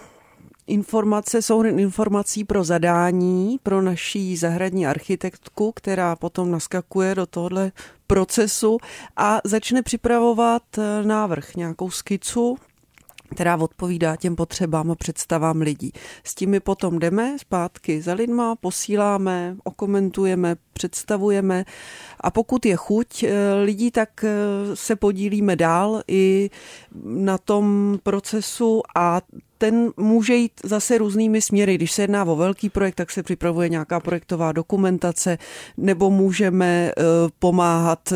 informace 0.68 1.42
jsou 1.42 1.64
informací 1.64 2.44
pro 2.44 2.64
zadání 2.64 3.60
pro 3.64 3.82
naší 3.82 4.38
zahradní 4.38 4.88
architektku, 4.88 5.72
která 5.72 6.16
potom 6.16 6.52
naskakuje 6.52 7.16
do 7.16 7.26
tohle 7.26 7.72
procesu 8.08 8.78
a 9.18 9.42
začne 9.44 9.82
připravovat 9.82 10.64
eh, 10.78 11.04
návrh, 11.04 11.56
nějakou 11.56 11.90
skicu, 11.90 12.58
která 13.32 13.58
odpovídá 13.58 14.16
těm 14.16 14.36
potřebám 14.36 14.92
a 14.92 14.96
představám 14.96 15.62
lidí. 15.62 15.92
S 16.24 16.36
tím 16.36 16.50
my 16.50 16.60
potom 16.60 17.00
jdeme 17.00 17.40
zpátky 17.40 18.02
za 18.02 18.14
lidma, 18.14 18.56
posíláme, 18.56 19.56
okomentujeme, 19.64 20.56
představujeme 20.74 21.66
a 22.20 22.32
pokud 22.32 22.66
je 22.66 22.76
chuť 22.76 23.24
eh, 23.24 23.54
lidí, 23.64 23.92
tak 23.92 24.24
eh, 24.24 24.30
se 24.76 24.96
podílíme 24.96 25.56
dál 25.56 26.02
i 26.08 26.50
na 27.04 27.38
tom 27.38 27.98
procesu 28.04 28.82
a 28.96 29.22
ten 29.60 29.92
může 29.98 30.36
jít 30.36 30.52
zase 30.64 30.98
různými 30.98 31.42
směry. 31.42 31.76
Když 31.76 31.92
se 31.92 32.02
jedná 32.02 32.24
o 32.24 32.36
velký 32.36 32.70
projekt, 32.70 32.96
tak 32.96 33.12
se 33.12 33.24
připravuje 33.24 33.70
nějaká 33.70 34.00
projektová 34.00 34.52
dokumentace, 34.52 35.38
nebo 35.78 36.10
můžeme 36.10 36.92
eh, 36.98 37.04
pomáhat 37.40 38.14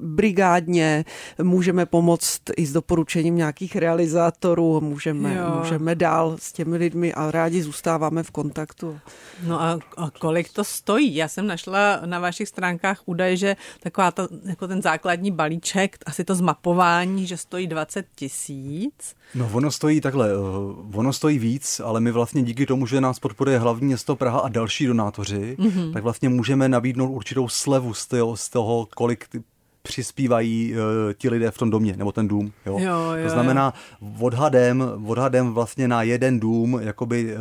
brigádně, 0.00 1.04
můžeme 1.42 1.86
pomoct 1.86 2.40
i 2.56 2.66
s 2.66 2.72
doporučením 2.72 3.36
nějakých 3.36 3.76
realizátorů, 3.76 4.80
můžeme, 4.80 5.42
můžeme 5.58 5.94
dál 5.94 6.36
s 6.40 6.52
těmi 6.52 6.76
lidmi 6.76 7.14
a 7.14 7.30
rádi 7.30 7.62
zůstáváme 7.62 8.22
v 8.22 8.30
kontaktu. 8.30 8.98
No 9.46 9.62
a, 9.62 9.78
a 9.96 10.10
kolik 10.10 10.52
to 10.52 10.64
stojí? 10.64 11.16
Já 11.16 11.28
jsem 11.28 11.46
našla 11.46 12.00
na 12.06 12.18
vašich 12.18 12.48
stránkách 12.48 13.02
údaj, 13.06 13.36
že 13.36 13.56
taková 13.80 14.10
ta, 14.10 14.28
jako 14.44 14.68
ten 14.68 14.82
základní 14.82 15.30
balíček, 15.30 15.98
asi 16.06 16.24
to 16.24 16.34
zmapování, 16.34 17.26
že 17.26 17.36
stojí 17.36 17.66
20 17.66 18.06
tisíc. 18.14 19.14
No 19.34 19.50
ono 19.52 19.70
stojí 19.70 20.00
takhle, 20.00 20.30
eh, 20.30 20.73
ono 20.94 21.12
stojí 21.12 21.38
víc, 21.38 21.80
ale 21.84 22.00
my 22.00 22.10
vlastně 22.10 22.42
díky 22.42 22.66
tomu, 22.66 22.86
že 22.86 23.00
nás 23.00 23.18
podporuje 23.18 23.58
hlavní 23.58 23.86
město 23.86 24.16
Praha 24.16 24.38
a 24.38 24.48
další 24.48 24.86
donátoři, 24.86 25.56
mm-hmm. 25.58 25.92
tak 25.92 26.02
vlastně 26.02 26.28
můžeme 26.28 26.68
nabídnout 26.68 27.10
určitou 27.10 27.48
slevu 27.48 27.94
z 27.94 28.06
toho, 28.06 28.36
z 28.36 28.48
toho 28.48 28.88
kolik 28.94 29.28
ty 29.28 29.42
přispívají 29.82 30.72
uh, 30.72 30.78
ti 31.12 31.30
lidé 31.30 31.50
v 31.50 31.58
tom 31.58 31.70
domě, 31.70 31.94
nebo 31.96 32.12
ten 32.12 32.28
dům. 32.28 32.52
Jo? 32.66 32.78
Jo, 32.78 33.12
jo, 33.16 33.24
to 33.24 33.30
znamená, 33.30 33.74
odhadem, 34.20 34.84
odhadem 35.06 35.54
vlastně 35.54 35.88
na 35.88 36.02
jeden 36.02 36.40
dům, 36.40 36.80
jakoby 36.82 37.34
uh, 37.34 37.40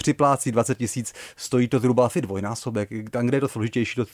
připlácí 0.00 0.52
20 0.52 0.78
tisíc, 0.78 1.12
stojí 1.36 1.68
to 1.68 1.78
zhruba 1.78 2.06
asi 2.06 2.20
dvojnásobek. 2.20 2.88
Tam, 3.10 3.26
kde 3.26 3.36
je 3.36 3.40
to 3.40 3.48
složitější, 3.48 3.94
to 3.94 4.06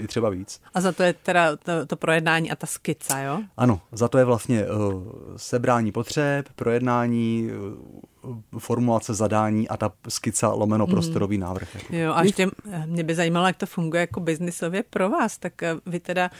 je 0.00 0.08
třeba 0.08 0.28
víc. 0.30 0.60
A 0.74 0.80
za 0.80 0.92
to 0.92 1.02
je 1.02 1.12
teda 1.12 1.56
to, 1.56 1.86
to 1.86 1.96
projednání 1.96 2.50
a 2.50 2.56
ta 2.56 2.66
skica, 2.66 3.18
jo? 3.18 3.40
Ano, 3.56 3.80
za 3.92 4.08
to 4.08 4.18
je 4.18 4.24
vlastně 4.24 4.66
uh, 4.66 5.02
sebrání 5.36 5.92
potřeb, 5.92 6.48
projednání, 6.56 7.50
uh, 7.50 8.02
formulace 8.58 9.14
zadání 9.14 9.68
a 9.68 9.76
ta 9.76 9.92
skica 10.08 10.48
lomeno 10.48 10.84
hmm. 10.84 10.94
prostorový 10.94 11.38
návrh. 11.38 11.74
Jako. 11.74 11.96
Jo, 11.96 12.12
a 12.14 12.22
ještě 12.22 12.48
mě 12.86 13.04
by 13.04 13.14
zajímalo, 13.14 13.46
jak 13.46 13.56
to 13.56 13.66
funguje 13.66 14.00
jako 14.00 14.20
biznisově 14.20 14.84
pro 14.90 15.10
vás. 15.10 15.38
Tak 15.38 15.52
vy 15.86 16.00
teda 16.00 16.30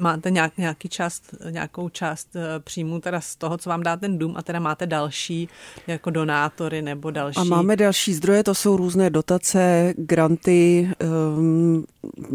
máte 0.00 0.30
nějak, 0.30 0.58
nějaký 0.58 0.88
část, 0.88 1.34
nějakou 1.50 1.88
část 1.88 2.36
eh, 2.36 2.60
příjmu 2.60 3.00
teda 3.00 3.20
z 3.20 3.36
toho, 3.36 3.58
co 3.58 3.70
vám 3.70 3.82
dá 3.82 3.96
ten 3.96 4.18
dům 4.18 4.34
a 4.36 4.42
teda 4.42 4.60
máte 4.60 4.86
další 4.86 5.48
jako 5.86 6.10
donátory 6.10 6.82
nebo 6.82 7.10
další. 7.10 7.40
A 7.40 7.44
máme 7.44 7.76
další 7.76 8.14
zdroje, 8.14 8.44
to 8.44 8.54
jsou 8.54 8.76
různé 8.76 9.10
dotace, 9.10 9.94
granty, 9.96 10.90
ehm, 11.00 11.84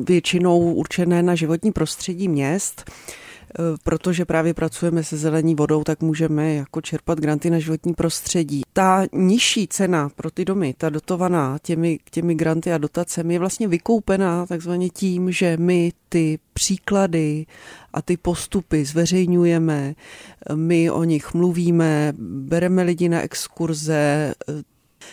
většinou 0.07 0.59
určené 0.73 1.23
na 1.23 1.35
životní 1.35 1.71
prostředí 1.71 2.27
měst. 2.27 2.91
Eh, 3.49 3.77
protože 3.83 4.25
právě 4.25 4.53
pracujeme 4.53 5.03
se 5.03 5.17
zelení 5.17 5.55
vodou, 5.55 5.83
tak 5.83 6.01
můžeme 6.01 6.53
jako 6.53 6.81
čerpat 6.81 7.19
granty 7.19 7.49
na 7.49 7.59
životní 7.59 7.93
prostředí. 7.93 8.61
Ta 8.73 9.05
nižší 9.13 9.67
cena 9.67 10.09
pro 10.09 10.31
ty 10.31 10.45
domy, 10.45 10.75
ta 10.77 10.89
dotovaná 10.89 11.57
těmi, 11.61 11.99
těmi 12.11 12.35
granty 12.35 12.73
a 12.73 12.77
dotacemi, 12.77 13.33
je 13.33 13.39
vlastně 13.39 13.67
vykoupená 13.67 14.45
takzvaně 14.45 14.89
tím, 14.89 15.31
že 15.31 15.57
my 15.57 15.91
ty 16.09 16.39
příklady 16.53 17.45
a 17.93 18.01
ty 18.01 18.17
postupy 18.17 18.85
zveřejňujeme, 18.85 19.95
my 20.55 20.91
o 20.91 21.03
nich 21.03 21.33
mluvíme, 21.33 22.13
bereme 22.19 22.83
lidi 22.83 23.09
na 23.09 23.21
exkurze, 23.21 24.33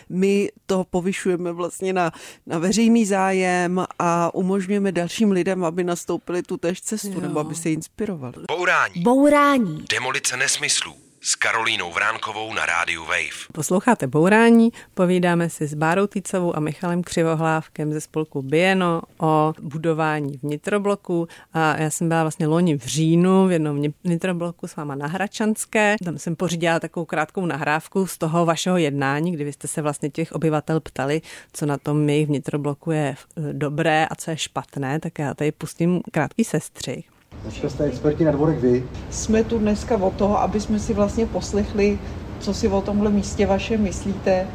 my 0.09 0.51
to 0.67 0.85
povyšujeme 0.91 1.53
vlastně 1.53 1.93
na, 1.93 2.13
na 2.47 2.59
veřejný 2.59 3.07
zájem 3.07 3.85
a 3.99 4.35
umožňujeme 4.35 4.93
dalším 4.93 5.31
lidem, 5.31 5.65
aby 5.65 5.85
nastoupili 5.85 6.43
tu 6.43 6.57
též 6.57 6.81
cestu 6.81 7.13
jo. 7.13 7.21
nebo 7.21 7.41
aby 7.41 7.55
se 7.55 7.71
inspirovali. 7.71 8.37
Bourání. 8.49 9.03
Bourání. 9.03 9.85
Demolice 9.91 10.37
nesmyslů 10.37 11.06
s 11.27 11.35
Karolínou 11.35 11.93
Vránkovou 11.93 12.55
na 12.55 12.67
rádiu 12.67 13.05
Wave. 13.05 13.51
Posloucháte 13.53 14.07
Bourání, 14.07 14.73
povídáme 14.95 15.51
si 15.51 15.67
s 15.67 15.75
Bárou 15.75 16.07
Týcovou 16.07 16.57
a 16.57 16.61
Michalem 16.61 17.03
Křivohlávkem 17.03 17.93
ze 17.93 18.01
spolku 18.01 18.43
Bieno 18.43 19.03
o 19.21 19.53
budování 19.63 20.39
vnitrobloku 20.43 21.29
a 21.53 21.77
já 21.77 21.91
jsem 21.91 22.09
byla 22.09 22.23
vlastně 22.23 22.47
loni 22.47 22.79
v 22.79 22.87
říjnu 22.87 23.47
v 23.47 23.53
jednom 23.53 23.83
vnitrobloku 24.05 24.67
s 24.67 24.77
váma 24.77 24.95
na 24.95 25.07
Hračanské. 25.07 25.97
Tam 26.05 26.19
jsem 26.19 26.37
pořídila 26.37 26.81
takovou 26.81 27.07
krátkou 27.07 27.47
nahrávku 27.47 28.07
z 28.07 28.19
toho 28.19 28.47
vašeho 28.47 28.77
jednání, 28.77 29.33
kdy 29.33 29.45
vy 29.45 29.53
jste 29.53 29.69
se 29.69 29.83
vlastně 29.83 30.11
těch 30.11 30.33
obyvatel 30.33 30.81
ptali, 30.81 31.23
co 31.53 31.67
na 31.67 31.79
tom 31.79 32.09
jejich 32.09 32.27
vnitrobloků 32.27 32.91
je 32.91 33.17
dobré 33.53 34.07
a 34.07 34.15
co 34.15 34.31
je 34.31 34.37
špatné, 34.37 35.01
tak 35.01 35.19
já 35.19 35.35
tady 35.35 35.53
pustím 35.53 36.01
krátký 36.13 36.45
sestřih. 36.45 37.16
Dneska 37.43 37.69
jste 37.69 37.85
experti 37.85 38.25
na 38.25 38.33
dvorek 38.33 38.59
vy. 38.59 38.85
Jsme 39.11 39.45
tu 39.45 39.59
dneska 39.59 39.97
o 39.97 40.11
toho, 40.11 40.41
aby 40.41 40.61
jsme 40.61 40.79
si 40.79 40.95
vlastně 40.95 41.27
poslechli, 41.27 41.99
co 42.41 42.55
si 42.55 42.69
o 42.69 42.81
tomhle 42.81 43.11
místě 43.11 43.47
vaše 43.47 43.79
myslíte, 43.79 44.47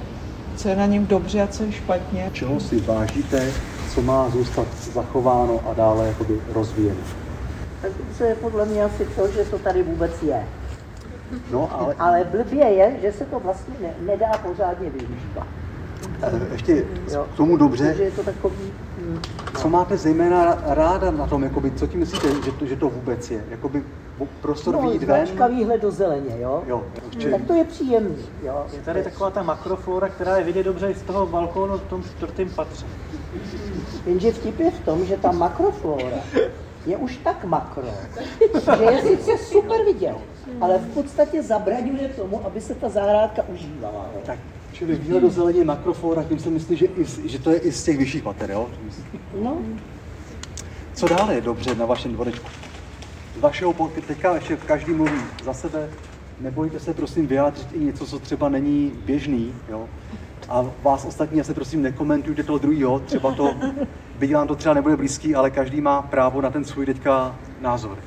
co 0.55 0.69
je 0.69 0.75
na 0.75 0.85
něm 0.85 1.07
dobře 1.07 1.41
a 1.41 1.47
co 1.47 1.63
je 1.63 1.71
špatně. 1.71 2.29
Čeho 2.33 2.59
si 2.59 2.79
vážíte, 2.79 3.51
co 3.93 4.01
má 4.01 4.29
zůstat 4.29 4.67
zachováno 4.93 5.59
a 5.69 5.73
dále 5.73 6.07
jakoby 6.07 6.41
rozvíjeno? 6.53 6.99
Tak 7.81 7.91
to 8.17 8.23
je 8.23 8.35
podle 8.35 8.65
mě 8.65 8.83
asi 8.83 9.05
to, 9.05 9.27
že 9.27 9.43
to 9.43 9.59
tady 9.59 9.83
vůbec 9.83 10.23
je. 10.23 10.43
No, 11.51 11.79
ale... 11.79 11.95
ale 11.99 12.23
blbě 12.31 12.65
je, 12.65 12.97
že 13.01 13.11
se 13.11 13.25
to 13.25 13.39
vlastně 13.39 13.73
ne, 13.81 13.93
nedá 14.05 14.31
pořádně 14.43 14.89
využívat. 14.89 15.47
Eh, 16.21 16.41
ještě 16.51 16.85
k 17.33 17.37
tomu 17.37 17.57
dobře. 17.57 17.93
Že 17.97 18.03
je 18.03 18.11
to 18.11 18.23
takový 18.23 18.71
co 19.57 19.69
máte 19.69 19.97
zejména 19.97 20.57
ráda 20.65 21.11
na 21.11 21.27
tom, 21.27 21.43
jakoby, 21.43 21.71
co 21.71 21.87
tím 21.87 21.99
myslíte, 21.99 22.27
že 22.45 22.51
to, 22.51 22.65
že 22.65 22.75
to 22.75 22.89
vůbec 22.89 23.31
je? 23.31 23.45
Jakoby 23.49 23.83
prostor 24.41 24.75
no, 24.75 24.81
výjít 24.81 25.03
ven? 25.03 25.27
výhled 25.49 25.81
do 25.81 25.91
zeleně, 25.91 26.35
jo? 26.39 26.63
jo 26.67 26.83
či... 27.17 27.31
Tak 27.31 27.41
to 27.47 27.53
je 27.53 27.63
příjemný, 27.63 28.25
jo? 28.43 28.65
Je 28.73 28.79
tady 28.79 29.03
taková 29.03 29.29
ta 29.29 29.43
makroflora, 29.43 30.09
která 30.09 30.37
je 30.37 30.43
vidět 30.43 30.63
dobře 30.63 30.91
i 30.91 30.95
z 30.95 31.01
toho 31.01 31.25
balkónu 31.25 31.77
v 31.77 31.81
tom 31.81 32.03
čtvrtém 32.03 32.49
patře. 32.49 32.85
Jenže 34.05 34.31
vtip 34.31 34.59
je 34.59 34.71
v 34.71 34.79
tom, 34.79 35.05
že 35.05 35.17
ta 35.17 35.31
makroflora 35.31 36.17
je 36.85 36.97
už 36.97 37.17
tak 37.17 37.45
makro, 37.45 37.87
že 38.77 38.83
je 38.83 39.01
sice 39.01 39.37
super 39.37 39.85
vidět, 39.85 40.15
ale 40.61 40.77
v 40.77 40.93
podstatě 40.93 41.43
zabraňuje 41.43 42.09
tomu, 42.09 42.45
aby 42.45 42.61
se 42.61 42.75
ta 42.75 42.89
zahrádka 42.89 43.43
užívala. 43.47 44.09
Jo? 44.15 44.21
Tak 44.25 44.39
Čili 44.81 44.95
výhled 44.95 45.19
do 45.19 45.29
zeleně 45.29 45.63
makroflora, 45.63 46.23
tím 46.23 46.39
se 46.39 46.49
myslí, 46.49 46.77
že, 46.77 46.85
i, 46.85 47.29
že 47.29 47.39
to 47.39 47.51
je 47.51 47.59
i 47.59 47.71
z 47.71 47.83
těch 47.83 47.97
vyšších 47.97 48.23
pater, 48.23 48.51
jo? 48.51 48.69
No. 49.41 49.57
Co 50.93 51.07
dále 51.07 51.35
je 51.35 51.41
dobře 51.41 51.75
na 51.75 51.85
vašem 51.85 52.13
dvorečku? 52.13 52.49
Z 53.37 53.41
vašeho 53.41 53.73
teďka 54.07 54.35
ještě 54.35 54.57
každý 54.57 54.93
mluví 54.93 55.21
za 55.43 55.53
sebe, 55.53 55.89
nebojte 56.39 56.79
se 56.79 56.93
prosím 56.93 57.27
vyjádřit 57.27 57.67
i 57.73 57.79
něco, 57.79 58.05
co 58.05 58.19
třeba 58.19 58.49
není 58.49 58.91
běžný, 59.05 59.53
jo? 59.69 59.89
A 60.49 60.65
vás 60.83 61.05
ostatní 61.05 61.43
se 61.43 61.53
prosím 61.53 61.81
nekomentujte 61.81 62.43
toho 62.43 62.57
druhého, 62.57 62.99
třeba 62.99 63.31
to, 63.31 63.53
byť 64.19 64.33
vám 64.33 64.47
to 64.47 64.55
třeba 64.55 64.75
nebude 64.75 64.97
blízký, 64.97 65.35
ale 65.35 65.51
každý 65.51 65.81
má 65.81 66.01
právo 66.01 66.41
na 66.41 66.49
ten 66.49 66.65
svůj 66.65 66.85
teďka 66.85 67.39
názor. 67.59 67.97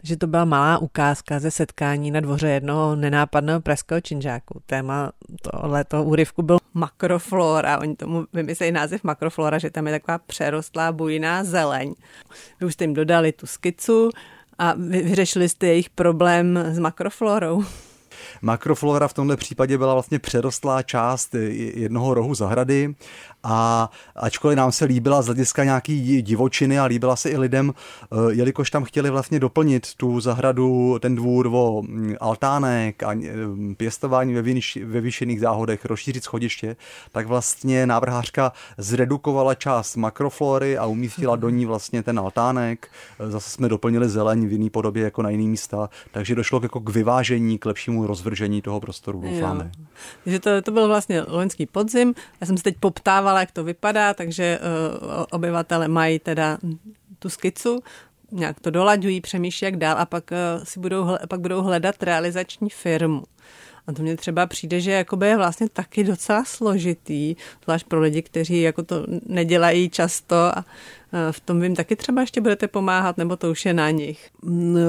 Takže 0.00 0.16
to 0.16 0.26
byla 0.26 0.44
malá 0.44 0.78
ukázka 0.78 1.40
ze 1.40 1.50
setkání 1.50 2.10
na 2.10 2.20
dvoře 2.20 2.48
jednoho 2.48 2.96
nenápadného 2.96 3.60
pražského 3.60 4.00
činžáku. 4.00 4.60
Téma 4.66 5.12
tohoto 5.42 6.04
úryvku 6.04 6.42
byl 6.42 6.58
makroflora. 6.74 7.78
Oni 7.78 7.96
tomu 7.96 8.24
vymyslejí 8.32 8.72
název 8.72 9.04
makroflora, 9.04 9.58
že 9.58 9.70
tam 9.70 9.86
je 9.86 9.92
taková 9.92 10.18
přerostlá 10.18 10.92
bujná 10.92 11.44
zeleň. 11.44 11.94
Vy 12.60 12.66
už 12.66 12.72
jste 12.72 12.84
jim 12.84 12.94
dodali 12.94 13.32
tu 13.32 13.46
skicu 13.46 14.10
a 14.58 14.74
vyřešili 14.76 15.48
jste 15.48 15.66
jejich 15.66 15.90
problém 15.90 16.56
s 16.56 16.78
makroflorou. 16.78 17.64
Makroflora 18.42 19.08
v 19.08 19.14
tomhle 19.14 19.36
případě 19.36 19.78
byla 19.78 19.92
vlastně 19.92 20.18
přerostlá 20.18 20.82
část 20.82 21.34
jednoho 21.34 22.14
rohu 22.14 22.34
zahrady 22.34 22.94
a 23.42 23.90
ačkoliv 24.16 24.56
nám 24.56 24.72
se 24.72 24.84
líbila 24.84 25.22
z 25.22 25.26
hlediska 25.26 25.64
nějaký 25.64 26.22
divočiny 26.22 26.78
a 26.78 26.84
líbila 26.84 27.16
se 27.16 27.30
i 27.30 27.36
lidem, 27.36 27.72
eh, 28.02 28.16
jelikož 28.30 28.70
tam 28.70 28.84
chtěli 28.84 29.10
vlastně 29.10 29.40
doplnit 29.40 29.94
tu 29.94 30.20
zahradu, 30.20 30.98
ten 31.00 31.14
dvůr 31.14 31.48
o 31.52 31.82
mm, 31.82 32.14
altánek 32.20 33.02
a 33.02 33.12
eh, 33.12 33.28
pěstování 33.76 34.34
ve, 34.34 34.42
výš, 34.42 34.78
ve 34.84 35.00
výšených 35.00 35.40
záhodech, 35.40 35.84
rozšířit 35.84 36.24
schodiště, 36.24 36.76
tak 37.12 37.26
vlastně 37.26 37.86
návrhářka 37.86 38.52
zredukovala 38.78 39.54
část 39.54 39.96
makroflory 39.96 40.78
a 40.78 40.86
umístila 40.86 41.36
do 41.36 41.48
ní 41.48 41.66
vlastně 41.66 42.02
ten 42.02 42.18
altánek. 42.18 42.88
Eh, 43.20 43.30
zase 43.30 43.50
jsme 43.50 43.68
doplnili 43.68 44.08
zeleň 44.08 44.46
v 44.46 44.52
jiný 44.52 44.70
podobě 44.70 45.04
jako 45.04 45.22
na 45.22 45.30
jiný 45.30 45.48
místa, 45.48 45.90
takže 46.10 46.34
došlo 46.34 46.60
jako 46.62 46.80
k 46.80 46.90
vyvážení, 46.90 47.58
k 47.58 47.66
lepšímu 47.66 48.06
rozvržení 48.06 48.62
toho 48.62 48.80
prostoru, 48.80 49.20
doufáme. 49.20 49.70
Takže 50.24 50.40
to, 50.40 50.62
to 50.62 50.70
byl 50.70 50.88
vlastně 50.88 51.22
loňský 51.28 51.66
podzim. 51.66 52.14
Já 52.40 52.46
jsem 52.46 52.56
se 52.56 52.62
teď 52.62 52.76
poptávala, 52.80 53.29
jak 53.38 53.50
to 53.50 53.64
vypadá, 53.64 54.14
takže 54.14 54.58
uh, 54.58 55.24
obyvatele 55.30 55.88
mají 55.88 56.18
teda 56.18 56.58
tu 57.18 57.28
skicu, 57.28 57.82
nějak 58.32 58.60
to 58.60 58.70
dolaďují, 58.70 59.20
přemýšlí, 59.20 59.64
jak 59.64 59.76
dál 59.76 59.98
a 59.98 60.06
pak, 60.06 60.30
uh, 60.30 60.64
si 60.64 60.80
budou, 60.80 61.16
pak 61.28 61.40
budou 61.40 61.62
hledat 61.62 62.02
realizační 62.02 62.70
firmu. 62.70 63.22
A 63.86 63.92
to 63.92 64.02
mně 64.02 64.16
třeba 64.16 64.46
přijde, 64.46 64.80
že 64.80 64.90
jakoby 64.90 65.26
je 65.26 65.36
vlastně 65.36 65.68
taky 65.68 66.04
docela 66.04 66.44
složitý, 66.44 67.36
zvlášť 67.64 67.86
pro 67.86 68.00
lidi, 68.00 68.22
kteří 68.22 68.60
jako 68.60 68.82
to 68.82 69.06
nedělají 69.26 69.90
často 69.90 70.36
a 70.36 70.64
v 71.30 71.40
tom 71.40 71.60
vím 71.60 71.76
taky 71.76 71.96
třeba 71.96 72.20
ještě 72.20 72.40
budete 72.40 72.68
pomáhat, 72.68 73.16
nebo 73.18 73.36
to 73.36 73.50
už 73.50 73.66
je 73.66 73.74
na 73.74 73.90
nich? 73.90 74.30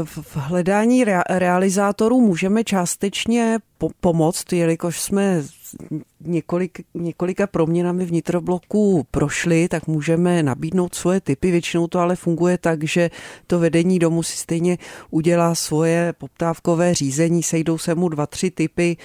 V 0.04 0.38
hledání 0.38 1.06
rea- 1.06 1.24
realizátorů 1.30 2.22
můžeme 2.22 2.64
částečně 2.64 3.60
po- 3.78 3.90
pomoct, 4.00 4.54
jelikož 4.54 5.00
jsme 5.00 5.44
několik, 6.20 6.82
několika 6.94 7.48
proměnami 7.48 8.06
vnitrobloku 8.06 9.08
prošli, 9.12 9.68
tak 9.68 9.88
můžeme 9.88 10.44
nabídnout 10.44 10.96
svoje 10.96 11.22
typy. 11.22 11.52
Většinou 11.52 11.88
to 11.88 12.00
ale 12.00 12.16
funguje 12.16 12.58
tak, 12.58 12.84
že 12.84 13.10
to 13.48 13.60
vedení 13.60 14.00
domu 14.00 14.24
si 14.24 14.38
stejně 14.38 14.78
udělá 15.10 15.56
svoje 15.56 16.14
poptávkové 16.18 16.94
řízení, 16.94 17.44
sejdou 17.44 17.78
se 17.78 17.96
mu 17.96 18.10
dva, 18.10 18.28
tři 18.28 18.52
typy. 18.52 18.98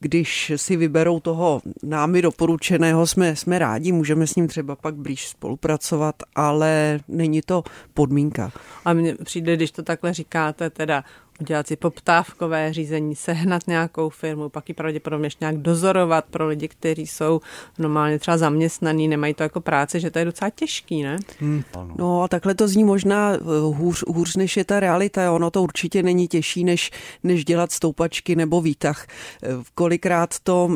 Když 0.00 0.52
si 0.56 0.76
vyberou 0.76 1.20
toho 1.20 1.60
námi 1.82 2.22
doporučeného, 2.22 3.06
jsme, 3.06 3.36
jsme 3.36 3.58
rádi, 3.58 3.92
můžeme 3.92 4.26
s 4.26 4.36
ním 4.36 4.48
třeba 4.48 4.76
pak 4.76 4.94
blíž 4.96 5.28
spolupracovat, 5.28 6.14
ale 6.34 7.00
není 7.08 7.42
to 7.42 7.62
podmínka. 7.94 8.52
A 8.84 8.92
mně 8.92 9.14
přijde, 9.14 9.56
když 9.56 9.70
to 9.70 9.82
takhle 9.82 10.12
říkáte, 10.12 10.70
teda 10.70 11.04
udělat 11.40 11.66
si 11.66 11.76
poptávkové 11.76 12.72
řízení, 12.72 13.16
sehnat 13.16 13.66
nějakou 13.66 14.08
firmu, 14.08 14.48
pak 14.48 14.68
ji 14.68 14.74
pravděpodobně 14.74 15.26
ještě 15.26 15.44
nějak 15.44 15.56
dozorovat 15.56 16.24
pro 16.24 16.46
lidi, 16.46 16.68
kteří 16.68 17.06
jsou 17.06 17.40
normálně 17.78 18.18
třeba 18.18 18.38
zaměstnaný, 18.38 19.08
nemají 19.08 19.34
to 19.34 19.42
jako 19.42 19.60
práce, 19.60 20.00
že 20.00 20.10
to 20.10 20.18
je 20.18 20.24
docela 20.24 20.50
těžký, 20.50 21.02
ne? 21.02 21.16
Hmm. 21.40 21.62
No 21.96 22.22
a 22.22 22.28
takhle 22.28 22.54
to 22.54 22.68
zní 22.68 22.84
možná 22.84 23.32
eh, 23.34 23.38
hůř, 23.60 24.04
hůř 24.06 24.36
než 24.36 24.56
je 24.56 24.64
ta 24.64 24.80
realita. 24.80 25.32
Ono 25.32 25.50
to 25.50 25.62
určitě 25.62 26.02
není 26.02 26.28
těžší, 26.28 26.64
než, 26.64 26.90
než 27.22 27.44
dělat 27.44 27.72
stoupačky 27.72 28.36
nebo 28.36 28.60
výtah. 28.60 29.06
Eh, 29.42 29.48
kolikrát 29.74 30.38
to 30.42 30.70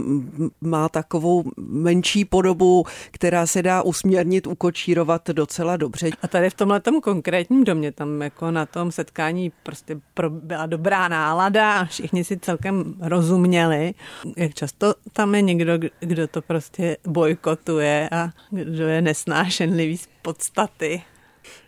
má 0.61 0.89
takovou 0.89 1.45
menší 1.57 2.25
podobu, 2.25 2.85
která 3.11 3.47
se 3.47 3.63
dá 3.63 3.83
usměrnit, 3.83 4.47
ukočírovat 4.47 5.31
docela 5.31 5.77
dobře. 5.77 6.11
A 6.23 6.29
tady 6.29 6.51
v 6.51 6.55
tomhle 6.55 6.81
konkrétním 7.03 7.65
domě, 7.65 7.93
tam 7.93 8.23
jako 8.23 8.51
na 8.51 8.67
tom 8.67 8.93
setkání 8.93 9.53
prostě 9.63 10.01
pro 10.15 10.31
byla 10.49 10.67
dobrá 10.67 11.09
nálada 11.09 11.81
a 11.81 11.85
všichni 11.85 12.25
si 12.25 12.39
celkem 12.39 12.95
rozuměli. 13.01 13.95
Jak 14.37 14.55
často 14.55 14.95
tam 15.13 15.35
je 15.35 15.43
někdo, 15.43 15.73
kdo 16.01 16.29
to 16.29 16.43
prostě 16.43 16.97
bojkotuje 17.07 18.09
a 18.13 18.31
kdo 18.51 18.89
je 18.89 19.03
nesnášenlivý 19.03 19.97
z 19.97 20.09
podstaty. 20.23 21.03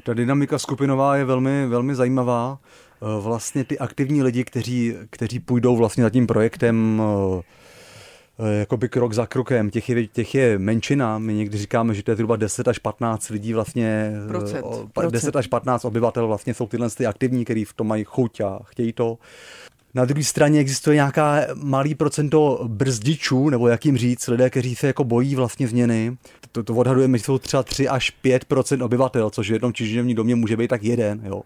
Ta 0.02 0.14
dynamika 0.14 0.58
skupinová 0.58 1.16
je 1.16 1.24
velmi, 1.24 1.66
velmi 1.66 1.94
zajímavá. 1.94 2.58
E, 2.58 3.20
vlastně 3.20 3.64
ty 3.64 3.78
aktivní 3.78 4.22
lidi, 4.22 4.44
kteří, 4.44 4.94
kteří 5.10 5.40
půjdou 5.40 5.76
vlastně 5.76 6.02
za 6.02 6.10
tím 6.10 6.26
projektem 6.26 7.02
e, 7.02 7.42
jakoby 8.58 8.88
krok 8.88 9.12
za 9.12 9.26
krokem. 9.26 9.70
Těch 9.70 9.88
je, 9.88 10.06
těch 10.06 10.34
je 10.34 10.58
menšina. 10.58 11.18
My 11.18 11.34
někdy 11.34 11.58
říkáme, 11.58 11.94
že 11.94 12.02
to 12.02 12.10
je 12.10 12.14
zhruba 12.14 12.36
10 12.36 12.68
až 12.68 12.78
15 12.78 13.28
lidí 13.28 13.52
vlastně. 13.52 14.12
Procent, 14.28 14.64
10 15.10 15.36
až 15.36 15.46
15 15.46 15.84
obyvatel 15.84 16.26
vlastně 16.26 16.54
jsou 16.54 16.66
tyhle 16.66 16.90
ty 16.90 17.06
aktivní, 17.06 17.44
kteří 17.44 17.64
v 17.64 17.72
tom 17.72 17.86
mají 17.86 18.04
chuť 18.04 18.40
a 18.40 18.58
chtějí 18.64 18.92
to. 18.92 19.18
Na 19.94 20.04
druhé 20.04 20.24
straně 20.24 20.60
existuje 20.60 20.94
nějaká 20.94 21.40
malý 21.54 21.94
procento 21.94 22.60
brzdičů, 22.68 23.50
nebo 23.50 23.68
jak 23.68 23.86
jim 23.86 23.96
říct, 23.96 24.28
lidé, 24.28 24.50
kteří 24.50 24.76
se 24.76 24.86
jako 24.86 25.04
bojí 25.04 25.34
vlastně 25.34 25.68
změny. 25.68 26.16
To, 26.52 26.62
to 26.62 26.74
odhadujeme, 26.74 27.18
že 27.18 27.24
jsou 27.24 27.38
třeba 27.38 27.62
3 27.62 27.88
až 27.88 28.12
5% 28.24 28.84
obyvatel, 28.84 29.30
což 29.30 29.50
v 29.50 29.52
jednom 29.52 29.72
čiživním 29.72 30.16
domě 30.16 30.34
může 30.34 30.56
být 30.56 30.68
tak 30.68 30.82
jeden. 30.82 31.20
Jo. 31.24 31.42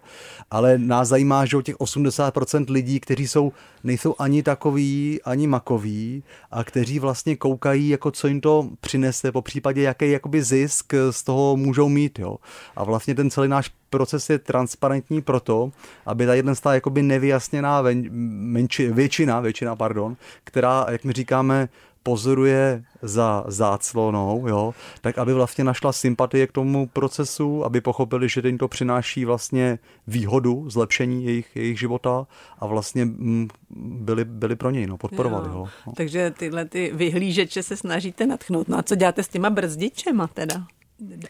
Ale 0.50 0.78
nás 0.78 1.08
zajímá, 1.08 1.44
že 1.44 1.56
o 1.56 1.62
těch 1.62 1.76
80% 1.76 2.64
lidí, 2.70 3.00
kteří 3.00 3.28
jsou, 3.28 3.52
nejsou 3.84 4.14
ani 4.18 4.42
takový, 4.42 5.20
ani 5.24 5.46
makoví 5.46 6.22
a 6.50 6.64
kteří 6.64 6.98
vlastně 6.98 7.36
koukají, 7.36 7.88
jako 7.88 8.10
co 8.10 8.28
jim 8.28 8.40
to 8.40 8.68
přinese, 8.80 9.32
po 9.32 9.42
případě 9.42 9.82
jaký 9.82 10.10
jakoby 10.10 10.42
zisk 10.42 10.94
z 11.10 11.22
toho 11.22 11.56
můžou 11.56 11.88
mít. 11.88 12.18
Jo. 12.18 12.36
A 12.76 12.84
vlastně 12.84 13.14
ten 13.14 13.30
celý 13.30 13.48
náš 13.48 13.70
proces 13.90 14.30
je 14.30 14.38
transparentní 14.38 15.22
proto, 15.22 15.72
aby 16.06 16.26
ta 16.26 16.34
jedna 16.34 16.54
jakoby 16.72 17.02
nevyjasněná 17.02 17.82
menči, 18.10 18.92
většina, 18.92 19.40
většina, 19.40 19.76
pardon, 19.76 20.16
která, 20.44 20.86
jak 20.90 21.04
my 21.04 21.12
říkáme, 21.12 21.68
pozoruje 22.04 22.84
za 23.02 23.44
záclonou, 23.48 24.48
jo, 24.48 24.74
tak 25.00 25.18
aby 25.18 25.34
vlastně 25.34 25.64
našla 25.64 25.92
sympatie 25.92 26.46
k 26.46 26.52
tomu 26.52 26.86
procesu, 26.86 27.64
aby 27.64 27.80
pochopili, 27.80 28.28
že 28.28 28.42
jim 28.44 28.58
to 28.58 28.68
přináší 28.68 29.24
vlastně 29.24 29.78
výhodu, 30.06 30.70
zlepšení 30.70 31.24
jejich, 31.24 31.56
jejich 31.56 31.78
života 31.78 32.26
a 32.58 32.66
vlastně 32.66 33.04
mm, 33.04 33.48
byli, 33.76 34.24
byli 34.24 34.56
pro 34.56 34.70
něj, 34.70 34.86
no, 34.86 34.98
podporovali 34.98 35.48
jo. 35.48 35.54
ho. 35.54 35.68
No. 35.86 35.92
Takže 35.92 36.30
tyhle 36.38 36.64
ty 36.64 36.92
vyhlížeče 36.94 37.62
se 37.62 37.76
snažíte 37.76 38.26
natchnout. 38.26 38.68
No 38.68 38.78
a 38.78 38.82
co 38.82 38.94
děláte 38.94 39.22
s 39.22 39.28
těma 39.28 39.50
brzdičema 39.50 40.26
teda? 40.26 40.66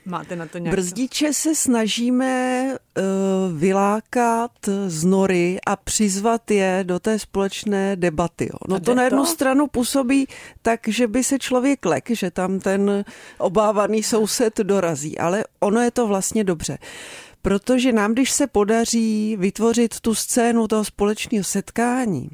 Máte 0.07 0.37
na 0.37 0.47
to 0.47 0.59
nějak... 0.59 0.77
Brzdiče 0.77 1.33
se 1.33 1.55
snažíme 1.55 2.77
vylákat 3.57 4.51
z 4.87 5.05
nory 5.05 5.59
a 5.67 5.77
přizvat 5.77 6.51
je 6.51 6.81
do 6.83 6.99
té 6.99 7.19
společné 7.19 7.97
debaty. 7.97 8.45
Jo. 8.45 8.59
No 8.69 8.81
to 8.81 8.95
na 8.95 9.03
jednu 9.03 9.23
to? 9.23 9.27
stranu 9.27 9.67
působí 9.67 10.27
tak, 10.63 10.81
že 10.89 11.07
by 11.07 11.25
se 11.25 11.39
člověk 11.39 11.87
lek, 11.87 12.11
že 12.11 12.31
tam 12.31 12.61
ten 12.61 13.05
obávaný 13.39 14.03
soused 14.03 14.59
dorazí, 14.59 15.19
ale 15.19 15.45
ono 15.61 15.81
je 15.81 15.91
to 15.91 16.07
vlastně 16.07 16.45
dobře. 16.45 16.79
Protože 17.43 17.93
nám, 17.93 18.13
když 18.13 18.31
se 18.31 18.47
podaří 18.47 19.37
vytvořit 19.37 20.01
tu 20.01 20.15
scénu 20.15 20.69
toho 20.69 20.85
společného 20.85 21.45
setkání, 21.45 22.31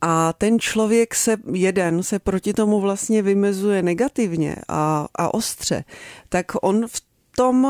a 0.00 0.32
ten 0.32 0.58
člověk 0.58 1.14
se, 1.14 1.36
jeden 1.52 2.02
se 2.02 2.18
proti 2.18 2.52
tomu 2.52 2.80
vlastně 2.80 3.22
vymezuje 3.22 3.82
negativně 3.82 4.56
a, 4.68 5.06
a 5.14 5.34
ostře, 5.34 5.84
tak 6.28 6.46
on 6.62 6.86
v 6.86 7.07
tom 7.38 7.68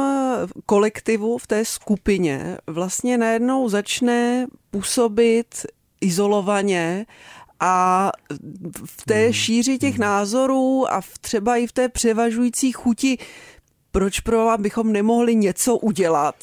kolektivu, 0.66 1.38
v 1.38 1.46
té 1.46 1.64
skupině 1.64 2.58
vlastně 2.66 3.18
najednou 3.18 3.68
začne 3.68 4.46
působit 4.70 5.66
izolovaně 6.00 7.06
a 7.60 8.10
v 8.84 9.04
té 9.04 9.24
hmm. 9.24 9.32
šíři 9.32 9.78
těch 9.78 9.94
hmm. 9.94 10.00
názorů 10.00 10.92
a 10.92 11.00
v 11.00 11.18
třeba 11.18 11.56
i 11.56 11.66
v 11.66 11.72
té 11.72 11.88
převažující 11.88 12.72
chuti 12.72 13.18
proč 13.92 14.20
pro 14.20 14.48
bychom 14.58 14.92
nemohli 14.92 15.34
něco 15.36 15.76
udělat, 15.76 16.34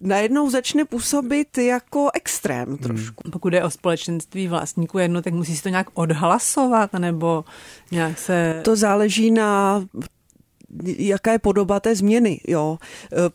najednou 0.00 0.50
začne 0.50 0.84
působit 0.84 1.58
jako 1.58 2.10
extrém 2.14 2.68
hmm. 2.68 2.78
trošku. 2.78 3.22
Hmm. 3.24 3.30
Pokud 3.32 3.52
je 3.52 3.64
o 3.64 3.70
společenství 3.70 4.48
vlastníků 4.48 4.98
jedno, 4.98 5.22
tak 5.22 5.32
musí 5.32 5.56
se 5.56 5.62
to 5.62 5.68
nějak 5.68 5.86
odhlasovat, 5.94 6.92
nebo 6.92 7.44
nějak 7.90 8.18
se... 8.18 8.60
To 8.64 8.76
záleží 8.76 9.30
na 9.30 9.84
jaká 10.84 11.32
je 11.32 11.38
podoba 11.38 11.80
té 11.80 11.96
změny. 11.96 12.40
Jo? 12.48 12.78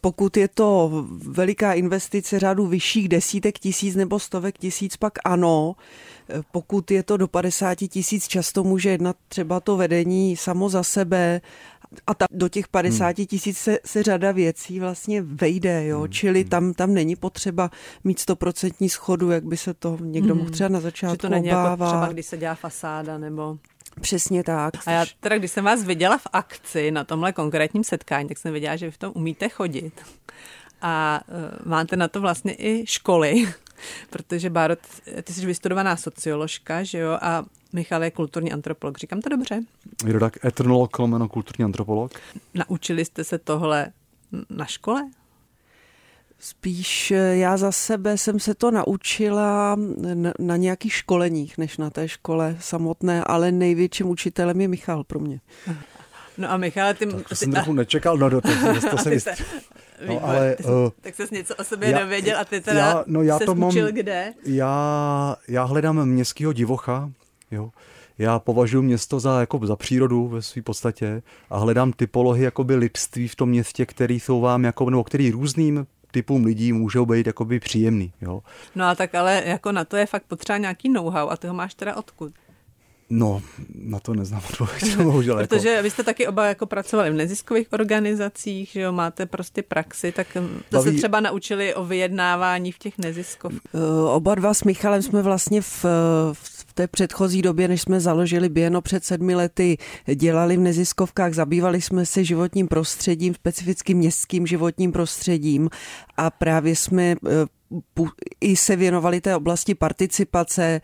Pokud 0.02 0.38
je 0.38 0.48
to 0.48 0.92
veliká 1.28 1.74
investice 1.74 2.40
řádu 2.40 2.66
vyšších 2.66 3.10
desítek 3.10 3.60
tisíc 3.60 3.96
nebo 3.96 4.20
stovek 4.20 4.58
tisíc, 4.58 4.98
pak 4.98 5.14
ano. 5.26 5.76
Pokud 6.52 6.92
je 6.92 7.04
to 7.04 7.18
do 7.18 7.28
50 7.28 7.76
tisíc, 7.76 8.28
často 8.28 8.64
může 8.64 8.90
jednat 8.90 9.16
třeba 9.28 9.60
to 9.60 9.78
vedení 9.78 10.38
samo 10.38 10.70
za 10.70 10.84
sebe 10.84 11.42
a 12.08 12.14
ta, 12.14 12.26
do 12.32 12.50
těch 12.50 12.68
50 12.68 13.18
hmm. 13.18 13.26
tisíc 13.28 13.58
se, 13.58 13.80
se 13.86 14.04
řada 14.04 14.32
věcí 14.32 14.80
vlastně 14.80 15.22
vejde, 15.22 15.86
jo, 15.86 16.00
hmm. 16.00 16.10
čili 16.10 16.42
hmm. 16.42 16.50
tam, 16.50 16.74
tam 16.74 16.94
není 16.94 17.16
potřeba 17.16 17.72
mít 18.04 18.20
stoprocentní 18.20 18.90
schodu, 18.90 19.32
jak 19.32 19.44
by 19.44 19.58
se 19.58 19.74
to 19.74 19.98
někdo 20.02 20.34
hmm. 20.34 20.38
mohl 20.38 20.52
třeba 20.52 20.70
na 20.70 20.80
začátku 20.80 21.14
Že 21.14 21.18
to 21.18 21.30
není 21.30 21.50
obávat. 21.50 21.80
jako 21.80 21.86
třeba, 21.86 22.14
když 22.14 22.26
se 22.26 22.38
dělá 22.38 22.56
fasáda 22.56 23.18
nebo... 23.18 23.58
Přesně 24.02 24.44
tak. 24.44 24.74
A 24.86 24.92
já 24.92 25.06
teda, 25.20 25.38
když 25.38 25.52
jsem 25.52 25.66
vás 25.66 25.84
viděla 25.84 26.18
v 26.18 26.28
akci 26.34 26.92
na 26.92 27.04
tomhle 27.04 27.34
konkrétním 27.34 27.84
setkání, 27.84 28.28
tak 28.28 28.38
jsem 28.38 28.54
viděla, 28.54 28.76
že 28.76 28.86
vy 28.86 28.92
v 28.92 28.98
tom 28.98 29.12
umíte 29.16 29.50
chodit. 29.50 30.02
A 30.82 31.22
uh, 31.28 31.68
máte 31.70 31.96
na 31.96 32.08
to 32.08 32.22
vlastně 32.22 32.54
i 32.54 32.86
školy, 32.88 33.54
protože 34.10 34.50
Báro, 34.50 34.76
ty 35.24 35.34
jsi 35.34 35.46
vystudovaná 35.46 35.98
socioložka, 35.98 36.84
že 36.84 36.98
jo, 36.98 37.18
a 37.22 37.46
Michal 37.74 38.04
je 38.04 38.12
kulturní 38.12 38.52
antropolog. 38.52 38.98
Říkám 38.98 39.22
to 39.22 39.30
dobře? 39.30 39.64
Je 40.06 40.14
to 40.14 40.20
tak 40.20 40.46
etnolog, 40.46 40.98
kulturní 41.32 41.66
antropolog. 41.66 42.12
Naučili 42.54 43.06
jste 43.06 43.24
se 43.24 43.38
tohle 43.38 43.92
na 44.50 44.66
škole? 44.66 45.10
Spíš 46.44 47.12
eh, 47.12 47.36
já 47.38 47.58
za 47.58 47.72
sebe 47.72 48.18
jsem 48.18 48.40
se 48.40 48.56
to 48.56 48.72
naučila 48.72 49.78
na, 50.14 50.32
na 50.40 50.58
nějakých 50.58 50.94
školeních, 50.94 51.58
než 51.58 51.78
na 51.78 51.90
té 51.90 52.08
škole 52.08 52.58
samotné, 52.60 53.24
ale 53.24 53.52
největším 53.52 54.08
učitelem 54.08 54.62
je 54.62 54.68
Michal 54.68 55.04
pro 55.04 55.20
mě. 55.20 55.40
No 56.38 56.52
a 56.52 56.58
Michal, 56.58 56.94
ty... 56.94 57.06
Tak 57.06 57.30
to 57.30 57.36
jsem 57.36 57.52
trochu 57.52 57.74
nečekal, 57.74 58.18
no, 58.18 58.30
to, 58.30 58.42
to, 58.42 58.50
to, 58.82 58.90
to 58.90 58.98
se 58.98 59.36
No, 60.08 60.26
ale, 60.26 60.56
jsi, 60.60 60.68
uh, 60.68 60.90
tak 61.02 61.16
jsi 61.16 61.24
něco 61.32 61.56
o 61.56 61.64
sobě 61.64 61.90
já, 61.90 62.00
dověděl 62.00 62.40
a 62.40 62.46
ty 62.46 62.62
teda 62.62 62.80
já, 62.80 63.04
no, 63.08 63.22
já 63.22 63.40
to 63.40 63.56
mám, 63.56 63.72
kde? 63.72 64.34
Já, 64.46 65.36
já 65.48 65.64
hledám 65.64 66.06
městského 66.06 66.54
divocha, 66.54 67.12
jo. 67.52 67.72
Já 68.18 68.40
považuji 68.40 68.82
město 68.82 69.20
za, 69.20 69.40
jako 69.40 69.68
za 69.68 69.76
přírodu 69.76 70.28
ve 70.28 70.42
své 70.42 70.62
podstatě 70.62 71.22
a 71.50 71.58
hledám 71.58 71.94
typology 71.94 72.44
jakoby 72.44 72.76
lidství 72.76 73.28
v 73.28 73.36
tom 73.36 73.50
městě, 73.50 73.86
který 73.86 74.20
jsou 74.20 74.42
vám, 74.42 74.64
jako, 74.64 74.90
nebo 74.90 75.04
který 75.04 75.32
různým 75.32 75.88
typům 76.12 76.45
lidí 76.45 76.74
můžou 76.74 77.06
být 77.06 77.28
jakoby 77.28 77.60
příjemný. 77.60 78.13
Jo. 78.21 78.41
No 78.76 78.86
a 78.86 78.95
tak 78.95 79.15
ale 79.15 79.43
jako 79.45 79.71
na 79.71 79.86
to 79.86 79.97
je 79.97 80.06
fakt 80.06 80.24
potřeba 80.24 80.58
nějaký 80.58 80.89
know-how 80.89 81.30
a 81.30 81.38
ty 81.38 81.47
ho 81.47 81.54
máš 81.54 81.74
teda 81.74 81.95
odkud? 81.95 82.32
No, 83.13 83.41
na 83.76 84.00
to 84.00 84.13
neznám 84.13 84.41
odpověď, 84.50 84.95
bohužel. 85.04 85.39
Jako- 85.39 85.56
Protože 85.56 85.69
jako... 85.69 85.84
vy 85.84 85.89
jste 85.89 86.04
taky 86.04 86.28
oba 86.28 86.45
jako 86.45 86.65
pracovali 86.65 87.10
v 87.10 87.13
neziskových 87.13 87.74
organizacích, 87.74 88.69
že 88.69 88.82
jo, 88.82 88.91
máte 88.91 89.26
prostě 89.26 89.63
praxi, 89.63 90.12
tak 90.12 90.28
hm, 90.36 90.62
to 90.69 90.78
Baví... 90.78 90.91
se 90.91 90.97
třeba 90.97 91.19
naučili 91.19 91.76
o 91.76 91.86
vyjednávání 91.86 92.71
v 92.71 92.78
těch 92.78 92.97
neziskovkách. 92.97 93.82
Oba 94.08 94.36
dva 94.36 94.54
s 94.54 94.63
Michalem 94.63 95.02
jsme 95.02 95.21
vlastně 95.21 95.62
v, 95.62 95.86
v 96.34 96.61
té 96.74 96.88
předchozí 96.88 97.42
době, 97.42 97.68
než 97.68 97.82
jsme 97.82 98.00
založili 98.00 98.50
Běno 98.50 98.82
před 98.82 99.06
sedmi 99.06 99.36
lety, 99.36 99.78
dělali 100.16 100.58
v 100.58 100.60
neziskovkách, 100.60 101.34
zabývali 101.34 101.82
jsme 101.82 102.06
se 102.06 102.24
životním 102.24 102.68
prostředím, 102.68 103.34
specifickým 103.34 103.98
městským 103.98 104.48
životním 104.48 104.92
prostředím 104.92 105.70
a 106.18 106.30
právě 106.30 106.76
jsme 106.76 107.16
uh, 107.22 107.32
i 108.42 108.56
se 108.56 108.76
věnovali 108.76 109.22
té 109.22 109.36
oblasti 109.36 109.76
participace, 109.76 110.82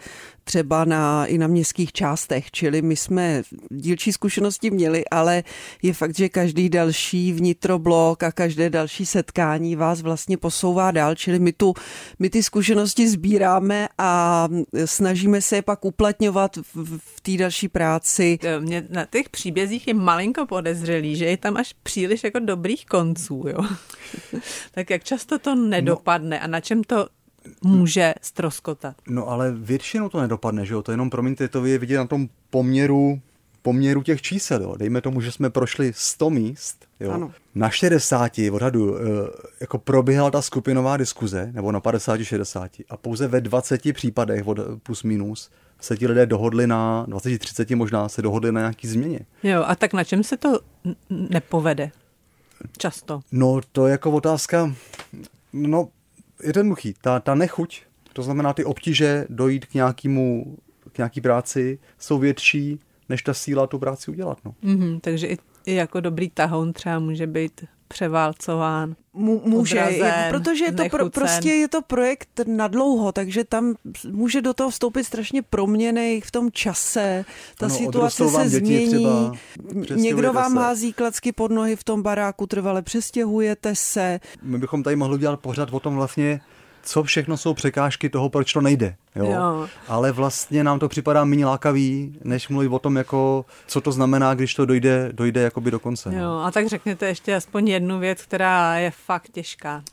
třeba 0.47 0.85
na, 0.85 1.25
i 1.25 1.37
na 1.37 1.47
městských 1.47 1.91
částech, 1.91 2.51
čili 2.51 2.81
my 2.81 2.95
jsme 2.95 3.41
dílčí 3.71 4.11
zkušenosti 4.13 4.71
měli, 4.71 5.05
ale 5.11 5.43
je 5.81 5.93
fakt, 5.93 6.15
že 6.15 6.29
každý 6.29 6.69
další 6.69 7.33
vnitroblok 7.33 8.23
a 8.23 8.31
každé 8.31 8.69
další 8.69 9.05
setkání 9.05 9.75
vás 9.75 10.01
vlastně 10.01 10.37
posouvá 10.37 10.91
dál, 10.91 11.15
čili 11.15 11.39
my, 11.39 11.53
tu, 11.53 11.73
my 12.19 12.29
ty 12.29 12.43
zkušenosti 12.43 13.09
sbíráme 13.09 13.87
a 13.97 14.47
snažíme 14.85 15.41
se 15.41 15.55
je 15.55 15.61
pak 15.61 15.85
uplatňovat 15.85 16.57
v, 16.57 16.97
v 16.97 17.21
té 17.21 17.37
další 17.37 17.67
práci. 17.67 18.39
Mě 18.59 18.87
na 18.89 19.05
těch 19.05 19.29
příbězích 19.29 19.87
je 19.87 19.93
malinko 19.93 20.45
podezřelý, 20.45 21.15
že 21.15 21.25
je 21.25 21.37
tam 21.37 21.57
až 21.57 21.73
příliš 21.83 22.23
jako 22.23 22.39
dobrých 22.39 22.85
konců, 22.85 23.43
jo. 23.47 23.59
tak 24.71 24.89
jak 24.89 25.03
často 25.03 25.39
to 25.39 25.55
nedopadne 25.55 26.39
a 26.39 26.47
na 26.47 26.61
čem 26.61 26.76
to 26.83 27.07
může 27.63 28.13
stroskotat. 28.21 28.95
No 29.09 29.29
ale 29.29 29.51
většinou 29.51 30.09
to 30.09 30.21
nedopadne, 30.21 30.65
že 30.65 30.73
jo? 30.73 30.83
To 30.83 30.91
jenom, 30.91 31.09
promiňte, 31.09 31.47
to 31.47 31.65
je 31.65 31.77
vidět 31.77 31.97
na 31.97 32.07
tom 32.07 32.29
poměru 32.49 33.21
poměru 33.61 34.03
těch 34.03 34.21
čísel. 34.21 34.61
Jo. 34.61 34.75
Dejme 34.77 35.01
tomu, 35.01 35.21
že 35.21 35.31
jsme 35.31 35.49
prošli 35.49 35.91
100 35.95 36.29
míst. 36.29 36.85
Jo. 36.99 37.11
Ano. 37.11 37.31
Na 37.55 37.69
60 37.69 38.31
odhadu 38.51 38.97
eh, 38.97 39.01
jako 39.59 39.77
proběhla 39.77 40.31
ta 40.31 40.41
skupinová 40.41 40.97
diskuze, 40.97 41.49
nebo 41.51 41.71
na 41.71 41.81
50-60 41.81 42.69
a 42.89 42.97
pouze 42.97 43.27
ve 43.27 43.41
20 43.41 43.93
případech 43.93 44.47
od 44.47 44.59
plus 44.83 45.03
minus 45.03 45.49
se 45.79 45.97
ti 45.97 46.07
lidé 46.07 46.25
dohodli 46.25 46.67
na 46.67 47.05
20-30 47.09 47.75
možná 47.75 48.09
se 48.09 48.21
dohodli 48.21 48.51
na 48.51 48.61
nějaký 48.61 48.87
změně. 48.87 49.19
Jo, 49.43 49.63
a 49.67 49.75
tak 49.75 49.93
na 49.93 50.03
čem 50.03 50.23
se 50.23 50.37
to 50.37 50.59
nepovede? 51.09 51.91
Často. 52.77 53.19
No, 53.31 53.59
to 53.71 53.87
je 53.87 53.91
jako 53.91 54.11
otázka, 54.11 54.73
no, 55.53 55.89
jednoduchý. 56.43 56.93
Ta, 57.01 57.19
ta 57.19 57.35
nechuť, 57.35 57.81
to 58.13 58.23
znamená 58.23 58.53
ty 58.53 58.65
obtíže 58.65 59.25
dojít 59.29 59.65
k 59.65 59.73
nějakému 59.73 60.57
k 60.91 60.97
nějaký 60.97 61.21
práci, 61.21 61.79
jsou 61.99 62.19
větší, 62.19 62.79
než 63.09 63.21
ta 63.21 63.33
síla 63.33 63.67
tu 63.67 63.79
práci 63.79 64.11
udělat. 64.11 64.37
No. 64.45 64.55
Mm-hmm, 64.63 64.99
takže 64.99 65.27
i, 65.27 65.37
i 65.65 65.73
jako 65.73 65.99
dobrý 65.99 66.29
tahoun 66.29 66.73
třeba 66.73 66.99
může 66.99 67.27
být 67.27 67.65
převálcován. 67.87 68.95
Může, 69.13 69.83
odrazen, 69.83 70.29
protože 70.29 70.65
je 70.65 70.71
to 70.71 70.83
pro, 70.89 71.09
prostě 71.09 71.49
je 71.49 71.67
to 71.67 71.81
projekt 71.81 72.29
na 72.47 72.67
dlouho, 72.67 73.11
takže 73.11 73.43
tam 73.43 73.75
může 74.11 74.41
do 74.41 74.53
toho 74.53 74.69
vstoupit 74.69 75.03
strašně 75.03 75.41
proměny 75.41 76.21
v 76.25 76.31
tom 76.31 76.51
čase. 76.51 77.25
Ta 77.57 77.65
ano, 77.65 77.75
situace 77.75 78.29
se 78.29 78.49
změní. 78.49 79.31
Třeba, 79.81 79.99
Někdo 79.99 80.33
vám 80.33 80.53
se. 80.53 80.59
hází 80.59 80.93
klacky 80.93 81.31
pod 81.31 81.51
nohy 81.51 81.75
v 81.75 81.83
tom 81.83 82.01
baráku, 82.01 82.47
trvale 82.47 82.81
přestěhujete 82.81 83.75
se. 83.75 84.19
My 84.43 84.57
bychom 84.57 84.83
tady 84.83 84.95
mohli 84.95 85.15
udělat 85.15 85.39
pořád 85.39 85.69
o 85.73 85.79
tom 85.79 85.95
vlastně, 85.95 86.41
co 86.87 87.03
všechno 87.03 87.37
jsou 87.37 87.53
překážky 87.53 88.09
toho, 88.09 88.29
proč 88.29 88.53
to 88.53 88.61
nejde. 88.61 88.95
Jo? 89.15 89.25
Jo. 89.31 89.67
Ale 89.87 90.11
vlastně 90.11 90.63
nám 90.63 90.79
to 90.79 90.89
připadá 90.89 91.25
méně 91.25 91.45
lákavý, 91.45 92.17
než 92.23 92.49
mluvit 92.49 92.67
o 92.67 92.79
tom, 92.79 92.95
jako, 92.95 93.45
co 93.67 93.81
to 93.81 93.91
znamená, 93.91 94.33
když 94.33 94.53
to 94.53 94.65
dojde, 94.65 95.09
dojde 95.11 95.41
jakoby 95.41 95.71
do 95.71 95.79
konce. 95.79 96.11
No. 96.11 96.17
Jo, 96.17 96.23
no. 96.23 96.45
a 96.45 96.51
tak 96.51 96.67
řekněte 96.67 97.07
ještě 97.07 97.35
aspoň 97.35 97.67
jednu 97.67 97.99
věc, 97.99 98.21
která 98.21 98.77
je 98.77 98.91
fakt 98.91 99.29
těžká. 99.31 99.83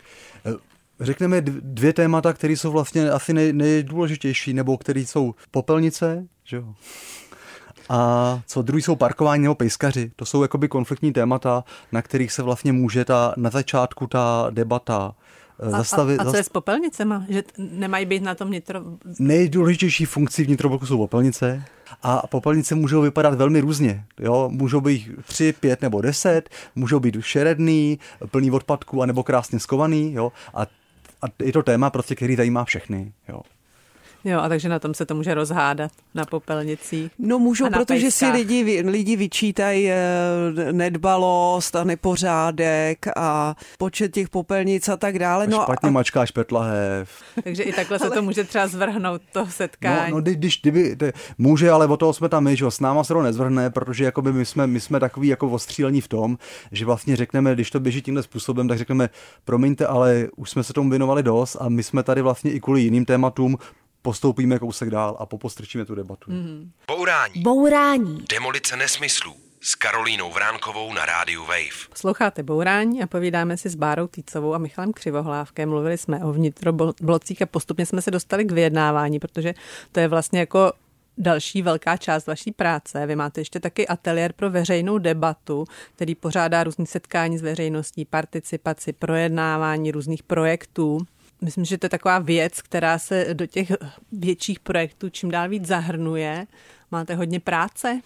Eh, 0.46 0.52
řekneme 1.00 1.40
dvě 1.40 1.92
témata, 1.92 2.32
které 2.32 2.52
jsou 2.52 2.72
vlastně 2.72 3.10
asi 3.10 3.32
nej, 3.32 3.52
nejdůležitější, 3.52 4.52
nebo 4.52 4.78
které 4.78 5.00
jsou 5.00 5.34
popelnice, 5.50 6.26
že 6.44 6.56
jo? 6.56 6.74
A 7.88 8.40
co 8.46 8.62
druhý 8.62 8.82
jsou 8.82 8.96
parkování 8.96 9.42
nebo 9.42 9.54
pejskaři. 9.54 10.10
To 10.16 10.26
jsou 10.26 10.42
jakoby 10.42 10.68
konfliktní 10.68 11.12
témata, 11.12 11.64
na 11.92 12.02
kterých 12.02 12.32
se 12.32 12.42
vlastně 12.42 12.72
může 12.72 13.04
ta, 13.04 13.34
na 13.36 13.50
začátku 13.50 14.06
ta 14.06 14.46
debata 14.50 15.14
zastavit. 15.58 16.20
A, 16.20 16.22
a, 16.22 16.26
a 16.26 16.30
co 16.30 16.36
je 16.36 16.44
s 16.44 16.48
popelnicema? 16.48 17.24
Že 17.28 17.42
nemají 17.58 18.06
být 18.06 18.22
na 18.22 18.34
tom 18.34 18.50
nitro... 18.50 18.80
Nejdůležitější 19.18 20.04
funkcí 20.04 20.44
vnitrobloku 20.44 20.86
jsou 20.86 20.98
popelnice 20.98 21.64
a 22.02 22.26
popelnice 22.26 22.74
můžou 22.74 23.00
vypadat 23.00 23.34
velmi 23.34 23.60
různě. 23.60 24.04
Jo? 24.20 24.48
Můžou 24.52 24.80
být 24.80 25.10
tři, 25.26 25.54
pět 25.60 25.82
nebo 25.82 26.00
deset, 26.00 26.50
můžou 26.74 27.00
být 27.00 27.16
šeredný, 27.20 27.98
plný 28.30 28.50
odpadků, 28.50 29.02
anebo 29.02 29.22
krásně 29.22 29.60
skovaný. 29.60 30.12
Jo? 30.12 30.32
A, 30.54 30.62
a 31.22 31.26
je 31.42 31.52
to 31.52 31.62
téma, 31.62 31.90
prostě, 31.90 32.14
který 32.14 32.36
zajímá 32.36 32.64
všechny. 32.64 33.12
Jo? 33.28 33.40
Jo, 34.24 34.40
a 34.40 34.48
takže 34.48 34.68
na 34.68 34.78
tom 34.78 34.94
se 34.94 35.06
to 35.06 35.14
může 35.14 35.34
rozhádat 35.34 35.92
na 36.14 36.24
popelnicích. 36.24 37.12
No 37.18 37.38
můžou, 37.38 37.70
protože 37.70 37.86
pejskách. 37.86 38.12
si 38.12 38.38
lidi, 38.38 38.82
lidi 38.86 39.16
vyčítají 39.16 39.90
eh, 39.90 40.72
nedbalost 40.72 41.76
a 41.76 41.84
nepořádek 41.84 43.06
a 43.16 43.54
počet 43.78 44.12
těch 44.12 44.28
popelnic 44.28 44.88
a 44.88 44.96
tak 44.96 45.18
dále. 45.18 45.46
No 45.46 45.62
špatně 45.62 45.88
a... 45.88 45.92
mačkáš 45.92 46.30
petlahev. 46.30 47.22
takže 47.44 47.62
i 47.62 47.72
takhle 47.72 47.98
ale... 47.98 48.08
se 48.08 48.14
to 48.14 48.22
může 48.22 48.44
třeba 48.44 48.66
zvrhnout 48.66 49.22
to 49.32 49.46
setkání. 49.46 50.12
No, 50.12 50.16
no 50.16 50.22
když, 50.22 50.60
kdyby, 50.60 50.96
ty, 50.96 51.12
může, 51.38 51.70
ale 51.70 51.86
o 51.86 51.96
toho 51.96 52.12
jsme 52.12 52.28
tam 52.28 52.44
my, 52.44 52.56
že 52.56 52.70
s 52.70 52.80
náma 52.80 53.04
se 53.04 53.14
to 53.14 53.22
nezvrhne, 53.22 53.70
protože 53.70 54.04
jakoby 54.04 54.32
my 54.32 54.46
jsme, 54.46 54.66
my 54.66 54.80
jsme 54.80 55.00
takový 55.00 55.28
jako 55.28 55.48
ostřílení 55.48 56.00
v 56.00 56.08
tom, 56.08 56.38
že 56.72 56.84
vlastně 56.84 57.16
řekneme, 57.16 57.54
když 57.54 57.70
to 57.70 57.80
běží 57.80 58.02
tímhle 58.02 58.22
způsobem, 58.22 58.68
tak 58.68 58.78
řekneme, 58.78 59.10
promiňte, 59.44 59.86
ale 59.86 60.28
už 60.36 60.50
jsme 60.50 60.62
se 60.62 60.72
tomu 60.72 60.90
věnovali 60.90 61.22
dost 61.22 61.56
a 61.60 61.68
my 61.68 61.82
jsme 61.82 62.02
tady 62.02 62.22
vlastně 62.22 62.52
i 62.52 62.60
kvůli 62.60 62.80
jiným 62.80 63.04
tématům 63.04 63.58
postoupíme 64.04 64.58
kousek 64.58 64.90
dál 64.90 65.16
a 65.18 65.26
popostrčíme 65.26 65.84
tu 65.84 65.94
debatu. 65.94 66.30
Mm. 66.30 66.70
Bourání. 66.86 67.42
Bourání. 67.42 68.24
Demolice 68.30 68.76
nesmyslů 68.76 69.34
s 69.60 69.74
Karolínou 69.74 70.32
Vránkovou 70.32 70.92
na 70.92 71.06
rádiu 71.06 71.44
Wave. 71.44 71.88
Posloucháte 71.88 72.42
Bourání 72.42 73.02
a 73.02 73.06
povídáme 73.06 73.56
si 73.56 73.68
s 73.68 73.74
Bárou 73.74 74.06
Týcovou 74.06 74.54
a 74.54 74.58
Michalem 74.58 74.92
Křivohlávkem. 74.92 75.68
Mluvili 75.68 75.98
jsme 75.98 76.24
o 76.24 76.32
vnitroblocích 76.32 77.42
a 77.42 77.46
postupně 77.46 77.86
jsme 77.86 78.02
se 78.02 78.10
dostali 78.10 78.44
k 78.44 78.52
vyjednávání, 78.52 79.18
protože 79.18 79.54
to 79.92 80.00
je 80.00 80.08
vlastně 80.08 80.40
jako 80.40 80.72
další 81.18 81.62
velká 81.62 81.96
část 81.96 82.26
vaší 82.26 82.52
práce. 82.52 83.06
Vy 83.06 83.16
máte 83.16 83.40
ještě 83.40 83.60
taky 83.60 83.88
ateliér 83.88 84.32
pro 84.32 84.50
veřejnou 84.50 84.98
debatu, 84.98 85.64
který 85.94 86.14
pořádá 86.14 86.64
různý 86.64 86.86
setkání 86.86 87.38
s 87.38 87.42
veřejností, 87.42 88.04
participaci, 88.04 88.92
projednávání 88.92 89.90
různých 89.90 90.22
projektů. 90.22 91.06
Myslím, 91.44 91.64
že 91.64 91.78
to 91.78 91.86
je 91.86 91.90
taková 91.90 92.18
věc, 92.18 92.62
která 92.62 92.98
se 92.98 93.26
do 93.32 93.46
těch 93.46 93.72
větších 94.12 94.60
projektů 94.60 95.08
čím 95.08 95.30
dál 95.30 95.48
víc 95.48 95.66
zahrnuje. 95.66 96.46
Máte 96.90 97.14
hodně 97.14 97.40
práce? 97.40 98.00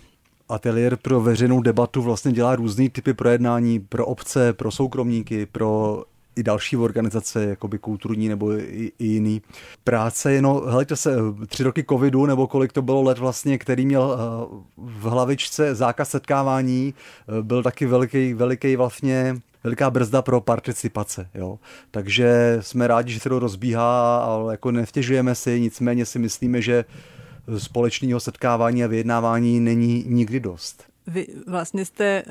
Ateliér 0.49 0.97
pro 0.97 1.21
veřejnou 1.21 1.63
debatu 1.63 2.03
vlastně 2.03 2.33
dělá 2.33 2.57
různý 2.57 2.91
typy 2.91 3.15
projednání 3.15 3.81
pro 3.81 4.07
obce, 4.07 4.53
pro 4.53 4.71
soukromníky, 4.71 5.47
pro 5.47 6.03
i 6.37 6.43
další 6.43 6.77
organizace, 6.77 7.45
jakoby 7.45 7.79
kulturní 7.79 8.29
nebo 8.29 8.53
i, 8.53 8.93
i 8.99 9.05
jiný. 9.07 9.43
Práce, 9.85 10.43
no, 10.43 10.61
helejte 10.61 10.97
se, 10.97 11.17
tři 11.47 11.63
roky 11.63 11.85
covidu, 11.89 12.27
nebo 12.27 12.47
kolik 12.47 12.73
to 12.73 12.83
bylo 12.83 13.03
let 13.03 13.19
vlastně, 13.19 13.59
který 13.59 13.87
měl 13.87 14.19
eh, 14.19 14.57
v 14.77 15.03
hlavičce 15.03 15.75
zákaz 15.75 16.11
setkávání, 16.11 16.95
eh, 17.39 17.43
byl 17.43 17.63
taky 17.63 17.87
veliký, 17.87 18.35
veliký 18.35 18.77
vlastně 18.77 19.41
veliká 19.65 19.91
brzda 19.91 20.23
pro 20.23 20.41
participace. 20.41 21.29
Jo. 21.35 21.59
Takže 21.91 22.59
jsme 22.61 22.87
rádi, 22.87 23.13
že 23.13 23.21
se 23.21 23.29
to 23.29 23.39
rozbíhá, 23.39 24.19
ale 24.19 24.55
jako 24.55 24.71
nevtěžujeme 24.71 25.35
si, 25.35 25.61
nicméně 25.61 26.07
si 26.07 26.19
myslíme, 26.19 26.63
že 26.63 26.85
společného 27.59 28.21
setkávání 28.21 28.85
a 28.85 28.87
vyjednávání 28.87 29.61
není 29.61 30.05
nikdy 30.07 30.41
dost. 30.41 30.85
Vy 31.07 31.27
vlastně 31.47 31.85
jste 31.85 32.23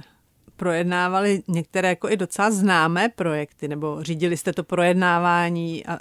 projednávali 0.57 1.41
některé 1.47 1.89
jako 1.89 2.09
i 2.09 2.17
docela 2.17 2.51
známé 2.51 3.09
projekty, 3.09 3.67
nebo 3.67 4.03
řídili 4.03 4.37
jste 4.37 4.53
to 4.53 4.63
projednávání 4.63 5.85
a 5.85 5.99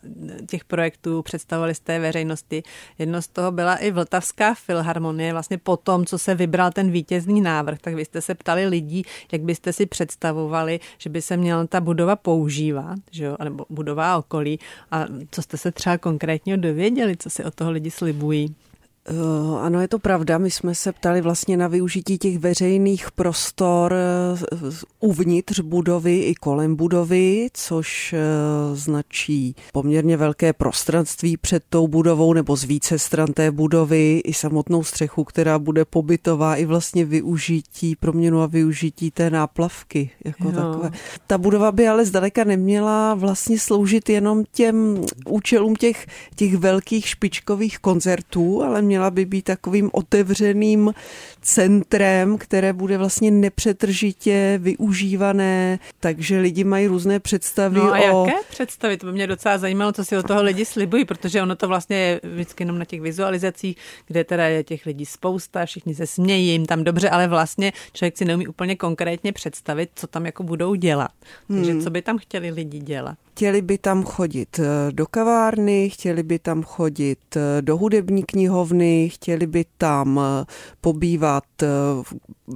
těch 0.48 0.64
projektů, 0.64 1.22
představovali 1.22 1.74
jste 1.74 1.98
veřejnosti. 1.98 2.62
Jedno 2.98 3.22
z 3.22 3.28
toho 3.28 3.52
byla 3.52 3.76
i 3.76 3.90
Vltavská 3.90 4.54
filharmonie, 4.54 5.32
vlastně 5.32 5.58
po 5.58 5.76
tom, 5.76 6.06
co 6.06 6.18
se 6.18 6.34
vybral 6.34 6.70
ten 6.70 6.90
vítězný 6.90 7.40
návrh, 7.40 7.78
tak 7.78 7.94
vy 7.94 8.04
jste 8.04 8.20
se 8.20 8.34
ptali 8.34 8.66
lidí, 8.66 9.02
jak 9.32 9.42
byste 9.42 9.72
si 9.72 9.86
představovali, 9.86 10.80
že 10.98 11.10
by 11.10 11.22
se 11.22 11.36
měla 11.36 11.66
ta 11.66 11.80
budova 11.80 12.16
používat, 12.16 12.98
že 13.10 13.24
jo, 13.24 13.36
nebo 13.44 13.66
budova 13.70 14.16
okolí 14.16 14.58
a 14.90 15.06
co 15.30 15.42
jste 15.42 15.56
se 15.56 15.72
třeba 15.72 15.98
konkrétně 15.98 16.56
dověděli, 16.56 17.16
co 17.16 17.30
si 17.30 17.44
o 17.44 17.50
toho 17.50 17.70
lidi 17.70 17.90
slibují. 17.90 18.54
Eh, 19.08 19.58
ano, 19.60 19.80
je 19.80 19.88
to 19.88 19.98
pravda. 19.98 20.38
My 20.38 20.50
jsme 20.50 20.74
se 20.74 20.92
ptali 20.92 21.20
vlastně 21.20 21.56
na 21.56 21.68
využití 21.68 22.18
těch 22.18 22.38
veřejných 22.38 23.10
prostor 23.10 23.94
eh, 23.94 24.56
uvnitř 25.00 25.60
budovy 25.60 26.18
i 26.18 26.34
kolem 26.34 26.76
budovy, 26.76 27.48
což 27.52 28.12
eh, 28.12 28.18
značí 28.76 29.56
poměrně 29.72 30.16
velké 30.16 30.52
prostranství 30.52 31.36
před 31.36 31.62
tou 31.68 31.88
budovou 31.88 32.32
nebo 32.32 32.56
z 32.56 32.64
více 32.64 32.98
stran 32.98 33.32
té 33.32 33.50
budovy 33.50 34.22
i 34.24 34.34
samotnou 34.34 34.84
střechu, 34.84 35.24
která 35.24 35.58
bude 35.58 35.84
pobytová 35.84 36.56
i 36.56 36.64
vlastně 36.64 37.04
využití, 37.04 37.96
proměnu 37.96 38.42
a 38.42 38.46
využití 38.46 39.10
té 39.10 39.30
náplavky 39.30 40.10
jako 40.24 40.48
jo. 40.48 40.52
takové. 40.52 40.90
Ta 41.26 41.38
budova 41.38 41.72
by 41.72 41.88
ale 41.88 42.04
zdaleka 42.04 42.44
neměla 42.44 43.14
vlastně 43.14 43.58
sloužit 43.58 44.08
jenom 44.08 44.44
těm 44.52 45.04
účelům 45.26 45.74
těch, 45.74 46.06
těch 46.34 46.56
velkých 46.56 47.08
špičkových 47.08 47.78
koncertů, 47.78 48.62
ale 48.62 48.82
měla 48.82 48.95
měla 48.96 49.10
by 49.10 49.24
být 49.24 49.42
takovým 49.42 49.90
otevřeným 49.92 50.92
centrem, 51.46 52.38
které 52.38 52.72
bude 52.72 52.98
vlastně 52.98 53.30
nepřetržitě 53.30 54.58
využívané, 54.62 55.78
takže 56.00 56.40
lidi 56.40 56.64
mají 56.64 56.86
různé 56.86 57.20
představy 57.20 57.78
no 57.78 57.94
a 57.94 58.12
o... 58.12 58.26
jaké 58.26 58.38
představy? 58.50 58.96
To 58.96 59.06
by 59.06 59.12
mě 59.12 59.26
docela 59.26 59.58
zajímalo, 59.58 59.92
co 59.92 60.04
si 60.04 60.16
od 60.16 60.26
toho 60.26 60.42
lidi 60.42 60.64
slibují, 60.64 61.04
protože 61.04 61.42
ono 61.42 61.56
to 61.56 61.68
vlastně 61.68 61.96
je 61.96 62.20
vždycky 62.24 62.62
jenom 62.62 62.78
na 62.78 62.84
těch 62.84 63.00
vizualizacích, 63.00 63.76
kde 64.06 64.24
teda 64.24 64.44
je 64.44 64.64
těch 64.64 64.86
lidí 64.86 65.06
spousta, 65.06 65.66
všichni 65.66 65.94
se 65.94 66.06
smějí 66.06 66.48
jim 66.48 66.66
tam 66.66 66.84
dobře, 66.84 67.10
ale 67.10 67.28
vlastně 67.28 67.72
člověk 67.92 68.18
si 68.18 68.24
neumí 68.24 68.46
úplně 68.46 68.76
konkrétně 68.76 69.32
představit, 69.32 69.90
co 69.94 70.06
tam 70.06 70.26
jako 70.26 70.42
budou 70.42 70.74
dělat. 70.74 71.10
Takže 71.48 71.72
hmm. 71.72 71.82
co 71.82 71.90
by 71.90 72.02
tam 72.02 72.18
chtěli 72.18 72.50
lidi 72.50 72.78
dělat? 72.78 73.18
Chtěli 73.36 73.62
by 73.62 73.78
tam 73.78 74.04
chodit 74.04 74.58
eh, 74.58 74.92
do 74.92 75.06
kavárny, 75.06 75.90
chtěli 75.90 76.22
by 76.22 76.38
tam 76.38 76.62
chodit 76.62 77.36
eh, 77.36 77.62
do 77.62 77.76
hudební 77.76 78.22
knihovny, 78.22 79.08
chtěli 79.08 79.46
by 79.46 79.64
tam 79.78 80.20
eh, 80.20 80.44
pobývat 81.40 81.44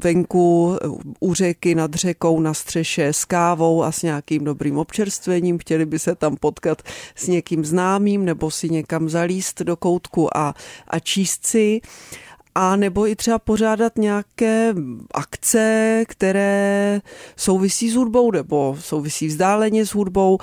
venku 0.05 0.77
u 1.21 1.35
řeky 1.35 1.75
nad 1.75 1.95
řekou 1.95 2.41
na 2.41 2.55
střeše 2.55 3.07
s 3.07 3.25
kávou 3.25 3.83
a 3.83 3.93
s 3.93 4.03
nějakým 4.03 4.45
dobrým 4.45 4.79
občerstvením. 4.79 5.59
Chtěli 5.59 5.87
by 5.87 5.99
se 5.99 6.15
tam 6.15 6.37
potkat 6.37 6.83
s 7.15 7.27
někým 7.27 7.65
známým 7.65 8.25
nebo 8.25 8.51
si 8.51 8.69
někam 8.71 9.09
zalíst 9.09 9.63
do 9.63 9.77
koutku 9.77 10.37
a, 10.37 10.55
a 10.89 10.99
číst 10.99 11.47
si 11.47 11.81
a 12.55 12.77
nebo 12.77 13.07
i 13.07 13.17
třeba 13.17 13.39
pořádat 13.39 13.99
nějaké 13.99 14.75
akce, 15.15 16.05
které 16.09 17.01
souvisí 17.37 17.91
s 17.91 17.95
hudbou 17.95 18.31
nebo 18.31 18.77
souvisí 18.81 19.27
vzdáleně 19.27 19.87
s 19.87 19.95
hudbou. 19.95 20.39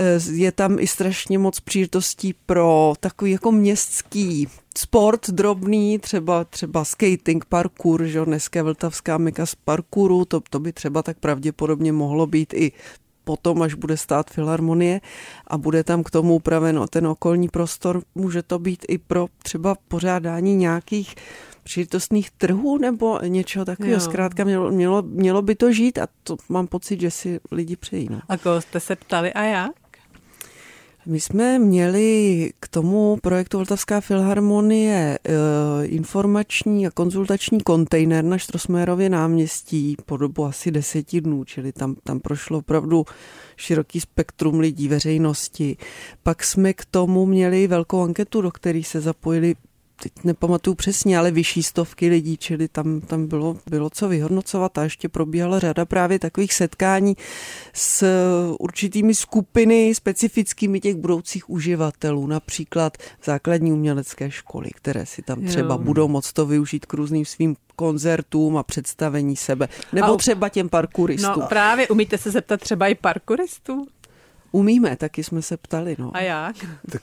Eh, 0.00 0.20
je 0.32 0.52
tam 0.52 0.78
i 0.78 0.86
strašně 0.86 1.38
moc 1.38 1.60
příležitostí 1.60 2.34
pro 2.46 2.92
takový 3.00 3.30
jako 3.30 3.52
městský 3.52 4.48
sport 4.78 5.30
drobný, 5.30 5.98
třeba, 5.98 6.44
třeba 6.44 6.84
skating, 6.84 7.44
parkour, 7.44 8.04
že 8.04 8.24
dneska 8.24 8.62
Vltavská 8.62 9.18
meka 9.18 9.46
z 9.46 9.54
parkouru, 9.54 10.24
to, 10.24 10.40
to 10.50 10.60
by 10.60 10.72
třeba 10.72 11.02
tak 11.02 11.18
pravděpodobně 11.18 11.92
mohlo 11.92 12.26
být 12.26 12.54
i 12.54 12.72
potom, 13.28 13.62
až 13.62 13.74
bude 13.74 13.96
stát 13.96 14.30
filharmonie 14.30 15.00
a 15.46 15.58
bude 15.58 15.84
tam 15.84 16.00
k 16.00 16.10
tomu 16.10 16.40
upraven 16.40 16.80
ten 16.90 17.06
okolní 17.06 17.48
prostor, 17.48 18.02
může 18.14 18.42
to 18.42 18.58
být 18.58 18.88
i 18.88 18.98
pro 18.98 19.28
třeba 19.42 19.76
pořádání 19.88 20.56
nějakých 20.56 21.14
příležitostných 21.68 22.30
trhů 22.30 22.78
nebo 22.78 23.18
něčeho 23.26 23.64
takového. 23.64 24.00
Zkrátka 24.00 24.44
mělo, 24.44 24.70
mělo, 24.70 25.02
mělo 25.02 25.42
by 25.42 25.54
to 25.54 25.72
žít 25.72 25.98
a 25.98 26.08
to 26.22 26.36
mám 26.48 26.66
pocit, 26.66 27.00
že 27.00 27.10
si 27.10 27.40
lidi 27.50 27.76
přejí. 27.76 28.08
No. 28.10 28.20
A 28.28 28.36
koho 28.36 28.60
jste 28.60 28.80
se 28.80 28.96
ptali 28.96 29.32
a 29.32 29.42
jak? 29.42 29.72
My 31.06 31.20
jsme 31.20 31.58
měli 31.58 32.50
k 32.60 32.68
tomu 32.68 33.18
projektu 33.22 33.58
Vltavská 33.58 34.00
filharmonie 34.00 35.18
e, 35.24 35.86
informační 35.86 36.86
a 36.86 36.90
konzultační 36.90 37.60
kontejner 37.60 38.24
na 38.24 38.38
Štrosmérově 38.38 39.08
náměstí 39.08 39.96
po 40.06 40.16
dobu 40.16 40.44
asi 40.44 40.70
deseti 40.70 41.20
dnů, 41.20 41.44
čili 41.44 41.72
tam, 41.72 41.94
tam 42.04 42.20
prošlo 42.20 42.58
opravdu 42.58 43.04
široký 43.56 44.00
spektrum 44.00 44.60
lidí, 44.60 44.88
veřejnosti. 44.88 45.76
Pak 46.22 46.44
jsme 46.44 46.72
k 46.72 46.84
tomu 46.84 47.26
měli 47.26 47.66
velkou 47.66 48.02
anketu, 48.02 48.40
do 48.40 48.50
které 48.50 48.82
se 48.84 49.00
zapojili 49.00 49.54
teď 50.02 50.12
nepamatuju 50.24 50.74
přesně, 50.74 51.18
ale 51.18 51.30
vyšší 51.30 51.62
stovky 51.62 52.08
lidí, 52.08 52.36
čili 52.36 52.68
tam, 52.68 53.00
tam 53.00 53.26
bylo, 53.26 53.56
bylo 53.70 53.90
co 53.90 54.08
vyhodnocovat 54.08 54.78
a 54.78 54.82
ještě 54.82 55.08
probíhala 55.08 55.58
řada 55.58 55.84
právě 55.84 56.18
takových 56.18 56.54
setkání 56.54 57.16
s 57.72 58.06
určitými 58.58 59.14
skupiny 59.14 59.94
specifickými 59.94 60.80
těch 60.80 60.96
budoucích 60.96 61.50
uživatelů, 61.50 62.26
například 62.26 62.96
základní 63.24 63.72
umělecké 63.72 64.30
školy, 64.30 64.70
které 64.74 65.06
si 65.06 65.22
tam 65.22 65.44
třeba 65.44 65.74
jo. 65.74 65.78
budou 65.78 66.08
moct 66.08 66.32
to 66.32 66.46
využít 66.46 66.86
k 66.86 66.94
různým 66.94 67.24
svým 67.24 67.56
koncertům 67.76 68.56
a 68.56 68.62
představení 68.62 69.36
sebe. 69.36 69.68
Nebo 69.92 70.14
a, 70.14 70.16
třeba 70.16 70.48
těm 70.48 70.68
parkouristům. 70.68 71.32
No 71.40 71.46
právě, 71.46 71.88
umíte 71.88 72.18
se 72.18 72.30
zeptat 72.30 72.60
třeba 72.60 72.86
i 72.86 72.94
parkouristů? 72.94 73.86
Umíme, 74.52 74.96
taky 74.96 75.24
jsme 75.24 75.42
se 75.42 75.56
ptali. 75.56 75.96
No. 75.98 76.10
A 76.14 76.20
jak? 76.20 76.56
Tak 76.90 77.02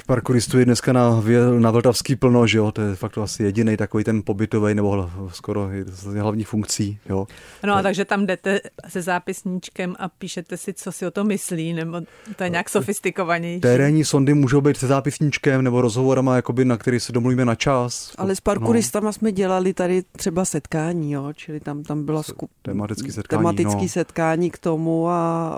parkouristů 0.00 0.58
je 0.58 0.64
dneska 0.64 0.92
na, 0.92 1.22
na 1.58 1.70
Vltavský 1.70 2.16
plno, 2.16 2.46
že 2.46 2.58
jo? 2.58 2.72
To 2.72 2.82
je 2.82 2.96
fakt 2.96 3.18
asi 3.18 3.42
jediný 3.42 3.76
takový 3.76 4.04
ten 4.04 4.22
pobytový 4.22 4.74
nebo 4.74 5.10
skoro 5.28 5.68
z 5.86 6.04
hlavních 6.04 6.48
funkcí, 6.48 6.98
jo? 7.08 7.26
No 7.66 7.74
a 7.74 7.82
takže 7.82 8.04
tam 8.04 8.26
jdete 8.26 8.60
se 8.88 9.02
zápisníčkem 9.02 9.96
a 9.98 10.08
píšete 10.08 10.56
si, 10.56 10.74
co 10.74 10.92
si 10.92 11.06
o 11.06 11.10
tom 11.10 11.26
myslí, 11.26 11.72
nebo 11.72 12.00
to 12.36 12.44
je 12.44 12.50
nějak 12.50 12.68
sofistikovanější? 12.68 13.60
Terénní 13.60 14.04
sondy 14.04 14.34
můžou 14.34 14.60
být 14.60 14.76
se 14.76 14.86
zápisníčkem 14.86 15.62
nebo 15.62 15.80
rozhovorama, 15.80 16.36
jakoby, 16.36 16.64
na 16.64 16.76
který 16.76 17.00
se 17.00 17.12
domluvíme 17.12 17.44
na 17.44 17.54
čas. 17.54 18.12
Ale 18.18 18.36
s 18.36 18.40
parkouristama 18.40 19.06
no. 19.06 19.12
jsme 19.12 19.32
dělali 19.32 19.74
tady 19.74 20.02
třeba 20.02 20.44
setkání, 20.44 21.12
jo? 21.12 21.32
Čili 21.34 21.60
tam, 21.60 21.82
tam 21.82 22.04
byla 22.04 22.22
skup... 22.22 22.50
tematický 22.62 23.12
setkání, 23.12 23.38
tematický 23.38 23.82
no. 23.82 23.88
setkání 23.88 24.50
k 24.50 24.58
tomu 24.58 25.08
a 25.08 25.56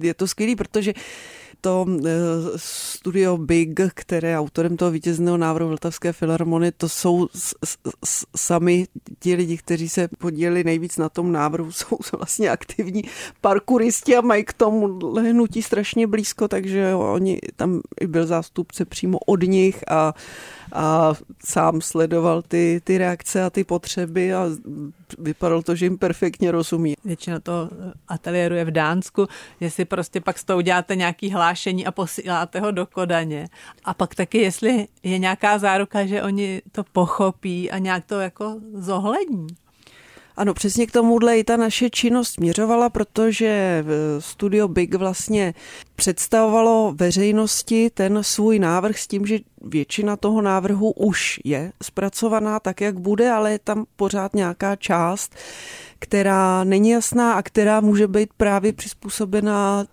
je 0.00 0.14
to 0.14 0.26
skvělý, 0.26 0.56
protože 0.56 0.92
to 1.60 1.86
eh, 1.88 2.10
studio 2.56 3.36
Big, 3.36 3.80
které 3.94 4.28
je 4.28 4.38
autorem 4.38 4.76
toho 4.76 4.90
vítězného 4.90 5.36
návrhu 5.36 5.68
Vltavské 5.68 6.12
filharmonie, 6.12 6.72
to 6.72 6.88
jsou 6.88 7.28
sami 8.36 8.86
ti 9.18 9.34
lidi, 9.34 9.56
kteří 9.56 9.88
se 9.88 10.08
podíleli 10.18 10.64
nejvíc 10.64 10.96
na 10.96 11.08
tom 11.08 11.32
návrhu, 11.32 11.72
jsou 11.72 11.98
vlastně 12.16 12.50
aktivní 12.50 13.02
parkouristi 13.40 14.16
a 14.16 14.20
mají 14.20 14.44
k 14.44 14.52
tomu 14.52 14.98
hnutí 15.18 15.62
strašně 15.62 16.06
blízko, 16.06 16.48
takže 16.48 16.94
oni 16.94 17.38
tam 17.56 17.80
byl 18.06 18.26
zástupce 18.26 18.84
přímo 18.84 19.18
od 19.18 19.42
nich 19.42 19.84
a 19.88 20.14
a 20.72 21.14
sám 21.44 21.80
sledoval 21.80 22.42
ty, 22.42 22.80
ty 22.84 22.98
reakce 22.98 23.44
a 23.44 23.50
ty 23.50 23.64
potřeby 23.64 24.34
a 24.34 24.46
vypadalo 25.18 25.62
to, 25.62 25.74
že 25.74 25.86
jim 25.86 25.98
perfektně 25.98 26.50
rozumí. 26.50 26.94
Většina 27.04 27.40
toho 27.40 27.70
ateliéru 28.08 28.54
je 28.54 28.64
v 28.64 28.70
Dánsku, 28.70 29.26
jestli 29.60 29.84
prostě 29.84 30.20
pak 30.20 30.38
s 30.38 30.44
tou 30.44 30.56
uděláte 30.56 30.96
nějaký 30.96 31.30
hlášení 31.30 31.86
a 31.86 31.92
posíláte 31.92 32.60
ho 32.60 32.70
do 32.70 32.86
Kodaně. 32.86 33.48
A 33.84 33.94
pak 33.94 34.14
taky, 34.14 34.38
jestli 34.38 34.88
je 35.02 35.18
nějaká 35.18 35.58
záruka, 35.58 36.06
že 36.06 36.22
oni 36.22 36.62
to 36.72 36.84
pochopí 36.92 37.70
a 37.70 37.78
nějak 37.78 38.04
to 38.04 38.20
jako 38.20 38.60
zohlední. 38.74 39.46
Ano, 40.38 40.54
přesně 40.54 40.86
k 40.86 40.92
tomuhle 40.92 41.38
i 41.38 41.44
ta 41.44 41.56
naše 41.56 41.90
činnost 41.90 42.28
směřovala, 42.28 42.90
protože 42.90 43.46
eh, 43.46 43.84
Studio 44.20 44.68
Big 44.68 44.94
vlastně 44.94 45.54
představovalo 45.96 46.94
veřejnosti 46.96 47.90
ten 47.94 48.18
svůj 48.22 48.58
návrh 48.58 48.98
s 48.98 49.06
tím, 49.06 49.26
že 49.26 49.38
většina 49.62 50.16
toho 50.16 50.42
návrhu 50.42 50.90
už 50.90 51.40
je 51.44 51.72
zpracovaná 51.82 52.60
tak, 52.60 52.80
jak 52.80 52.98
bude, 53.00 53.30
ale 53.30 53.52
je 53.52 53.58
tam 53.58 53.84
pořád 53.96 54.34
nějaká 54.34 54.76
část, 54.76 55.34
která 55.98 56.64
není 56.64 56.90
jasná 56.90 57.32
a 57.32 57.42
která 57.42 57.80
může 57.80 58.08
být 58.08 58.30
právě 58.36 58.72
přizpůsobená 58.72 59.86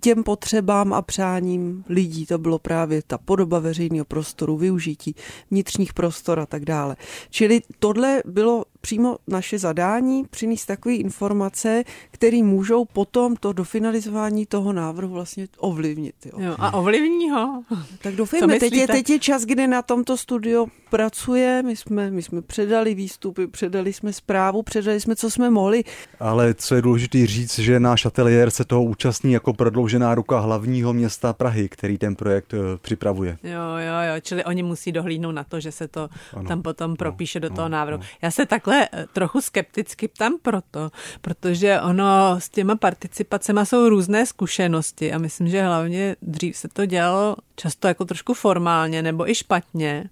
těm 0.00 0.24
potřebám 0.24 0.92
a 0.92 1.02
přáním 1.02 1.84
lidí. 1.88 2.26
To 2.26 2.38
bylo 2.38 2.58
právě 2.58 3.02
ta 3.06 3.18
podoba 3.18 3.58
veřejného 3.58 4.04
prostoru, 4.04 4.56
využití 4.56 5.14
vnitřních 5.50 5.94
prostor 5.94 6.40
a 6.40 6.46
tak 6.46 6.64
dále. 6.64 6.96
Čili 7.30 7.60
tohle 7.78 8.22
bylo 8.26 8.64
přímo 8.82 9.16
naše 9.28 9.58
zadání, 9.58 10.24
přinést 10.30 10.66
takové 10.66 10.94
informace, 10.94 11.84
které 12.10 12.42
můžou 12.42 12.84
potom 12.84 13.36
to 13.36 13.52
dofinalizování 13.52 14.46
toho 14.46 14.72
návrhu 14.72 15.12
vlastně 15.12 15.48
ovlivnit. 15.58 16.14
Jo. 16.24 16.32
Jo, 16.38 16.54
a 16.58 16.74
ovlivní 16.74 17.30
ho? 17.30 17.62
Tak 18.02 18.14
doufejme, 18.14 18.58
teď 18.58 18.72
je, 18.72 18.86
teď 18.86 19.10
je 19.10 19.18
čas, 19.18 19.44
kdy 19.44 19.66
na 19.66 19.82
tomto 19.82 20.16
studio 20.16 20.66
pracuje, 20.90 21.62
my 21.62 21.76
jsme, 21.76 22.10
my 22.10 22.22
jsme 22.22 22.42
předali 22.42 22.94
výstupy, 22.94 23.46
předali 23.46 23.92
jsme 23.92 24.12
zprávu, 24.12 24.62
předali 24.62 25.00
jsme, 25.00 25.16
co 25.16 25.30
jsme 25.30 25.50
mohli. 25.50 25.84
Ale 26.20 26.54
co 26.54 26.74
je 26.74 26.82
důležité 26.82 27.26
říct, 27.26 27.58
že 27.58 27.80
náš 27.80 28.06
ateliér 28.06 28.50
se 28.50 28.64
toho 28.64 28.84
účastní 28.84 29.32
jako 29.32 29.52
prodloužená 29.52 30.14
ruka 30.14 30.40
hlavního 30.40 30.92
města 30.92 31.32
Prahy, 31.32 31.68
který 31.68 31.98
ten 31.98 32.16
projekt 32.16 32.52
uh, 32.52 32.60
připravuje. 32.80 33.38
Jo, 33.42 33.60
jo, 33.78 34.14
jo, 34.14 34.20
čili 34.20 34.44
oni 34.44 34.62
musí 34.62 34.92
dohlídnout 34.92 35.34
na 35.34 35.44
to, 35.44 35.60
že 35.60 35.72
se 35.72 35.88
to 35.88 36.08
ano. 36.34 36.48
tam 36.48 36.62
potom 36.62 36.96
propíše 36.96 37.40
no, 37.40 37.48
do 37.48 37.54
toho 37.54 37.68
no, 37.68 37.72
návrhu. 37.72 37.98
No. 37.98 38.06
Já 38.22 38.30
se 38.30 38.46
takhle 38.46 38.71
eh, 38.72 39.06
trochu 39.12 39.40
skepticky 39.40 40.08
ptám 40.08 40.34
proto, 40.42 40.90
protože 41.20 41.80
ono 41.80 42.36
s 42.38 42.48
těma 42.48 42.76
participacemi 42.76 43.60
jsou 43.64 43.88
různé 43.88 44.26
zkušenosti 44.26 45.12
a 45.12 45.18
myslím, 45.18 45.48
že 45.48 45.62
hlavně 45.62 46.16
dřív 46.22 46.56
se 46.56 46.68
to 46.68 46.86
dělalo 46.86 47.36
často 47.56 47.88
jako 47.88 48.04
trošku 48.04 48.34
formálně 48.34 49.02
nebo 49.02 49.30
i 49.30 49.34
špatně. 49.34 50.10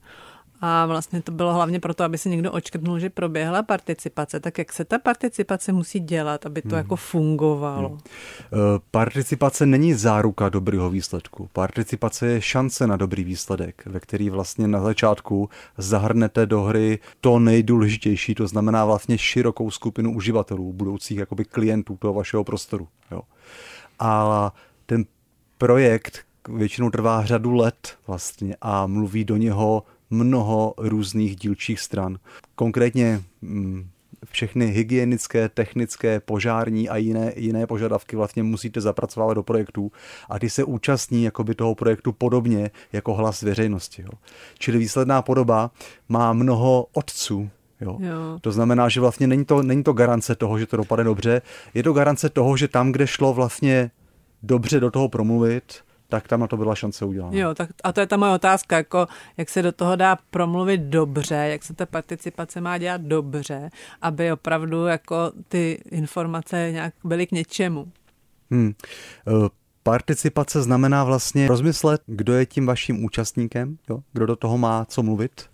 A 0.60 0.86
vlastně 0.86 1.22
to 1.22 1.32
bylo 1.32 1.54
hlavně 1.54 1.80
proto, 1.80 2.04
aby 2.04 2.18
se 2.18 2.28
někdo 2.28 2.52
očkrtnul, 2.52 2.98
že 2.98 3.10
proběhla 3.10 3.62
participace. 3.62 4.40
Tak 4.40 4.58
jak 4.58 4.72
se 4.72 4.84
ta 4.84 4.98
participace 4.98 5.72
musí 5.72 6.00
dělat, 6.00 6.46
aby 6.46 6.62
to 6.62 6.68
hmm. 6.68 6.76
jako 6.76 6.96
fungovalo? 6.96 7.88
Hmm. 7.88 7.98
Participace 8.90 9.66
není 9.66 9.94
záruka 9.94 10.48
dobrého 10.48 10.90
výsledku. 10.90 11.48
Participace 11.52 12.26
je 12.26 12.40
šance 12.40 12.86
na 12.86 12.96
dobrý 12.96 13.24
výsledek, 13.24 13.86
ve 13.86 14.00
který 14.00 14.30
vlastně 14.30 14.68
na 14.68 14.80
začátku 14.80 15.48
zahrnete 15.78 16.46
do 16.46 16.62
hry 16.62 16.98
to 17.20 17.38
nejdůležitější, 17.38 18.34
to 18.34 18.46
znamená 18.46 18.84
vlastně 18.84 19.18
širokou 19.18 19.70
skupinu 19.70 20.14
uživatelů, 20.14 20.72
budoucích 20.72 21.18
jakoby 21.18 21.44
klientů 21.44 21.96
toho 21.96 22.14
vašeho 22.14 22.44
prostoru. 22.44 22.88
Jo. 23.10 23.22
A 23.98 24.52
ten 24.86 25.04
projekt 25.58 26.18
většinou 26.48 26.90
trvá 26.90 27.24
řadu 27.24 27.54
let 27.54 27.98
vlastně 28.06 28.56
a 28.60 28.86
mluví 28.86 29.24
do 29.24 29.36
něho 29.36 29.82
mnoho 30.10 30.74
různých 30.78 31.36
dílčích 31.36 31.80
stran. 31.80 32.18
Konkrétně 32.54 33.22
mm, 33.42 33.88
všechny 34.30 34.66
hygienické, 34.66 35.48
technické, 35.48 36.20
požární 36.20 36.88
a 36.88 36.96
jiné, 36.96 37.32
jiné 37.36 37.66
požadavky 37.66 38.16
vlastně 38.16 38.42
musíte 38.42 38.80
zapracovávat 38.80 39.34
do 39.34 39.42
projektů 39.42 39.92
a 40.28 40.38
ty 40.38 40.50
se 40.50 40.64
účastní 40.64 41.24
jakoby 41.24 41.54
toho 41.54 41.74
projektu 41.74 42.12
podobně 42.12 42.70
jako 42.92 43.14
hlas 43.14 43.42
veřejnosti. 43.42 44.02
Jo. 44.02 44.10
Čili 44.58 44.78
výsledná 44.78 45.22
podoba 45.22 45.70
má 46.08 46.32
mnoho 46.32 46.86
otců, 46.92 47.50
Jo. 47.80 47.98
Jo. 48.00 48.38
To 48.40 48.52
znamená, 48.52 48.88
že 48.88 49.00
vlastně 49.00 49.26
není 49.26 49.44
to, 49.44 49.62
není 49.62 49.82
to 49.82 49.92
garance 49.92 50.34
toho, 50.34 50.58
že 50.58 50.66
to 50.66 50.76
dopadne 50.76 51.04
dobře, 51.04 51.42
je 51.74 51.82
to 51.82 51.92
garance 51.92 52.28
toho, 52.28 52.56
že 52.56 52.68
tam, 52.68 52.92
kde 52.92 53.06
šlo 53.06 53.32
vlastně 53.32 53.90
dobře 54.42 54.80
do 54.80 54.90
toho 54.90 55.08
promluvit, 55.08 55.74
tak 56.10 56.28
tam 56.28 56.40
na 56.40 56.46
to 56.46 56.56
byla 56.56 56.74
šance 56.74 57.04
udělat. 57.04 57.34
Jo, 57.34 57.54
tak 57.54 57.70
a 57.84 57.92
to 57.92 58.00
je 58.00 58.06
ta 58.06 58.16
moje 58.16 58.32
otázka, 58.32 58.76
jako 58.76 59.06
jak 59.36 59.48
se 59.48 59.62
do 59.62 59.72
toho 59.72 59.96
dá 59.96 60.18
promluvit 60.30 60.80
dobře, 60.80 61.34
jak 61.34 61.64
se 61.64 61.74
ta 61.74 61.86
participace 61.86 62.60
má 62.60 62.78
dělat 62.78 63.00
dobře, 63.00 63.70
aby 64.02 64.32
opravdu 64.32 64.86
jako 64.86 65.32
ty 65.48 65.82
informace 65.90 66.68
nějak 66.72 66.94
byly 67.04 67.26
k 67.26 67.32
něčemu. 67.32 67.88
Hmm. 68.50 68.72
Uh, 69.26 69.48
Participace 69.82 70.62
znamená 70.62 71.04
vlastně 71.04 71.48
rozmyslet, 71.48 72.02
kdo 72.06 72.32
je 72.32 72.46
tím 72.46 72.66
vaším 72.66 73.04
účastníkem, 73.04 73.78
jo? 73.90 73.98
kdo 74.12 74.26
do 74.26 74.36
toho 74.36 74.58
má 74.58 74.84
co 74.84 75.02
mluvit, 75.02 75.49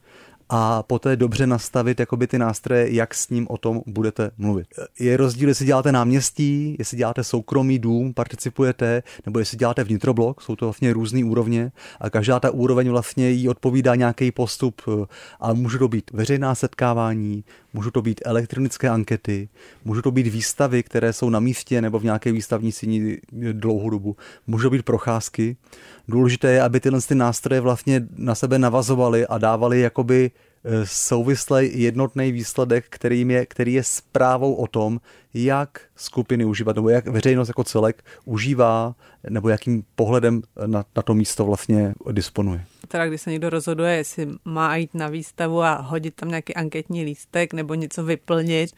a 0.48 0.82
poté 0.82 1.16
dobře 1.16 1.46
nastavit 1.46 2.00
jakoby 2.00 2.26
ty 2.26 2.38
nástroje, 2.38 2.94
jak 2.94 3.14
s 3.14 3.30
ním 3.30 3.46
o 3.50 3.58
tom 3.58 3.82
budete 3.86 4.30
mluvit. 4.38 4.66
Je 4.98 5.16
rozdíl, 5.16 5.48
jestli 5.48 5.66
děláte 5.66 5.92
náměstí, 5.92 6.76
jestli 6.78 6.96
děláte 6.96 7.24
soukromý 7.24 7.78
dům, 7.78 8.14
participujete, 8.14 9.02
nebo 9.26 9.38
jestli 9.38 9.58
děláte 9.58 9.84
vnitroblok, 9.84 10.42
jsou 10.42 10.56
to 10.56 10.66
vlastně 10.66 10.92
různé 10.92 11.24
úrovně 11.24 11.72
a 12.00 12.10
každá 12.10 12.40
ta 12.40 12.50
úroveň 12.50 12.90
vlastně 12.90 13.30
jí 13.30 13.48
odpovídá 13.48 13.94
nějaký 13.94 14.32
postup 14.32 14.82
a 15.40 15.52
může 15.52 15.78
to 15.78 15.88
být 15.88 16.10
veřejná 16.12 16.54
setkávání, 16.54 17.44
můžou 17.76 17.90
to 17.90 18.02
být 18.02 18.20
elektronické 18.24 18.88
ankety, 18.88 19.48
můžou 19.84 20.02
to 20.02 20.10
být 20.10 20.26
výstavy, 20.26 20.82
které 20.82 21.12
jsou 21.12 21.30
na 21.30 21.40
místě 21.40 21.82
nebo 21.82 21.98
v 21.98 22.04
nějaké 22.04 22.32
výstavní 22.32 22.72
síni 22.72 23.18
dlouhou 23.52 23.90
dobu, 23.90 24.16
můžou 24.46 24.70
být 24.70 24.82
procházky. 24.82 25.56
Důležité 26.08 26.52
je, 26.52 26.62
aby 26.62 26.80
tyhle 26.80 27.00
ty 27.00 27.14
nástroje 27.14 27.60
vlastně 27.60 28.06
na 28.16 28.34
sebe 28.34 28.58
navazovaly 28.58 29.26
a 29.26 29.38
dávaly 29.38 29.80
jakoby 29.80 30.30
eh, 30.30 30.70
souvislý 30.84 31.82
jednotný 31.82 32.32
výsledek, 32.32 32.84
který 32.88 33.28
je, 33.28 33.46
který 33.46 33.72
je 33.72 33.84
zprávou 33.84 34.54
o 34.54 34.66
tom, 34.66 35.00
jak 35.34 35.80
skupiny 35.96 36.44
užívat, 36.44 36.76
nebo 36.76 36.88
jak 36.88 37.06
veřejnost 37.06 37.48
jako 37.48 37.64
celek 37.64 38.04
užívá, 38.24 38.94
nebo 39.28 39.48
jakým 39.48 39.84
pohledem 39.94 40.42
na, 40.66 40.84
na 40.96 41.02
to 41.02 41.14
místo 41.14 41.44
vlastně 41.44 41.94
disponuje 42.12 42.64
teda 42.86 43.06
když 43.06 43.20
se 43.20 43.30
někdo 43.30 43.50
rozhoduje, 43.50 43.96
jestli 43.96 44.28
má 44.44 44.76
jít 44.76 44.94
na 44.94 45.08
výstavu 45.08 45.62
a 45.62 45.74
hodit 45.74 46.14
tam 46.14 46.28
nějaký 46.28 46.54
anketní 46.54 47.04
lístek 47.04 47.52
nebo 47.54 47.74
něco 47.74 48.04
vyplnit, 48.04 48.70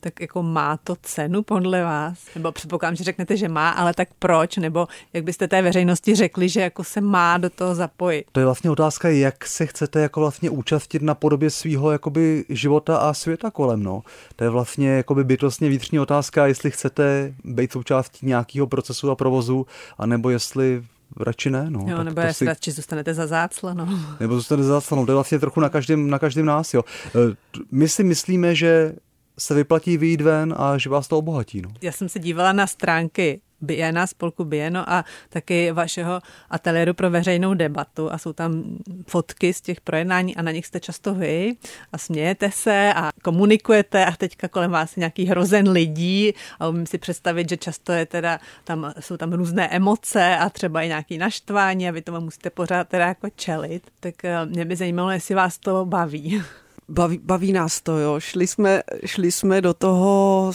tak 0.00 0.20
jako 0.20 0.42
má 0.42 0.76
to 0.76 0.96
cenu 1.02 1.42
podle 1.42 1.82
vás? 1.82 2.18
Nebo 2.34 2.52
předpokládám, 2.52 2.96
že 2.96 3.04
řeknete, 3.04 3.36
že 3.36 3.48
má, 3.48 3.70
ale 3.70 3.94
tak 3.94 4.08
proč? 4.18 4.56
Nebo 4.56 4.88
jak 5.12 5.24
byste 5.24 5.48
té 5.48 5.62
veřejnosti 5.62 6.14
řekli, 6.14 6.48
že 6.48 6.60
jako 6.60 6.84
se 6.84 7.00
má 7.00 7.38
do 7.38 7.50
toho 7.50 7.74
zapojit? 7.74 8.26
To 8.32 8.40
je 8.40 8.46
vlastně 8.46 8.70
otázka, 8.70 9.08
jak 9.08 9.46
se 9.46 9.66
chcete 9.66 10.00
jako 10.00 10.20
vlastně 10.20 10.50
účastnit 10.50 11.02
na 11.02 11.14
podobě 11.14 11.50
svého 11.50 11.90
jakoby 11.90 12.44
života 12.48 12.96
a 12.96 13.14
světa 13.14 13.50
kolem. 13.50 13.82
No. 13.82 14.02
To 14.36 14.44
je 14.44 14.50
vlastně 14.50 14.88
jakoby 14.88 15.24
bytostně 15.24 15.68
vnitřní 15.68 16.00
otázka, 16.00 16.46
jestli 16.46 16.61
chcete 16.70 17.34
být 17.44 17.72
součástí 17.72 18.26
nějakého 18.26 18.66
procesu 18.66 19.10
a 19.10 19.16
provozu, 19.16 19.66
anebo 19.98 20.30
jestli 20.30 20.84
radši 21.20 21.50
ne. 21.50 21.66
No. 21.68 21.84
Jo, 21.88 21.96
tak 21.96 22.04
nebo 22.04 22.20
jestli 22.20 22.34
si... 22.34 22.44
radši 22.44 22.72
zůstanete 22.72 23.14
za 23.14 23.26
záclanou. 23.26 23.86
Nebo 24.20 24.34
zůstanete 24.34 24.66
za 24.66 24.74
záclanou, 24.74 25.06
to 25.06 25.12
je 25.12 25.14
vlastně 25.14 25.38
trochu 25.38 25.60
na 25.60 25.68
každém, 25.68 26.10
na 26.10 26.18
každém 26.18 26.46
nás. 26.46 26.74
Jo. 26.74 26.84
E, 27.06 27.36
my 27.70 27.88
si 27.88 28.04
myslíme, 28.04 28.54
že 28.54 28.94
se 29.38 29.54
vyplatí 29.54 29.96
vyjít 29.96 30.20
ven 30.20 30.54
a 30.58 30.78
že 30.78 30.90
vás 30.90 31.08
to 31.08 31.18
obohatí. 31.18 31.62
No. 31.62 31.70
Já 31.82 31.92
jsem 31.92 32.08
se 32.08 32.18
dívala 32.18 32.52
na 32.52 32.66
stránky 32.66 33.40
Biena, 33.62 34.06
spolku 34.06 34.44
Bieno 34.44 34.90
a 34.90 35.04
taky 35.28 35.72
vašeho 35.72 36.20
ateliéru 36.50 36.94
pro 36.94 37.10
veřejnou 37.10 37.54
debatu 37.54 38.12
a 38.12 38.18
jsou 38.18 38.32
tam 38.32 38.78
fotky 39.06 39.54
z 39.54 39.60
těch 39.60 39.80
projednání 39.80 40.36
a 40.36 40.42
na 40.42 40.50
nich 40.50 40.66
jste 40.66 40.80
často 40.80 41.14
vy 41.14 41.54
a 41.92 41.98
smějete 41.98 42.50
se 42.50 42.92
a 42.96 43.10
komunikujete 43.22 44.06
a 44.06 44.12
teďka 44.16 44.48
kolem 44.48 44.70
vás 44.70 44.96
je 44.96 45.00
nějaký 45.00 45.24
hrozen 45.24 45.70
lidí 45.70 46.32
a 46.60 46.68
umím 46.68 46.86
si 46.86 46.98
představit, 46.98 47.48
že 47.48 47.56
často 47.56 47.92
je 47.92 48.06
teda, 48.06 48.40
tam, 48.64 48.92
jsou 49.00 49.16
tam 49.16 49.32
různé 49.32 49.68
emoce 49.68 50.36
a 50.36 50.50
třeba 50.50 50.82
i 50.82 50.88
nějaký 50.88 51.18
naštvání 51.18 51.88
a 51.88 51.92
vy 51.92 52.02
tomu 52.02 52.20
musíte 52.20 52.50
pořád 52.50 52.88
teda 52.88 53.06
jako 53.06 53.28
čelit. 53.36 53.90
Tak 54.00 54.24
eh, 54.24 54.46
mě 54.46 54.64
by 54.64 54.76
zajímalo, 54.76 55.10
jestli 55.10 55.34
vás 55.34 55.58
to 55.58 55.84
baví. 55.84 56.42
Baví, 56.92 57.20
baví 57.24 57.52
nás 57.52 57.80
to, 57.80 57.98
jo. 57.98 58.20
Šli 58.20 58.46
jsme, 58.46 58.82
šli 59.06 59.32
jsme 59.32 59.60
do 59.60 59.74
toho, 59.74 60.52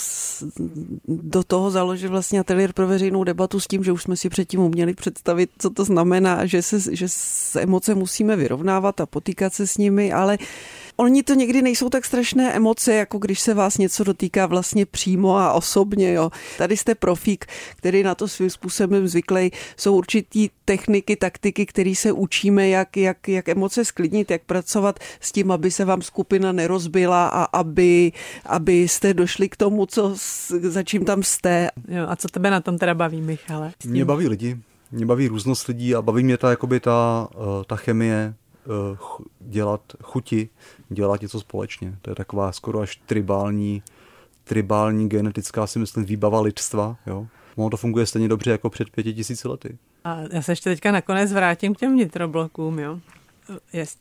do 1.07 1.43
toho 1.43 1.71
založit 1.71 2.07
vlastně 2.07 2.39
ateliér 2.39 2.73
pro 2.73 2.88
veřejnou 2.88 3.23
debatu 3.23 3.59
s 3.59 3.67
tím, 3.67 3.83
že 3.83 3.91
už 3.91 4.03
jsme 4.03 4.15
si 4.15 4.29
předtím 4.29 4.59
uměli 4.59 4.93
představit, 4.93 5.49
co 5.57 5.69
to 5.69 5.85
znamená, 5.85 6.45
že 6.45 6.61
se, 6.61 6.95
že 6.95 7.05
se 7.09 7.61
emoce 7.61 7.95
musíme 7.95 8.35
vyrovnávat 8.35 9.01
a 9.01 9.05
potýkat 9.05 9.53
se 9.53 9.67
s 9.67 9.77
nimi, 9.77 10.13
ale 10.13 10.38
Oni 11.00 11.24
to 11.24 11.34
někdy 11.34 11.62
nejsou 11.62 11.89
tak 11.89 12.06
strašné 12.06 12.54
emoce, 12.54 12.93
jako 12.93 13.18
když 13.18 13.39
se 13.39 13.54
vás 13.54 13.78
něco 13.78 14.04
dotýká 14.04 14.45
vlastně 14.45 14.86
přímo 14.86 15.38
a 15.38 15.54
osobně. 15.54 16.14
Jo. 16.14 16.30
Tady 16.58 16.78
jste 16.78 16.95
profík, 16.95 17.45
který 17.76 18.04
na 18.04 18.16
to 18.16 18.28
svým 18.28 18.50
způsobem 18.50 19.08
zvyklý. 19.08 19.52
Jsou 19.78 19.95
určitý 19.95 20.50
techniky, 20.66 21.16
taktiky, 21.16 21.66
které 21.66 21.95
se 21.95 22.12
učíme, 22.12 22.70
jak, 22.70 22.98
jak, 22.98 23.28
jak 23.28 23.50
emoce 23.50 23.86
sklidnit, 23.86 24.32
jak 24.32 24.43
pracovat 24.43 25.00
s 25.20 25.32
tím, 25.32 25.52
aby 25.52 25.72
se 25.72 25.86
vám 25.86 26.02
skupina 26.02 26.52
nerozbila 26.52 27.28
a 27.28 27.43
aby, 27.43 28.12
aby 28.45 28.88
jste 28.88 29.14
došli 29.14 29.50
k 29.50 29.56
tomu, 29.56 29.86
co, 29.86 30.16
za 30.62 30.84
čím 30.84 31.06
tam 31.06 31.24
jste. 31.24 31.70
Jo, 31.88 32.06
a 32.08 32.16
co 32.16 32.28
tebe 32.28 32.52
na 32.52 32.62
tom 32.62 32.78
teda 32.78 32.93
baví, 32.93 33.22
Michale? 33.22 33.72
Mě 33.86 34.06
baví 34.06 34.28
lidi. 34.28 34.58
Mě 34.91 35.06
baví 35.06 35.28
různost 35.28 35.68
lidí 35.68 35.95
a 35.95 36.02
baví 36.02 36.24
mě 36.24 36.38
ta, 36.38 36.50
jakoby 36.50 36.80
ta, 36.80 37.28
eh, 37.34 37.64
ta 37.68 37.76
chemie, 37.76 38.34
eh, 38.66 38.98
dělat 39.39 39.82
chuti, 40.04 40.50
dělat 40.89 41.21
něco 41.21 41.39
společně. 41.39 41.95
To 42.01 42.11
je 42.11 42.15
taková 42.15 42.51
skoro 42.51 42.79
až 42.79 42.95
tribální, 43.05 43.83
tribální 44.43 45.09
genetická, 45.09 45.67
si 45.67 45.79
myslím, 45.79 46.05
výbava 46.05 46.41
lidstva. 46.41 46.97
Jo? 47.07 47.27
Ono 47.55 47.69
to 47.69 47.77
funguje 47.77 48.05
stejně 48.05 48.27
dobře 48.27 48.51
jako 48.51 48.69
před 48.69 48.89
pěti 48.89 49.13
tisíci 49.13 49.47
lety. 49.47 49.77
A 50.03 50.17
já 50.31 50.41
se 50.41 50.51
ještě 50.51 50.69
teďka 50.69 50.91
nakonec 50.91 51.33
vrátím 51.33 51.75
k 51.75 51.79
těm 51.79 51.95
nitroblokům. 51.95 52.79
Jo? 52.79 52.99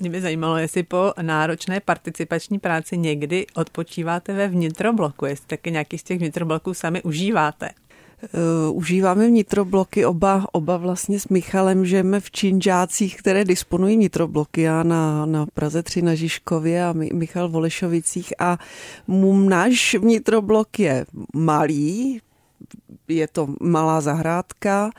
Mě 0.00 0.10
by 0.10 0.20
zajímalo, 0.20 0.56
jestli 0.56 0.82
po 0.82 1.12
náročné 1.22 1.80
participační 1.80 2.58
práci 2.58 2.98
někdy 2.98 3.46
odpočíváte 3.54 4.32
ve 4.32 4.48
vnitrobloku, 4.48 5.26
jestli 5.26 5.46
taky 5.46 5.70
nějaký 5.70 5.98
z 5.98 6.02
těch 6.02 6.18
vnitrobloků 6.18 6.74
sami 6.74 7.02
užíváte. 7.02 7.70
Uh, 8.22 8.76
užíváme 8.76 9.28
vnitrobloky, 9.28 10.04
oba, 10.06 10.46
oba 10.52 10.76
vlastně 10.76 11.20
s 11.20 11.28
Michalem 11.28 11.86
žijeme 11.86 12.20
v 12.20 12.30
Činžácích, 12.30 13.16
které 13.16 13.44
disponují 13.44 13.96
vnitrobloky, 13.96 14.62
já 14.62 14.82
na, 14.82 15.26
na 15.26 15.46
Praze 15.46 15.82
3 15.82 16.02
na 16.02 16.14
Žižkově 16.14 16.84
a 16.84 16.92
Michal 16.92 17.48
v 17.48 17.56
Olešovicích 17.56 18.32
a 18.38 18.58
náš 19.48 19.94
vnitroblok 19.94 20.78
je 20.78 21.06
malý, 21.34 22.20
je 23.08 23.28
to 23.28 23.48
malá 23.60 24.00
zahrádka, 24.00 24.90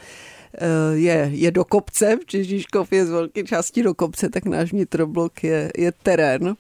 je, 0.94 1.30
je 1.34 1.52
do 1.52 1.66
kopce, 1.66 2.18
Žižkov 2.28 2.88
je 2.92 3.06
z 3.06 3.10
velké 3.10 3.44
části 3.44 3.84
do 3.84 3.94
kopce, 3.94 4.30
tak 4.30 4.46
náš 4.46 4.72
vnitroblok 4.72 5.44
je, 5.44 5.72
je 5.78 5.92
terén 5.92 6.56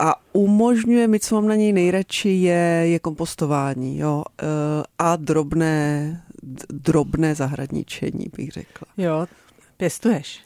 a 0.00 0.14
umožňuje, 0.32 1.08
my 1.08 1.20
co 1.20 1.34
mám 1.34 1.48
na 1.48 1.54
něj 1.54 1.72
nejradši, 1.72 2.28
je, 2.28 2.82
je 2.84 2.98
kompostování 2.98 3.98
jo, 3.98 4.24
a 4.98 5.16
drobné, 5.16 6.22
drobné 6.70 7.34
zahradničení, 7.34 8.26
bych 8.36 8.50
řekla. 8.50 8.86
Jo, 8.96 9.26
pěstuješ. 9.76 10.40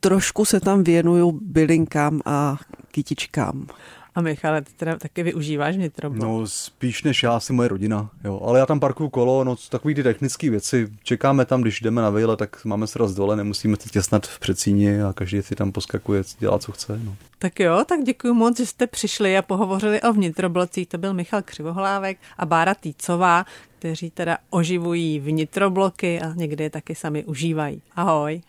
Trošku 0.00 0.44
se 0.44 0.60
tam 0.60 0.84
věnuju 0.84 1.40
bylinkám 1.42 2.20
a 2.24 2.56
kytičkám. 2.90 3.66
A 4.14 4.20
Michale, 4.20 4.62
ty 4.62 4.72
teda 4.72 4.96
taky 4.96 5.22
využíváš 5.22 5.76
vnitroblok? 5.76 6.22
No 6.22 6.46
spíš 6.46 7.02
než 7.02 7.22
já, 7.22 7.36
asi 7.36 7.52
moje 7.52 7.68
rodina, 7.68 8.10
jo. 8.24 8.40
Ale 8.44 8.58
já 8.58 8.66
tam 8.66 8.80
parkuju 8.80 9.08
kolo, 9.08 9.44
no 9.44 9.56
takový 9.68 9.94
ty 9.94 10.02
technické 10.02 10.50
věci. 10.50 10.88
Čekáme 11.02 11.44
tam, 11.44 11.62
když 11.62 11.80
jdeme 11.80 12.02
na 12.02 12.10
vejle, 12.10 12.36
tak 12.36 12.64
máme 12.64 12.86
se 12.86 12.98
dole, 13.16 13.36
nemusíme 13.36 13.76
se 13.80 13.88
těsnat 13.88 14.26
v 14.26 14.38
přecíni 14.38 15.02
a 15.02 15.12
každý 15.12 15.42
si 15.42 15.54
tam 15.54 15.72
poskakuje, 15.72 16.22
dělá, 16.38 16.58
co 16.58 16.72
chce. 16.72 17.00
No. 17.04 17.16
Tak 17.38 17.60
jo, 17.60 17.84
tak 17.86 18.02
děkuji 18.02 18.34
moc, 18.34 18.58
že 18.58 18.66
jste 18.66 18.86
přišli 18.86 19.38
a 19.38 19.42
pohovořili 19.42 20.02
o 20.02 20.12
vnitroblocích. 20.12 20.88
To 20.88 20.98
byl 20.98 21.14
Michal 21.14 21.42
Křivohlávek 21.42 22.18
a 22.38 22.46
Bára 22.46 22.74
Týcová, 22.74 23.44
kteří 23.78 24.10
teda 24.10 24.38
oživují 24.50 25.20
vnitrobloky 25.20 26.20
a 26.20 26.34
někdy 26.34 26.64
je 26.64 26.70
taky 26.70 26.94
sami 26.94 27.24
užívají. 27.24 27.82
Ahoj. 27.96 28.40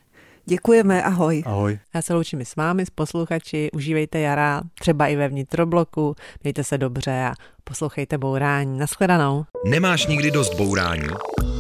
Děkujeme, 0.45 1.03
ahoj. 1.03 1.43
Ahoj. 1.45 1.79
Já 1.93 2.01
se 2.01 2.13
loučím 2.13 2.41
s 2.41 2.55
vámi, 2.55 2.85
s 2.85 2.89
posluchači, 2.89 3.69
užívejte 3.73 4.19
jara, 4.19 4.61
třeba 4.79 5.07
i 5.07 5.15
ve 5.15 5.27
vnitrobloku, 5.27 6.15
mějte 6.43 6.63
se 6.63 6.77
dobře 6.77 7.11
a 7.11 7.33
poslouchejte 7.63 8.17
Bourání. 8.17 8.79
Naschledanou. 8.79 9.45
Nemáš 9.65 10.07
nikdy 10.07 10.31
dost 10.31 10.53
bourání? 10.53 11.07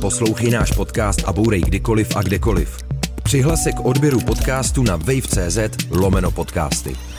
Poslouchej 0.01 0.51
náš 0.51 0.71
podcast 0.71 1.19
a 1.25 1.33
bourej 1.33 1.61
kdykoliv 1.61 2.15
a 2.15 2.21
kdekoliv. 2.21 2.77
Přihlas 3.23 3.63
se 3.63 3.71
k 3.71 3.79
odběru 3.79 4.19
podcastu 4.21 4.83
na 4.83 4.95
wave.cz 4.95 5.57
lomeno 5.91 6.31
podcasty. 6.31 7.15